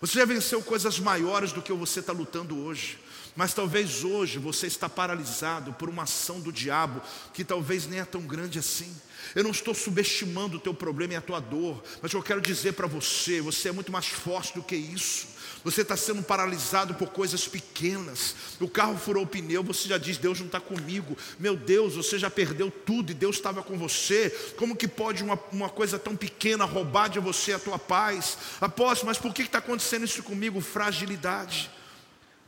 Você 0.00 0.18
já 0.18 0.24
venceu 0.24 0.62
coisas 0.62 0.98
maiores 0.98 1.52
do 1.52 1.60
que 1.60 1.72
você 1.72 2.00
está 2.00 2.12
lutando 2.12 2.56
hoje. 2.56 2.98
Mas 3.36 3.54
talvez 3.54 4.02
hoje 4.02 4.38
você 4.38 4.66
está 4.66 4.88
paralisado 4.88 5.72
por 5.74 5.88
uma 5.88 6.02
ação 6.02 6.40
do 6.40 6.52
diabo 6.52 7.00
que 7.32 7.44
talvez 7.44 7.86
nem 7.86 8.00
é 8.00 8.04
tão 8.04 8.22
grande 8.22 8.58
assim. 8.58 8.94
Eu 9.34 9.44
não 9.44 9.50
estou 9.50 9.74
subestimando 9.74 10.56
o 10.56 10.60
teu 10.60 10.74
problema 10.74 11.12
e 11.12 11.16
a 11.16 11.20
tua 11.20 11.38
dor, 11.38 11.82
mas 12.02 12.12
eu 12.12 12.22
quero 12.22 12.40
dizer 12.40 12.72
para 12.72 12.86
você, 12.86 13.40
você 13.40 13.68
é 13.68 13.72
muito 13.72 13.92
mais 13.92 14.06
forte 14.06 14.54
do 14.54 14.62
que 14.62 14.74
isso. 14.74 15.28
Você 15.62 15.82
está 15.82 15.96
sendo 15.96 16.22
paralisado 16.22 16.94
por 16.94 17.10
coisas 17.10 17.46
pequenas. 17.46 18.34
O 18.58 18.68
carro 18.68 18.96
furou 18.96 19.24
o 19.24 19.26
pneu, 19.26 19.62
você 19.62 19.88
já 19.88 19.98
diz: 19.98 20.16
Deus 20.16 20.38
não 20.38 20.46
está 20.46 20.60
comigo. 20.60 21.16
Meu 21.38 21.56
Deus, 21.56 21.96
você 21.96 22.18
já 22.18 22.30
perdeu 22.30 22.70
tudo 22.70 23.12
e 23.12 23.14
Deus 23.14 23.36
estava 23.36 23.62
com 23.62 23.76
você. 23.76 24.30
Como 24.56 24.76
que 24.76 24.88
pode 24.88 25.22
uma, 25.22 25.38
uma 25.52 25.68
coisa 25.68 25.98
tão 25.98 26.16
pequena 26.16 26.64
roubar 26.64 27.08
de 27.08 27.18
você 27.18 27.52
a 27.52 27.58
tua 27.58 27.78
paz? 27.78 28.38
Apóstolo, 28.60 29.08
mas 29.08 29.18
por 29.18 29.34
que 29.34 29.42
está 29.42 29.58
acontecendo 29.58 30.04
isso 30.04 30.22
comigo? 30.22 30.60
Fragilidade. 30.60 31.70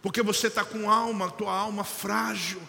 Porque 0.01 0.23
você 0.23 0.49
está 0.49 0.65
com 0.65 0.91
alma, 0.91 1.31
tua 1.31 1.53
alma 1.53 1.85
frágil 1.85 2.61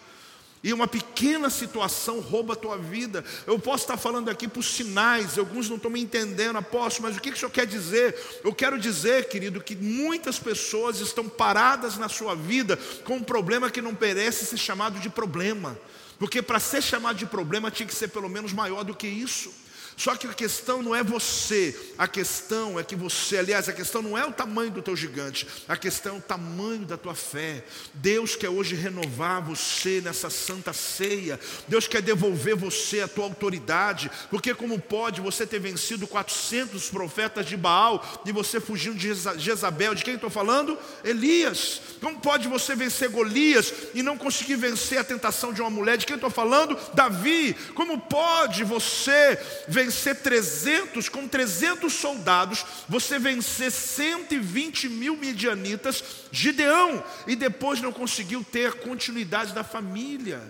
e 0.64 0.72
uma 0.72 0.88
pequena 0.88 1.49
situação 1.49 2.22
rouba 2.22 2.53
a 2.53 2.55
tua 2.55 2.78
vida. 2.78 3.24
Eu 3.45 3.59
posso 3.59 3.84
estar 3.84 3.97
falando 3.97 4.30
aqui 4.30 4.47
por 4.47 4.64
sinais, 4.64 5.38
alguns 5.38 5.68
não 5.70 5.76
estão 5.76 5.91
me 5.91 6.01
entendendo, 6.01 6.57
apóstolo, 6.57 7.09
mas 7.09 7.18
o 7.18 7.22
que, 7.22 7.30
que 7.30 7.36
o 7.36 7.39
senhor 7.39 7.51
quer 7.51 7.68
dizer? 7.68 8.16
Eu 8.43 8.55
quero 8.55 8.80
dizer, 8.80 9.28
querido, 9.28 9.61
que 9.61 9.76
muitas 9.76 10.39
pessoas 10.39 11.01
estão 11.01 11.28
paradas 11.28 11.97
na 11.97 12.07
sua 12.07 12.34
vida 12.34 12.78
com 13.03 13.18
um 13.18 13.24
problema 13.24 13.70
que 13.70 13.82
não 13.82 13.95
merece 13.99 14.45
ser 14.45 14.57
chamado 14.57 14.99
de 14.99 15.09
problema, 15.09 15.78
porque 16.18 16.41
para 16.41 16.59
ser 16.59 16.82
chamado 16.82 17.18
de 17.18 17.26
problema 17.26 17.70
tinha 17.70 17.88
que 17.88 17.93
ser 17.93 18.07
pelo 18.07 18.30
menos 18.30 18.53
maior 18.53 18.84
do 18.84 18.95
que 18.95 19.07
isso. 19.07 19.62
Só 19.96 20.16
que 20.16 20.28
a 20.28 20.34
questão 20.34 20.82
não 20.82 20.96
é 20.96 21.04
você, 21.04 21.78
a 21.98 22.08
questão 22.08 22.80
é 22.80 22.84
que 22.84 22.96
você, 22.96 23.38
aliás, 23.38 23.70
a 23.70 23.74
questão 23.74 24.02
não 24.02 24.18
é 24.18 24.26
o 24.26 24.32
tamanho 24.32 24.72
do 24.72 24.82
teu 24.82 24.96
gigante, 24.96 25.48
a 25.68 25.78
questão 25.78 26.16
é 26.16 26.18
o 26.18 26.22
tamanho 26.22 26.86
da 26.86 26.98
tua 26.98 27.16
fé. 27.16 27.64
Deus 27.94 28.36
quer 28.36 28.50
hoje 28.50 28.76
renovar 28.76 29.41
você 29.41 30.02
nessa 30.02 30.30
santa 30.30 30.74
ceia, 30.74 31.39
Deus 31.68 31.88
quer 31.88 32.02
devolver 32.02 32.56
você 32.56 33.02
a 33.02 33.08
tua 33.08 33.26
autoridade, 33.26 34.10
porque 34.30 34.54
como 34.54 34.80
pode 34.80 35.22
você 35.22 35.46
ter 35.46 35.60
vencido 35.60 36.08
400 36.08 36.89
profetas 36.89 37.46
de 37.46 37.56
Baal 37.56 38.24
e 38.26 38.32
você 38.32 38.60
fugindo 38.60 38.98
de 38.98 39.14
Jezabel? 39.38 39.94
De 39.94 40.04
quem 40.04 40.16
estou 40.16 40.30
falando? 40.30 40.78
Elias. 41.04 41.82
Como 42.02 42.20
pode 42.20 42.48
você 42.48 42.76
vencer 42.76 43.10
Golias 43.10 43.74
e 43.94 44.04
não 44.04 44.18
conseguir 44.18 44.56
vencer 44.56 44.98
a 44.98 45.04
tentação 45.04 45.54
de 45.54 45.62
uma 45.62 45.70
mulher? 45.70 45.98
De 45.98 46.06
quem 46.06 46.16
estou 46.16 46.30
falando? 46.30 46.78
Davi. 46.94 47.56
Como 47.76 48.00
pode 48.00 48.64
você 48.64 49.39
vencer? 49.68 49.83
Vencer 49.84 50.16
300, 50.16 51.10
com 51.10 51.28
300 51.28 51.92
soldados, 51.92 52.66
você 52.88 53.20
vencer 53.20 53.72
120 53.72 54.88
mil 54.88 55.18
midianitas, 55.18 56.04
Gideão, 56.32 57.04
e 57.28 57.36
depois 57.36 57.82
não 57.82 57.92
conseguiu 57.92 58.44
ter 58.44 58.74
continuidade 58.76 59.54
da 59.54 59.64
família. 59.64 60.42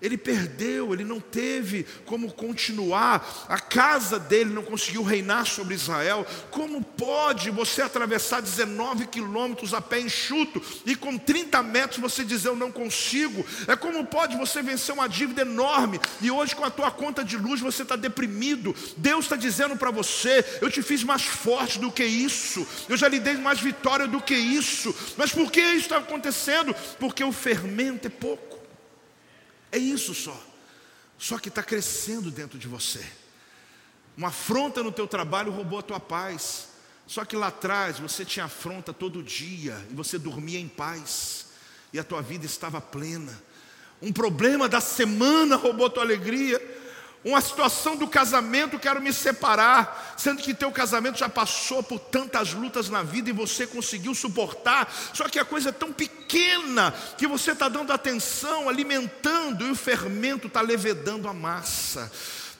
Ele 0.00 0.16
perdeu, 0.16 0.94
ele 0.94 1.04
não 1.04 1.20
teve 1.20 1.86
como 2.06 2.32
continuar, 2.32 3.46
a 3.48 3.58
casa 3.58 4.18
dele 4.18 4.50
não 4.50 4.62
conseguiu 4.62 5.02
reinar 5.02 5.46
sobre 5.46 5.74
Israel. 5.74 6.26
Como 6.50 6.82
pode 6.82 7.50
você 7.50 7.82
atravessar 7.82 8.40
19 8.40 9.06
quilômetros 9.08 9.74
a 9.74 9.80
pé 9.80 10.00
enxuto 10.00 10.62
e 10.86 10.96
com 10.96 11.18
30 11.18 11.62
metros 11.62 12.00
você 12.00 12.24
dizer 12.24 12.48
eu 12.48 12.56
não 12.56 12.72
consigo? 12.72 13.44
É 13.66 13.76
como 13.76 14.06
pode 14.06 14.36
você 14.36 14.62
vencer 14.62 14.94
uma 14.94 15.08
dívida 15.08 15.42
enorme 15.42 16.00
e 16.20 16.30
hoje 16.30 16.56
com 16.56 16.64
a 16.64 16.70
tua 16.70 16.90
conta 16.90 17.22
de 17.22 17.36
luz 17.36 17.60
você 17.60 17.82
está 17.82 17.96
deprimido? 17.96 18.74
Deus 18.96 19.26
está 19.26 19.36
dizendo 19.36 19.76
para 19.76 19.90
você: 19.90 20.44
eu 20.62 20.70
te 20.70 20.82
fiz 20.82 21.04
mais 21.04 21.22
forte 21.22 21.78
do 21.78 21.92
que 21.92 22.04
isso, 22.04 22.66
eu 22.88 22.96
já 22.96 23.06
lhe 23.06 23.20
dei 23.20 23.36
mais 23.36 23.60
vitória 23.60 24.06
do 24.06 24.20
que 24.20 24.34
isso. 24.34 24.94
Mas 25.16 25.30
por 25.30 25.50
que 25.50 25.60
isso 25.60 25.86
está 25.86 25.98
acontecendo? 25.98 26.74
Porque 26.98 27.22
o 27.22 27.32
fermento 27.32 28.06
é 28.06 28.10
pouco. 28.10 28.49
É 29.72 29.78
isso 29.78 30.14
só. 30.14 30.38
Só 31.18 31.38
que 31.38 31.48
está 31.48 31.62
crescendo 31.62 32.30
dentro 32.30 32.58
de 32.58 32.66
você. 32.66 33.04
Uma 34.16 34.28
afronta 34.28 34.82
no 34.82 34.90
teu 34.90 35.06
trabalho 35.06 35.52
roubou 35.52 35.78
a 35.78 35.82
tua 35.82 36.00
paz. 36.00 36.68
Só 37.06 37.24
que 37.24 37.36
lá 37.36 37.48
atrás 37.48 37.98
você 37.98 38.24
tinha 38.24 38.46
afronta 38.46 38.92
todo 38.92 39.22
dia 39.22 39.84
e 39.90 39.94
você 39.94 40.18
dormia 40.18 40.58
em 40.58 40.68
paz 40.68 41.46
e 41.92 41.98
a 41.98 42.04
tua 42.04 42.22
vida 42.22 42.46
estava 42.46 42.80
plena. 42.80 43.36
Um 44.00 44.12
problema 44.12 44.68
da 44.68 44.80
semana 44.80 45.56
roubou 45.56 45.86
a 45.86 45.90
tua 45.90 46.02
alegria 46.02 46.58
uma 47.24 47.40
situação 47.40 47.96
do 47.96 48.08
casamento, 48.08 48.78
quero 48.78 49.00
me 49.00 49.12
separar, 49.12 50.14
sendo 50.16 50.42
que 50.42 50.54
teu 50.54 50.72
casamento 50.72 51.18
já 51.18 51.28
passou 51.28 51.82
por 51.82 51.98
tantas 51.98 52.54
lutas 52.54 52.88
na 52.88 53.02
vida 53.02 53.28
e 53.28 53.32
você 53.32 53.66
conseguiu 53.66 54.14
suportar, 54.14 54.90
só 55.12 55.28
que 55.28 55.38
a 55.38 55.44
coisa 55.44 55.68
é 55.68 55.72
tão 55.72 55.92
pequena 55.92 56.94
que 57.18 57.26
você 57.26 57.52
está 57.52 57.68
dando 57.68 57.92
atenção, 57.92 58.68
alimentando, 58.68 59.66
e 59.66 59.70
o 59.70 59.76
fermento 59.76 60.46
está 60.46 60.62
levedando 60.62 61.28
a 61.28 61.34
massa. 61.34 62.10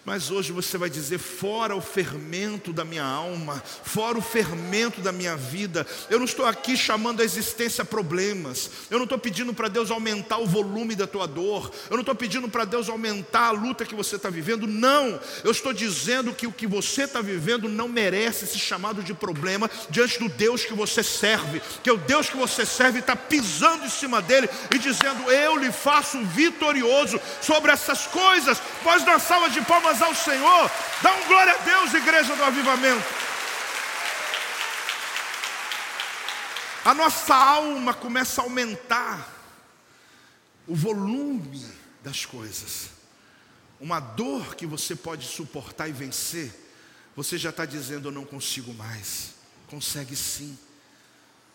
Mas 0.05 0.31
hoje 0.31 0.51
você 0.51 0.79
vai 0.79 0.89
dizer: 0.89 1.19
fora 1.19 1.77
o 1.77 1.81
fermento 1.81 2.73
da 2.73 2.85
minha 2.85 3.05
alma, 3.05 3.63
fora 3.85 4.17
o 4.17 4.23
fermento 4.23 5.01
da 5.03 5.13
minha 5.13 5.37
vida. 5.37 5.87
Eu 6.09 6.19
não 6.19 6.25
estou 6.25 6.47
aqui 6.47 6.75
chamando 6.75 7.21
a 7.21 7.25
existência 7.25 7.85
problemas. 7.85 8.71
Eu 8.91 8.97
não 8.97 9.05
estou 9.05 9.19
pedindo 9.19 9.53
para 9.53 9.69
Deus 9.69 9.91
aumentar 9.91 10.39
o 10.39 10.47
volume 10.47 10.95
da 10.95 11.07
tua 11.07 11.27
dor. 11.27 11.71
Eu 11.91 11.97
não 11.97 12.01
estou 12.01 12.15
pedindo 12.15 12.49
para 12.49 12.65
Deus 12.65 12.89
aumentar 12.89 13.49
a 13.49 13.51
luta 13.51 13.85
que 13.85 13.95
você 13.95 14.17
está 14.17 14.31
vivendo. 14.31 14.67
Não. 14.67 15.21
Eu 15.45 15.51
estou 15.51 15.73
dizendo 15.73 16.35
que 16.35 16.47
o 16.47 16.53
que 16.53 16.67
você 16.67 17.03
está 17.03 17.21
vivendo 17.21 17.69
não 17.69 17.87
merece 17.87 18.47
esse 18.47 18.59
chamado 18.59 19.03
de 19.03 19.13
problema 19.13 19.71
diante 19.91 20.19
do 20.19 20.31
Deus 20.31 20.65
que 20.65 20.73
você 20.73 21.03
serve. 21.03 21.61
Que 21.83 21.91
o 21.91 21.99
Deus 21.99 22.31
que 22.31 22.39
você 22.39 22.65
serve 22.65 23.01
está 23.01 23.15
pisando 23.15 23.85
em 23.85 23.91
cima 23.91 24.23
dele 24.23 24.49
e 24.75 24.79
dizendo: 24.79 25.31
Eu 25.31 25.59
lhe 25.59 25.71
faço 25.71 26.19
vitorioso 26.25 27.21
sobre 27.43 27.71
essas 27.71 28.07
coisas. 28.07 28.59
Pode 28.83 29.05
dar 29.05 29.19
salva 29.19 29.51
de 29.51 29.61
palmas 29.61 29.90
palmas 29.91 30.03
ao 30.03 30.15
Senhor. 30.15 30.71
Dá 31.03 31.15
um 31.15 31.27
glória 31.27 31.53
a 31.53 31.59
Deus, 31.59 31.95
igreja 31.95 32.37
do 32.37 32.45
avivamento. 32.45 33.05
A 36.85 36.95
nossa 36.95 37.35
alma 37.35 37.93
começa 37.93 38.41
a 38.41 38.45
aumentar 38.45 39.29
o 40.67 40.75
volume 40.75 41.67
das 42.03 42.25
coisas. 42.25 42.91
Uma 43.81 43.99
dor 43.99 44.55
que 44.55 44.67
você 44.67 44.95
pode 44.95 45.27
suportar 45.27 45.89
e 45.89 45.93
vencer, 45.93 46.53
você 47.17 47.37
já 47.37 47.51
está 47.51 47.65
dizendo: 47.65 48.09
Eu 48.09 48.13
não 48.13 48.25
consigo 48.25 48.73
mais. 48.75 49.35
Consegue 49.69 50.17
sim, 50.17 50.59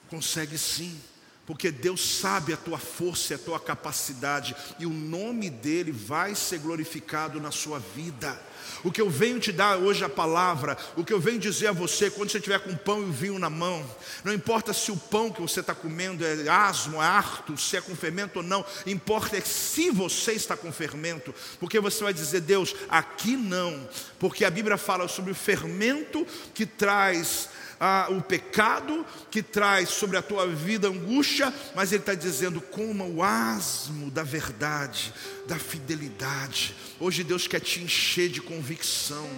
consegue 0.09 0.57
sim 0.57 0.99
porque 1.45 1.71
Deus 1.71 2.19
sabe 2.19 2.53
a 2.53 2.57
tua 2.57 2.77
força 2.77 3.33
e 3.33 3.35
a 3.35 3.39
tua 3.39 3.59
capacidade, 3.59 4.55
e 4.79 4.85
o 4.85 4.89
nome 4.89 5.49
dEle 5.49 5.91
vai 5.91 6.33
ser 6.35 6.59
glorificado 6.59 7.39
na 7.39 7.51
sua 7.51 7.79
vida. 7.79 8.39
O 8.83 8.91
que 8.91 9.01
eu 9.01 9.09
venho 9.09 9.39
te 9.39 9.51
dar 9.51 9.77
hoje 9.77 10.03
a 10.03 10.09
palavra, 10.09 10.77
o 10.95 11.03
que 11.03 11.13
eu 11.13 11.19
venho 11.19 11.39
dizer 11.39 11.67
a 11.67 11.71
você, 11.71 12.09
quando 12.09 12.31
você 12.31 12.37
estiver 12.37 12.59
com 12.59 12.75
pão 12.75 13.07
e 13.07 13.11
vinho 13.11 13.39
na 13.39 13.49
mão, 13.49 13.85
não 14.23 14.33
importa 14.33 14.73
se 14.73 14.91
o 14.91 14.97
pão 14.97 15.31
que 15.31 15.41
você 15.41 15.59
está 15.59 15.73
comendo 15.73 16.25
é 16.25 16.47
asmo, 16.47 17.01
é 17.01 17.05
arto, 17.05 17.57
se 17.57 17.77
é 17.77 17.81
com 17.81 17.95
fermento 17.95 18.39
ou 18.39 18.43
não, 18.43 18.65
importa 18.85 19.37
é 19.37 19.41
se 19.41 19.91
você 19.91 20.33
está 20.33 20.57
com 20.57 20.71
fermento, 20.71 21.33
porque 21.59 21.79
você 21.79 22.03
vai 22.03 22.13
dizer, 22.13 22.41
Deus, 22.41 22.75
aqui 22.89 23.35
não, 23.35 23.87
porque 24.19 24.45
a 24.45 24.49
Bíblia 24.49 24.77
fala 24.77 25.07
sobre 25.07 25.31
o 25.31 25.35
fermento 25.35 26.25
que 26.53 26.65
traz 26.65 27.49
ah, 27.79 28.07
o 28.09 28.21
pecado, 28.21 29.05
que 29.29 29.43
traz 29.43 29.89
sobre 29.89 30.17
a 30.17 30.21
tua 30.21 30.47
vida 30.47 30.87
angústia, 30.87 31.53
mas 31.75 31.91
Ele 31.91 32.01
está 32.01 32.13
dizendo: 32.13 32.61
coma 32.61 33.03
o 33.03 33.23
asmo 33.23 34.09
da 34.09 34.23
verdade, 34.23 35.13
da 35.47 35.57
fidelidade. 35.57 36.75
Hoje 36.99 37.23
Deus 37.23 37.47
quer 37.47 37.59
te 37.59 37.81
encher 37.81 38.29
de 38.29 38.41
convicção, 38.41 39.29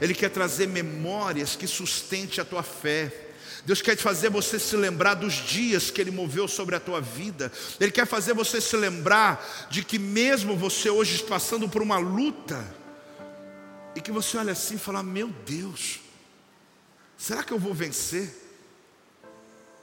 Ele 0.00 0.14
quer 0.14 0.30
trazer 0.30 0.66
memórias 0.66 1.56
que 1.56 1.66
sustente 1.66 2.40
a 2.40 2.44
tua 2.44 2.62
fé. 2.62 3.28
Deus 3.66 3.82
quer 3.82 3.96
fazer 3.96 4.30
você 4.30 4.58
se 4.58 4.74
lembrar 4.74 5.14
dos 5.14 5.34
dias 5.34 5.90
que 5.90 6.00
Ele 6.00 6.10
moveu 6.10 6.48
sobre 6.48 6.74
a 6.74 6.80
tua 6.80 7.00
vida. 7.00 7.52
Ele 7.78 7.90
quer 7.90 8.06
fazer 8.06 8.32
você 8.32 8.60
se 8.60 8.74
lembrar 8.76 9.68
de 9.70 9.84
que 9.84 9.98
mesmo 9.98 10.56
você 10.56 10.88
hoje 10.88 11.22
passando 11.24 11.68
por 11.68 11.82
uma 11.82 11.98
luta, 11.98 12.80
e 13.94 14.00
que 14.00 14.12
você 14.12 14.36
olha 14.36 14.52
assim 14.52 14.76
e 14.76 14.78
fala: 14.78 15.02
Meu 15.02 15.28
Deus, 15.28 16.00
Será 17.20 17.44
que 17.44 17.52
eu 17.52 17.58
vou 17.58 17.74
vencer? 17.74 18.34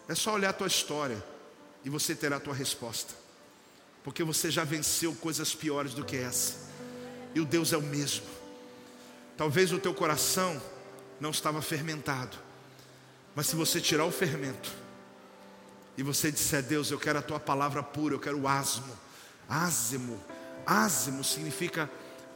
É 0.08 0.16
só 0.16 0.34
olhar 0.34 0.50
a 0.50 0.54
tua 0.54 0.66
história 0.66 1.24
e 1.86 1.90
você 1.90 2.16
terá 2.16 2.38
a 2.38 2.40
tua 2.40 2.56
resposta. 2.56 3.14
Porque 4.04 4.24
você 4.24 4.50
já 4.50 4.64
venceu 4.64 5.14
coisas 5.14 5.54
piores 5.54 5.94
do 5.94 6.04
que 6.04 6.18
essa. 6.18 6.56
E 7.36 7.40
o 7.40 7.46
Deus 7.46 7.74
é 7.74 7.78
o 7.78 7.82
mesmo. 7.82 8.26
Talvez 9.38 9.72
o 9.72 9.78
teu 9.78 9.94
coração 9.94 10.60
não 11.20 11.30
estava 11.30 11.62
fermentado. 11.62 12.36
Mas 13.36 13.46
se 13.46 13.56
você 13.56 13.80
tirar 13.80 14.06
o 14.06 14.12
fermento 14.12 14.72
e 15.96 16.02
você 16.02 16.32
disser, 16.32 16.64
Deus, 16.64 16.90
eu 16.90 16.98
quero 16.98 17.20
a 17.20 17.22
tua 17.22 17.40
palavra 17.40 17.84
pura, 17.84 18.16
eu 18.16 18.20
quero 18.20 18.40
o 18.40 18.48
asmo. 18.48 18.98
Ázimo. 19.48 20.20
Ázimo 20.66 21.24
significa 21.24 21.88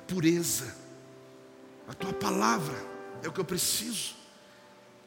pureza. 0.08 0.76
A 1.88 1.94
tua 1.96 2.14
palavra 2.14 2.78
é 3.24 3.28
o 3.28 3.32
que 3.32 3.40
eu 3.40 3.46
preciso 3.46 4.21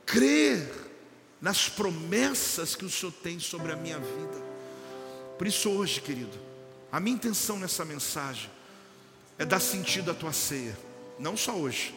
crer 0.06 0.68
nas 1.40 1.68
promessas 1.68 2.74
que 2.74 2.84
o 2.84 2.90
Senhor 2.90 3.12
tem 3.12 3.38
sobre 3.38 3.72
a 3.72 3.76
minha 3.76 3.98
vida. 3.98 4.42
Por 5.36 5.46
isso, 5.46 5.68
hoje, 5.70 6.00
querido, 6.00 6.38
a 6.90 6.98
minha 7.00 7.16
intenção 7.16 7.58
nessa 7.58 7.84
mensagem 7.84 8.50
é 9.38 9.44
dar 9.44 9.60
sentido 9.60 10.10
à 10.10 10.14
tua 10.14 10.32
ceia, 10.32 10.76
não 11.18 11.36
só 11.36 11.54
hoje, 11.54 11.94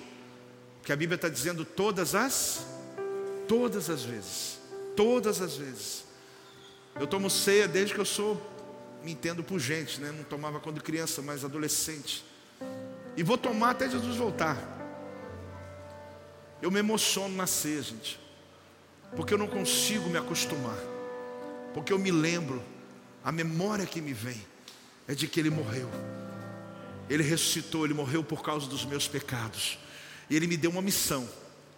porque 0.80 0.92
a 0.92 0.96
Bíblia 0.96 1.16
está 1.16 1.30
dizendo 1.30 1.64
todas 1.64 2.16
as, 2.16 2.66
todas 3.48 3.90
as 3.90 4.04
vezes, 4.04 4.60
todas 4.96 5.42
as 5.42 5.56
vezes. 5.56 6.04
Eu 7.00 7.06
tomo 7.06 7.30
ceia 7.30 7.68
desde 7.68 7.94
que 7.94 8.00
eu 8.00 8.06
sou, 8.06 8.42
me 9.04 9.12
entendo 9.12 9.44
por 9.44 9.60
gente, 9.60 10.02
né? 10.02 10.12
Não 10.12 10.24
tomava 10.24 10.60
quando 10.60 10.82
criança, 10.82 11.22
mas 11.22 11.46
adolescente. 11.46 12.26
E 13.16 13.24
vou 13.24 13.38
tomar 13.38 13.72
até 13.72 13.90
Jesus 13.90 14.18
voltar. 14.18 14.77
Eu 16.62 16.72
me 16.72 16.80
emociono 16.80 17.36
na 17.36 17.48
ceia, 17.48 17.82
gente. 17.82 18.20
Porque 19.16 19.34
eu 19.34 19.38
não 19.38 19.48
consigo 19.48 20.10
me 20.10 20.18
acostumar. 20.18 20.78
Porque 21.74 21.94
eu 21.94 22.00
me 22.00 22.12
lembro, 22.12 22.64
a 23.24 23.32
memória 23.32 23.86
que 23.86 24.02
me 24.02 24.14
vem 24.14 24.44
é 25.08 25.14
de 25.14 25.28
que 25.28 25.40
ele 25.40 25.50
morreu. 25.50 25.90
Ele 27.10 27.24
ressuscitou, 27.24 27.86
ele 27.86 27.94
morreu 27.94 28.24
por 28.24 28.42
causa 28.42 28.68
dos 28.68 28.86
meus 28.86 29.08
pecados. 29.08 29.78
E 30.30 30.36
ele 30.36 30.48
me 30.48 30.58
deu 30.58 30.72
uma 30.72 30.82
missão. 30.82 31.28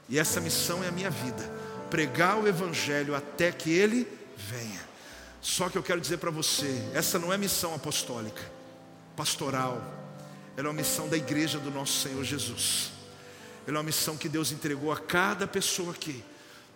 E 0.07 0.17
essa 0.17 0.41
missão 0.41 0.83
é 0.83 0.87
a 0.87 0.91
minha 0.91 1.09
vida: 1.09 1.43
pregar 1.89 2.37
o 2.37 2.47
evangelho 2.47 3.15
até 3.15 3.51
que 3.51 3.71
ele 3.71 4.07
venha. 4.35 4.89
Só 5.41 5.69
que 5.69 5.77
eu 5.77 5.83
quero 5.83 6.01
dizer 6.01 6.17
para 6.17 6.31
você, 6.31 6.89
essa 6.93 7.19
não 7.19 7.31
é 7.31 7.37
missão 7.37 7.73
apostólica, 7.73 8.41
pastoral. 9.15 9.81
Ela 10.57 10.67
é 10.67 10.71
uma 10.71 10.77
missão 10.77 11.07
da 11.07 11.15
igreja 11.15 11.59
do 11.59 11.71
nosso 11.71 11.99
Senhor 11.99 12.23
Jesus. 12.23 12.98
Ela 13.67 13.77
é 13.77 13.79
uma 13.79 13.83
missão 13.83 14.17
que 14.17 14.29
Deus 14.29 14.51
entregou 14.51 14.91
a 14.91 14.97
cada 14.97 15.47
pessoa 15.47 15.91
aqui, 15.91 16.23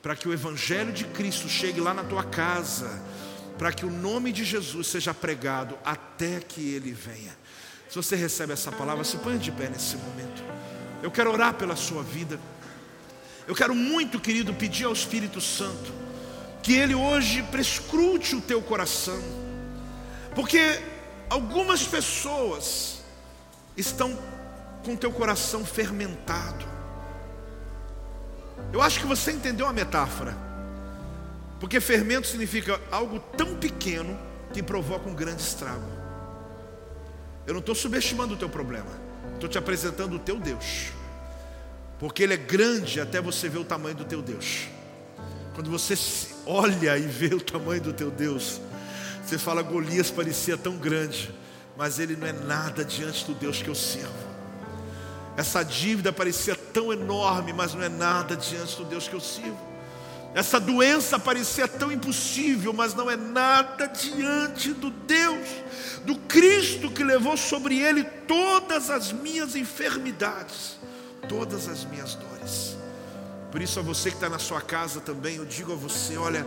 para 0.02 0.16
que 0.16 0.28
o 0.28 0.34
evangelho 0.34 0.92
de 0.92 1.06
Cristo 1.06 1.48
chegue 1.48 1.80
lá 1.80 1.94
na 1.94 2.04
tua 2.04 2.24
casa, 2.24 3.02
para 3.58 3.72
que 3.72 3.86
o 3.86 3.90
nome 3.90 4.32
de 4.32 4.44
Jesus 4.44 4.88
seja 4.88 5.14
pregado 5.14 5.78
até 5.86 6.40
que 6.40 6.74
ele 6.74 6.92
venha. 6.92 7.36
Se 7.90 7.96
você 7.96 8.16
recebe 8.16 8.54
essa 8.54 8.72
palavra, 8.72 9.04
se 9.04 9.18
ponha 9.18 9.38
de 9.38 9.52
pé 9.52 9.70
nesse 9.70 9.96
momento. 9.98 10.44
Eu 11.02 11.12
quero 11.12 11.32
orar 11.32 11.54
pela 11.54 11.76
sua 11.76 12.02
vida. 12.02 12.40
Eu 13.48 13.54
quero 13.54 13.76
muito, 13.76 14.20
querido, 14.20 14.54
pedir 14.54 14.86
ao 14.86 14.94
Espírito 14.94 15.40
Santo 15.40 15.94
que 16.64 16.74
ele 16.74 16.96
hoje 16.96 17.44
prescrute 17.44 18.36
o 18.36 18.42
teu 18.42 18.62
coração, 18.62 19.22
porque 20.34 20.82
algumas 21.30 21.86
pessoas 21.86 23.04
estão 23.76 24.18
com 24.86 24.96
teu 24.96 25.12
coração 25.12 25.66
fermentado. 25.66 26.73
Eu 28.72 28.82
acho 28.82 29.00
que 29.00 29.06
você 29.06 29.32
entendeu 29.32 29.68
a 29.68 29.74
metáfora, 29.74 30.36
porque 31.60 31.80
fermento 31.80 32.28
significa 32.28 32.80
algo 32.92 33.20
tão 33.20 33.56
pequeno 33.56 34.18
que 34.54 34.64
provoca 34.64 35.10
um 35.10 35.14
grande 35.14 35.42
estrago. 35.42 35.88
Eu 37.46 37.54
não 37.54 37.60
estou 37.60 37.76
subestimando 37.76 38.34
o 38.34 38.38
teu 38.38 38.50
problema, 38.50 38.90
estou 39.34 39.50
te 39.50 39.58
apresentando 39.58 40.16
o 40.16 40.20
teu 40.20 40.40
Deus, 40.40 40.92
porque 42.00 42.24
Ele 42.24 42.34
é 42.34 42.38
grande 42.38 43.00
até 43.00 43.22
você 43.22 43.50
ver 43.50 43.60
o 43.60 43.66
tamanho 43.66 43.96
do 43.96 44.06
teu 44.06 44.22
Deus. 44.22 44.68
Quando 45.54 45.70
você 45.70 45.96
olha 46.46 46.98
e 46.98 47.02
vê 47.02 47.34
o 47.34 47.42
tamanho 47.42 47.82
do 47.82 47.94
teu 47.94 48.10
Deus, 48.10 48.60
você 49.24 49.38
fala: 49.38 49.62
Golias 49.62 50.10
parecia 50.10 50.58
tão 50.58 50.78
grande, 50.78 51.34
mas 51.78 52.00
ele 52.00 52.16
não 52.16 52.28
é 52.28 52.34
nada 52.34 52.84
diante 52.84 53.26
do 53.26 53.34
Deus 53.34 53.62
que 53.62 53.70
eu 53.70 53.76
sirvo. 53.76 54.33
Essa 55.36 55.64
dívida 55.64 56.14
parecia 56.14 56.56
tão 56.56 56.94
enorme, 56.94 57.54
mas 57.54 57.74
não 57.74 57.82
é 57.82 57.90
nada 57.90 58.36
diante 58.36 58.78
do 58.78 58.86
Deus 58.86 59.08
que 59.08 59.16
eu 59.16 59.20
sirvo. 59.20 59.74
Essa 60.36 60.60
doença 60.60 61.20
parecia 61.20 61.68
tão 61.68 61.92
impossível, 61.92 62.74
mas 62.74 62.96
não 62.96 63.10
é 63.10 63.16
nada 63.16 63.86
diante 63.88 64.74
do 64.74 64.90
Deus, 64.90 65.48
do 66.04 66.16
Cristo 66.16 66.90
que 66.90 67.04
levou 67.04 67.38
sobre 67.38 67.78
ele 67.80 68.04
todas 68.04 68.90
as 68.90 69.12
minhas 69.12 69.56
enfermidades, 69.56 70.80
todas 71.30 71.68
as 71.68 71.86
minhas 71.86 72.16
dores. 72.16 72.76
Por 73.52 73.62
isso, 73.62 73.80
a 73.80 73.84
você 73.84 74.10
que 74.10 74.16
está 74.16 74.28
na 74.28 74.40
sua 74.40 74.60
casa 74.60 75.00
também, 75.00 75.36
eu 75.36 75.46
digo 75.46 75.74
a 75.74 75.76
você: 75.76 76.18
olha, 76.18 76.44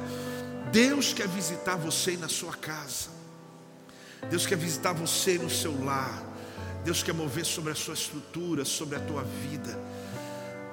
Deus 0.73 1.13
quer 1.13 1.29
visitar 1.29 1.77
você 1.77 2.17
na 2.17 2.29
sua 2.29 2.53
casa, 2.53 3.09
Deus 4.29 4.45
quer 4.45 4.59
visitar 4.59 4.93
você 4.93 5.39
no 5.39 5.49
seu 5.49 5.85
lar, 5.85 6.25
Deus 6.87 7.03
quer 7.03 7.13
mover 7.13 7.45
sobre 7.45 7.73
a 7.73 7.75
sua 7.75 7.95
estrutura, 7.95 8.65
sobre 8.65 8.95
a 8.95 9.01
tua 9.01 9.25
vida. 9.25 9.77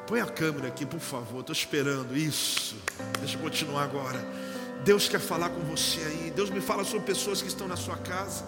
Põe 0.05 0.21
a 0.21 0.27
câmera 0.27 0.67
aqui, 0.67 0.85
por 0.85 0.99
favor, 0.99 1.39
estou 1.39 1.53
esperando 1.53 2.15
isso. 2.15 2.75
Deixa 3.19 3.35
eu 3.35 3.41
continuar 3.41 3.81
agora. 3.81 4.23
Deus 4.85 5.09
quer 5.09 5.19
falar 5.19 5.49
com 5.49 5.61
você 5.61 6.01
aí. 6.01 6.31
Deus 6.35 6.51
me 6.51 6.61
fala 6.61 6.83
sobre 6.83 7.07
pessoas 7.07 7.41
que 7.41 7.47
estão 7.47 7.67
na 7.67 7.75
sua 7.75 7.97
casa, 7.97 8.45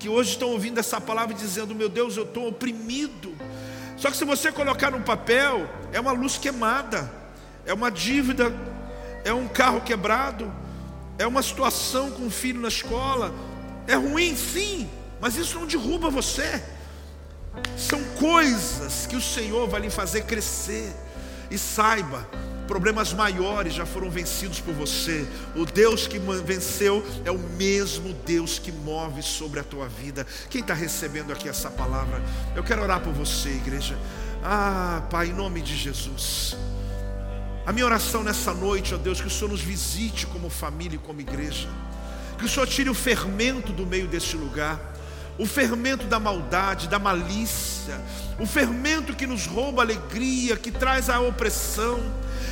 que 0.00 0.08
hoje 0.08 0.30
estão 0.30 0.48
ouvindo 0.48 0.80
essa 0.80 1.00
palavra 1.00 1.32
dizendo: 1.32 1.76
Meu 1.76 1.88
Deus, 1.88 2.16
eu 2.16 2.24
estou 2.24 2.48
oprimido. 2.48 3.36
Só 3.96 4.10
que 4.10 4.16
se 4.16 4.24
você 4.24 4.50
colocar 4.50 4.90
no 4.90 5.00
papel, 5.02 5.70
é 5.92 6.00
uma 6.00 6.10
luz 6.10 6.36
queimada, 6.36 7.08
é 7.64 7.72
uma 7.72 7.88
dívida, 7.88 8.52
é 9.24 9.32
um 9.32 9.46
carro 9.46 9.80
quebrado, 9.82 10.52
é 11.20 11.26
uma 11.26 11.40
situação 11.40 12.10
com 12.10 12.22
um 12.22 12.30
filho 12.30 12.60
na 12.60 12.66
escola. 12.66 13.32
É 13.86 13.94
ruim, 13.94 14.34
sim, 14.34 14.90
mas 15.20 15.36
isso 15.36 15.56
não 15.56 15.68
derruba 15.68 16.10
você. 16.10 16.74
São 17.76 18.02
coisas 18.18 19.06
que 19.06 19.16
o 19.16 19.20
Senhor 19.20 19.68
vai 19.68 19.82
lhe 19.82 19.90
fazer 19.90 20.22
crescer. 20.22 20.92
E 21.50 21.56
saiba, 21.56 22.28
problemas 22.66 23.12
maiores 23.12 23.74
já 23.74 23.86
foram 23.86 24.10
vencidos 24.10 24.60
por 24.60 24.74
você. 24.74 25.26
O 25.54 25.64
Deus 25.64 26.06
que 26.06 26.18
venceu 26.18 27.04
é 27.24 27.30
o 27.30 27.38
mesmo 27.38 28.12
Deus 28.24 28.58
que 28.58 28.72
move 28.72 29.22
sobre 29.22 29.60
a 29.60 29.64
tua 29.64 29.88
vida. 29.88 30.26
Quem 30.50 30.60
está 30.60 30.74
recebendo 30.74 31.32
aqui 31.32 31.48
essa 31.48 31.70
palavra? 31.70 32.20
Eu 32.54 32.64
quero 32.64 32.82
orar 32.82 33.00
por 33.00 33.12
você, 33.12 33.50
igreja. 33.50 33.96
Ah, 34.42 35.02
Pai, 35.10 35.28
em 35.28 35.32
nome 35.32 35.60
de 35.60 35.76
Jesus. 35.76 36.56
A 37.64 37.72
minha 37.72 37.86
oração 37.86 38.22
nessa 38.22 38.54
noite, 38.54 38.94
ó 38.94 38.96
Deus, 38.96 39.20
que 39.20 39.26
o 39.26 39.30
Senhor 39.30 39.50
nos 39.50 39.60
visite 39.60 40.26
como 40.26 40.48
família 40.48 40.96
e 40.96 40.98
como 40.98 41.20
igreja. 41.20 41.68
Que 42.38 42.44
o 42.44 42.48
Senhor 42.48 42.66
tire 42.66 42.90
o 42.90 42.94
fermento 42.94 43.72
do 43.72 43.86
meio 43.86 44.06
deste 44.06 44.36
lugar 44.36 44.95
o 45.38 45.46
fermento 45.46 46.06
da 46.06 46.18
maldade, 46.18 46.88
da 46.88 46.98
malícia, 46.98 48.00
o 48.38 48.46
fermento 48.46 49.14
que 49.14 49.26
nos 49.26 49.46
rouba 49.46 49.82
a 49.82 49.84
alegria, 49.84 50.56
que 50.56 50.70
traz 50.70 51.10
a 51.10 51.20
opressão, 51.20 52.00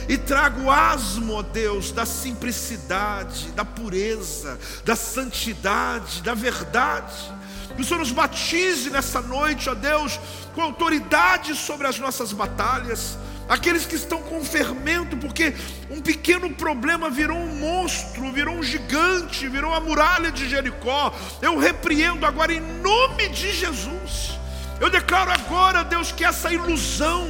e 0.09 0.19
traga 0.19 0.61
o 0.61 0.71
asmo, 0.71 1.35
ó 1.35 1.43
Deus, 1.43 1.91
da 1.91 2.05
simplicidade, 2.05 3.51
da 3.53 3.65
pureza, 3.65 4.59
da 4.85 4.95
santidade, 4.95 6.23
da 6.23 6.35
verdade. 6.35 7.33
Que 7.75 7.83
o 7.83 7.85
Senhor 7.85 8.01
nos 8.01 8.13
batize 8.13 8.91
nessa 8.91 9.21
noite, 9.21 9.69
ó 9.71 9.75
Deus, 9.75 10.21
com 10.55 10.61
autoridade 10.61 11.55
sobre 11.55 11.87
as 11.87 11.99
nossas 11.99 12.33
batalhas 12.33 13.17
aqueles 13.49 13.87
que 13.87 13.97
estão 13.97 14.23
com 14.23 14.45
fermento, 14.45 15.17
porque 15.17 15.55
um 15.91 16.01
pequeno 16.01 16.51
problema 16.51 17.11
virou 17.11 17.37
um 17.37 17.55
monstro, 17.57 18.33
virou 18.33 18.57
um 18.57 18.63
gigante, 18.63 19.49
virou 19.49 19.73
a 19.73 19.81
muralha 19.81 20.31
de 20.31 20.49
Jericó. 20.49 21.13
Eu 21.43 21.59
repreendo 21.59 22.25
agora 22.25 22.53
em 22.53 22.61
nome 22.61 23.29
de 23.29 23.53
Jesus. 23.53 24.39
Eu 24.81 24.91
declaro 24.91 25.31
agora, 25.31 25.85
Deus, 25.85 26.11
que 26.11 26.25
essa 26.25 26.53
ilusão, 26.53 27.29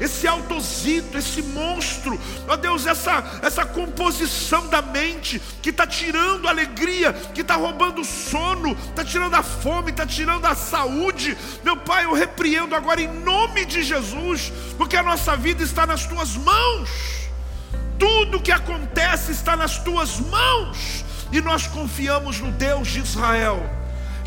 esse 0.00 0.26
autosito, 0.26 1.16
esse 1.16 1.42
monstro, 1.42 2.18
ó 2.46 2.56
Deus, 2.56 2.86
essa, 2.86 3.40
essa 3.42 3.64
composição 3.64 4.66
da 4.68 4.82
mente 4.82 5.40
que 5.62 5.70
está 5.70 5.86
tirando 5.86 6.46
a 6.46 6.50
alegria, 6.50 7.12
que 7.12 7.40
está 7.40 7.56
roubando 7.56 8.00
o 8.00 8.04
sono, 8.04 8.72
está 8.72 9.04
tirando 9.04 9.34
a 9.34 9.42
fome, 9.42 9.90
está 9.90 10.06
tirando 10.06 10.44
a 10.46 10.54
saúde. 10.54 11.36
Meu 11.64 11.76
Pai, 11.76 12.04
eu 12.04 12.12
repreendo 12.12 12.74
agora 12.74 13.00
em 13.00 13.08
nome 13.08 13.64
de 13.64 13.82
Jesus, 13.82 14.52
porque 14.76 14.96
a 14.96 15.02
nossa 15.02 15.36
vida 15.36 15.62
está 15.62 15.86
nas 15.86 16.06
tuas 16.06 16.36
mãos. 16.36 16.90
Tudo 17.98 18.40
que 18.40 18.52
acontece 18.52 19.32
está 19.32 19.56
nas 19.56 19.78
tuas 19.78 20.20
mãos, 20.20 21.04
e 21.32 21.40
nós 21.40 21.66
confiamos 21.66 22.40
no 22.40 22.52
Deus 22.52 22.88
de 22.88 23.00
Israel 23.00 23.77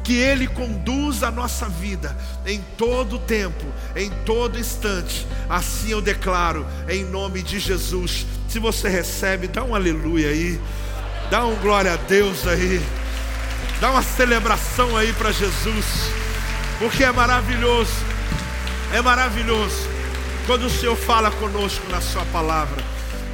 que 0.03 0.13
Ele 0.17 0.47
conduz 0.47 1.23
a 1.23 1.31
nossa 1.31 1.67
vida 1.67 2.15
em 2.45 2.61
todo 2.77 3.19
tempo, 3.19 3.65
em 3.95 4.09
todo 4.25 4.59
instante. 4.59 5.27
Assim 5.49 5.91
eu 5.91 6.01
declaro, 6.01 6.65
em 6.89 7.03
nome 7.03 7.41
de 7.41 7.59
Jesus. 7.59 8.25
Se 8.47 8.59
você 8.59 8.89
recebe, 8.89 9.47
dá 9.47 9.63
um 9.63 9.75
aleluia 9.75 10.29
aí, 10.29 10.59
dá 11.29 11.45
um 11.45 11.55
glória 11.55 11.93
a 11.93 11.97
Deus 11.97 12.47
aí, 12.47 12.81
dá 13.79 13.91
uma 13.91 14.03
celebração 14.03 14.97
aí 14.97 15.13
para 15.13 15.31
Jesus, 15.31 15.85
porque 16.79 17.03
é 17.03 17.11
maravilhoso, 17.11 17.93
é 18.93 19.01
maravilhoso 19.01 19.87
quando 20.45 20.65
o 20.65 20.69
Senhor 20.69 20.95
fala 20.95 21.31
conosco 21.31 21.89
na 21.89 22.01
Sua 22.01 22.25
palavra. 22.25 22.83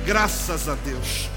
Graças 0.06 0.70
a 0.70 0.76
Deus. 0.76 1.37